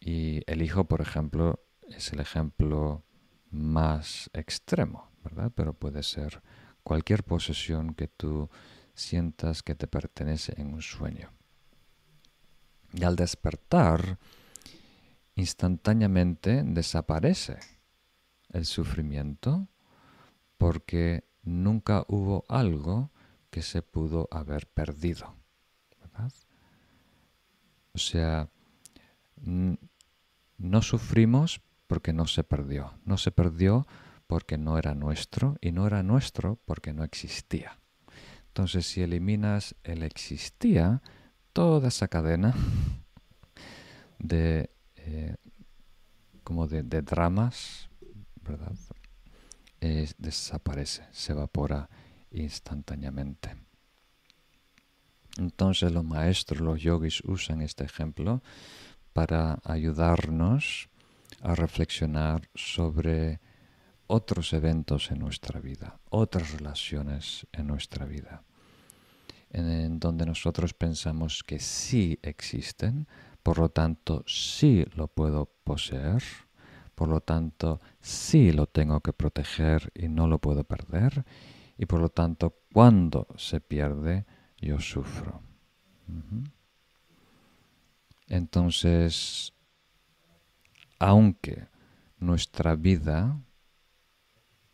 Y 0.00 0.42
el 0.46 0.62
hijo, 0.62 0.84
por 0.84 1.00
ejemplo, 1.00 1.60
es 1.88 2.12
el 2.12 2.20
ejemplo 2.20 3.04
más 3.50 4.30
extremo, 4.32 5.10
¿verdad? 5.22 5.52
Pero 5.54 5.72
puede 5.72 6.02
ser 6.02 6.42
cualquier 6.82 7.24
posesión 7.24 7.94
que 7.94 8.08
tú 8.08 8.48
sientas 8.94 9.62
que 9.62 9.74
te 9.74 9.86
pertenece 9.86 10.54
en 10.56 10.74
un 10.74 10.82
sueño. 10.82 11.30
Y 12.92 13.04
al 13.04 13.16
despertar, 13.16 14.18
instantáneamente 15.34 16.62
desaparece 16.64 17.58
el 18.52 18.66
sufrimiento 18.66 19.68
porque 20.58 21.24
nunca 21.42 22.04
hubo 22.08 22.44
algo 22.48 23.10
que 23.50 23.62
se 23.62 23.82
pudo 23.82 24.28
haber 24.30 24.66
perdido. 24.66 25.34
O 27.92 27.98
sea, 27.98 28.48
no 29.42 30.82
sufrimos 30.82 31.60
porque 31.86 32.12
no 32.12 32.26
se 32.26 32.44
perdió. 32.44 32.94
No 33.04 33.16
se 33.16 33.30
perdió 33.30 33.86
porque 34.30 34.58
no 34.58 34.78
era 34.78 34.94
nuestro 34.94 35.56
y 35.60 35.72
no 35.72 35.88
era 35.88 36.04
nuestro 36.04 36.60
porque 36.64 36.92
no 36.92 37.02
existía. 37.02 37.80
Entonces, 38.46 38.86
si 38.86 39.02
eliminas 39.02 39.74
el 39.82 40.04
existía, 40.04 41.02
toda 41.52 41.88
esa 41.88 42.06
cadena 42.06 42.54
de 44.20 44.70
eh, 44.94 45.34
como 46.44 46.68
de, 46.68 46.84
dramas, 47.02 47.90
desaparece, 50.16 51.02
se 51.10 51.32
evapora 51.32 51.90
instantáneamente. 52.30 53.56
Entonces 55.38 55.90
los 55.90 56.04
maestros, 56.04 56.60
los 56.60 56.80
yogis 56.80 57.20
usan 57.24 57.62
este 57.62 57.82
ejemplo 57.82 58.44
para 59.12 59.58
ayudarnos 59.64 60.88
a 61.40 61.56
reflexionar 61.56 62.48
sobre 62.54 63.40
otros 64.10 64.52
eventos 64.52 65.12
en 65.12 65.20
nuestra 65.20 65.60
vida, 65.60 66.00
otras 66.10 66.52
relaciones 66.52 67.46
en 67.52 67.68
nuestra 67.68 68.06
vida, 68.06 68.42
en 69.50 70.00
donde 70.00 70.26
nosotros 70.26 70.74
pensamos 70.74 71.44
que 71.44 71.60
sí 71.60 72.18
existen, 72.22 73.06
por 73.44 73.58
lo 73.58 73.68
tanto 73.68 74.24
sí 74.26 74.84
lo 74.96 75.06
puedo 75.06 75.46
poseer, 75.62 76.24
por 76.96 77.06
lo 77.06 77.20
tanto 77.20 77.80
sí 78.00 78.50
lo 78.50 78.66
tengo 78.66 79.00
que 79.00 79.12
proteger 79.12 79.92
y 79.94 80.08
no 80.08 80.26
lo 80.26 80.40
puedo 80.40 80.64
perder, 80.64 81.24
y 81.78 81.86
por 81.86 82.00
lo 82.00 82.08
tanto 82.08 82.56
cuando 82.72 83.28
se 83.36 83.60
pierde 83.60 84.26
yo 84.58 84.80
sufro. 84.80 85.40
Entonces, 88.26 89.52
aunque 90.98 91.68
nuestra 92.18 92.74
vida 92.74 93.40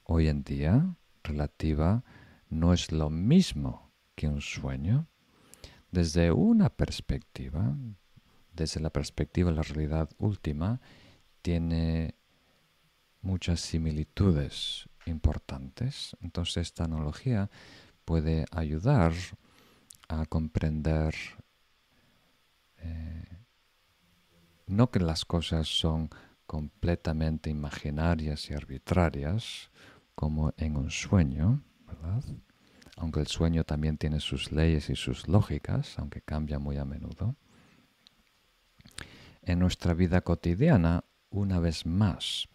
hoy 0.07 0.29
en 0.29 0.43
día 0.45 0.97
relativa 1.23 2.05
no 2.49 2.73
es 2.73 2.93
lo 2.93 3.11
mismo 3.11 3.91
que 4.15 4.29
un 4.29 4.41
sueño, 4.41 5.09
desde 5.91 6.31
una 6.31 6.71
perspectiva, 6.71 7.77
desde 8.53 8.81
la 8.81 8.91
perspectiva 8.91 9.51
de 9.51 9.57
la 9.57 9.63
realidad 9.63 10.09
última, 10.19 10.81
tiene 11.43 12.15
muchas 13.21 13.61
similitudes 13.61 14.89
importantes. 15.07 16.17
Entonces 16.21 16.59
esta 16.59 16.85
analogía 16.85 17.51
puede 18.05 18.47
ayudar 18.53 19.13
a 20.09 20.25
comprender 20.27 21.15
eh, 22.79 23.39
no 24.67 24.91
que 24.91 25.01
las 25.01 25.25
cosas 25.25 25.67
son 25.67 26.11
completamente 26.47 27.51
imaginarias 27.51 28.51
y 28.51 28.55
arbitrarias, 28.55 29.71
como 30.17 30.53
en 30.57 30.77
un 30.77 30.91
sueño, 30.91 31.63
¿verdad? 31.87 32.25
Aunque 32.97 33.21
el 33.21 33.29
sueño 33.29 33.63
también 33.63 33.99
tiene 33.99 34.19
sus 34.19 34.51
leyes 34.51 34.91
y 34.91 34.97
sus 34.97 35.29
lógicas, 35.29 35.97
aunque 35.99 36.23
cambia 36.23 36.59
muy 36.59 36.79
a 36.79 36.85
menudo 36.85 37.37
en 39.47 39.61
nuestra 39.61 39.95
vida 39.95 40.21
cotidiana 40.21 41.05
una 41.31 41.61
vez 41.61 41.87
más. 41.87 42.49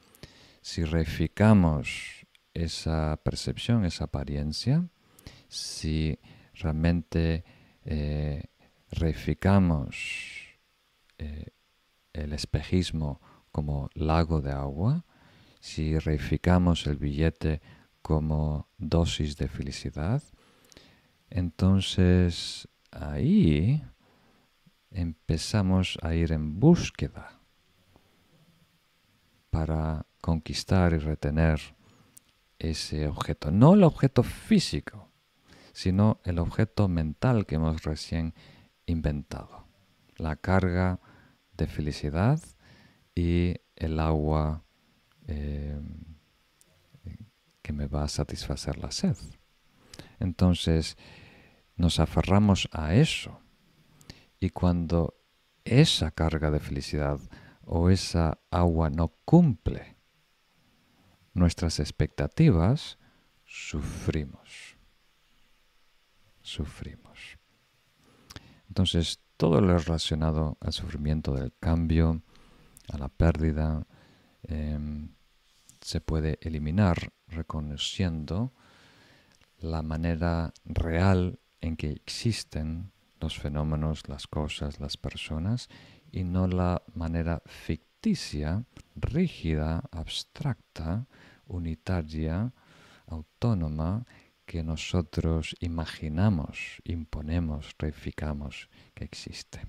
Si 0.61 0.83
reificamos 0.83 2.27
esa 2.53 3.17
percepción, 3.23 3.85
esa 3.85 4.05
apariencia, 4.05 4.87
si 5.47 6.19
realmente 6.53 7.45
eh, 7.85 8.43
reificamos 8.91 10.59
eh, 11.17 11.47
el 12.13 12.33
espejismo 12.33 13.21
como 13.51 13.89
lago 13.93 14.41
de 14.41 14.51
agua, 14.51 15.05
si 15.61 15.97
reificamos 15.99 16.87
el 16.87 16.97
billete 16.97 17.61
como 18.01 18.67
dosis 18.77 19.37
de 19.37 19.47
felicidad, 19.47 20.21
entonces 21.29 22.67
ahí 22.91 23.81
empezamos 24.89 25.97
a 26.01 26.15
ir 26.15 26.31
en 26.33 26.59
búsqueda 26.59 27.39
para 29.51 30.05
conquistar 30.19 30.93
y 30.93 30.97
retener 30.97 31.61
ese 32.57 33.07
objeto. 33.07 33.51
No 33.51 33.75
el 33.75 33.83
objeto 33.83 34.23
físico, 34.23 35.09
sino 35.73 36.19
el 36.23 36.39
objeto 36.39 36.87
mental 36.87 37.45
que 37.45 37.55
hemos 37.55 37.83
recién 37.83 38.33
inventado. 38.87 39.67
La 40.17 40.35
carga 40.35 40.99
de 41.55 41.67
felicidad 41.67 42.39
y 43.13 43.55
el 43.75 43.99
agua 43.99 44.63
eh, 45.31 45.79
que 47.61 47.73
me 47.73 47.87
va 47.87 48.03
a 48.03 48.07
satisfacer 48.07 48.77
la 48.77 48.91
sed. 48.91 49.17
Entonces 50.19 50.97
nos 51.75 51.99
aferramos 51.99 52.69
a 52.71 52.93
eso 52.93 53.39
y 54.39 54.49
cuando 54.49 55.15
esa 55.63 56.11
carga 56.11 56.51
de 56.51 56.59
felicidad 56.59 57.19
o 57.61 57.89
esa 57.89 58.39
agua 58.49 58.89
no 58.89 59.09
cumple 59.25 59.95
nuestras 61.33 61.79
expectativas, 61.79 62.97
sufrimos. 63.45 64.75
Sufrimos. 66.41 67.37
Entonces, 68.67 69.19
todo 69.37 69.61
lo 69.61 69.77
relacionado 69.77 70.57
al 70.59 70.73
sufrimiento 70.73 71.33
del 71.33 71.53
cambio, 71.59 72.21
a 72.91 72.97
la 72.97 73.09
pérdida, 73.09 73.85
em, 74.43 75.09
se 75.81 76.01
puede 76.01 76.39
eliminar 76.41 77.11
reconociendo 77.27 78.53
la 79.59 79.81
manera 79.81 80.53
real 80.65 81.39
en 81.61 81.77
que 81.77 81.91
existen 81.91 82.91
los 83.19 83.37
fenómenos, 83.37 84.07
las 84.09 84.27
cosas, 84.27 84.79
las 84.79 84.97
personas, 84.97 85.69
y 86.11 86.23
no 86.23 86.47
la 86.47 86.81
manera 86.93 87.41
ficticia, 87.45 88.65
rígida, 88.95 89.83
abstracta, 89.91 91.05
unitaria, 91.45 92.51
autónoma, 93.05 94.05
que 94.45 94.63
nosotros 94.63 95.55
imaginamos, 95.61 96.81
imponemos, 96.83 97.73
reificamos 97.77 98.69
que 98.93 99.05
existe. 99.05 99.61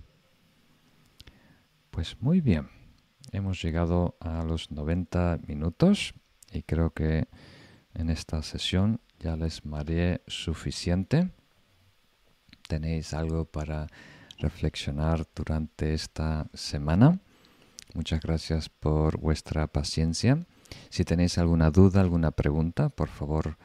Pues 1.91 2.21
muy 2.21 2.41
bien, 2.41 2.69
hemos 3.31 3.63
llegado 3.63 4.17
a 4.21 4.43
los 4.45 4.71
90 4.71 5.41
minutos 5.47 6.15
y 6.53 6.63
creo 6.63 6.91
que 6.91 7.29
en 7.95 8.11
esta 8.11 8.43
sesión 8.43 9.01
ya 9.21 9.37
les 9.37 9.65
mareé 9.65 10.23
suficiente. 10.27 11.31
¿Tenéis 12.69 13.15
algo 13.15 13.45
para 13.45 13.87
reflexionar 14.39 15.27
durante 15.35 15.95
esta 15.95 16.49
semana? 16.55 17.21
Muchas 17.95 18.21
gracias 18.21 18.69
por 18.69 19.19
vuestra 19.19 19.67
paciencia. 19.67 20.47
Si 20.89 21.05
tenéis 21.05 21.39
alguna 21.39 21.71
duda, 21.71 22.01
alguna 22.01 22.31
pregunta, 22.31 22.89
por 22.89 23.09
favor 23.09 23.59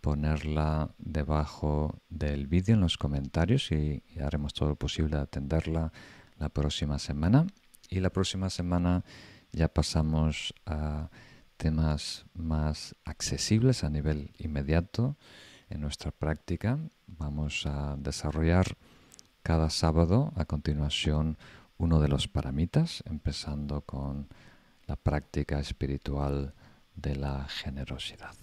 ponerla 0.00 0.94
debajo 0.98 2.02
del 2.08 2.46
vídeo 2.46 2.74
en 2.74 2.80
los 2.80 2.98
comentarios 2.98 3.72
y, 3.72 4.02
haremos 4.20 4.52
todo 4.52 4.70
lo 4.70 4.76
posible 4.76 5.16
de 5.16 5.22
atenderla 5.22 5.92
la 6.38 6.48
próxima 6.48 6.98
semana. 6.98 7.46
Y 7.94 8.00
la 8.00 8.10
próxima 8.10 8.50
semana 8.50 9.04
ya 9.52 9.68
pasamos 9.68 10.52
a 10.66 11.10
temas 11.56 12.26
más 12.34 12.96
accesibles 13.04 13.84
a 13.84 13.88
nivel 13.88 14.32
inmediato 14.36 15.16
en 15.70 15.80
nuestra 15.80 16.10
práctica. 16.10 16.80
Vamos 17.06 17.66
a 17.66 17.94
desarrollar 17.96 18.76
cada 19.44 19.70
sábado 19.70 20.32
a 20.34 20.44
continuación 20.44 21.38
uno 21.78 22.00
de 22.00 22.08
los 22.08 22.26
paramitas, 22.26 23.04
empezando 23.06 23.82
con 23.82 24.26
la 24.88 24.96
práctica 24.96 25.60
espiritual 25.60 26.52
de 26.96 27.14
la 27.14 27.46
generosidad. 27.46 28.34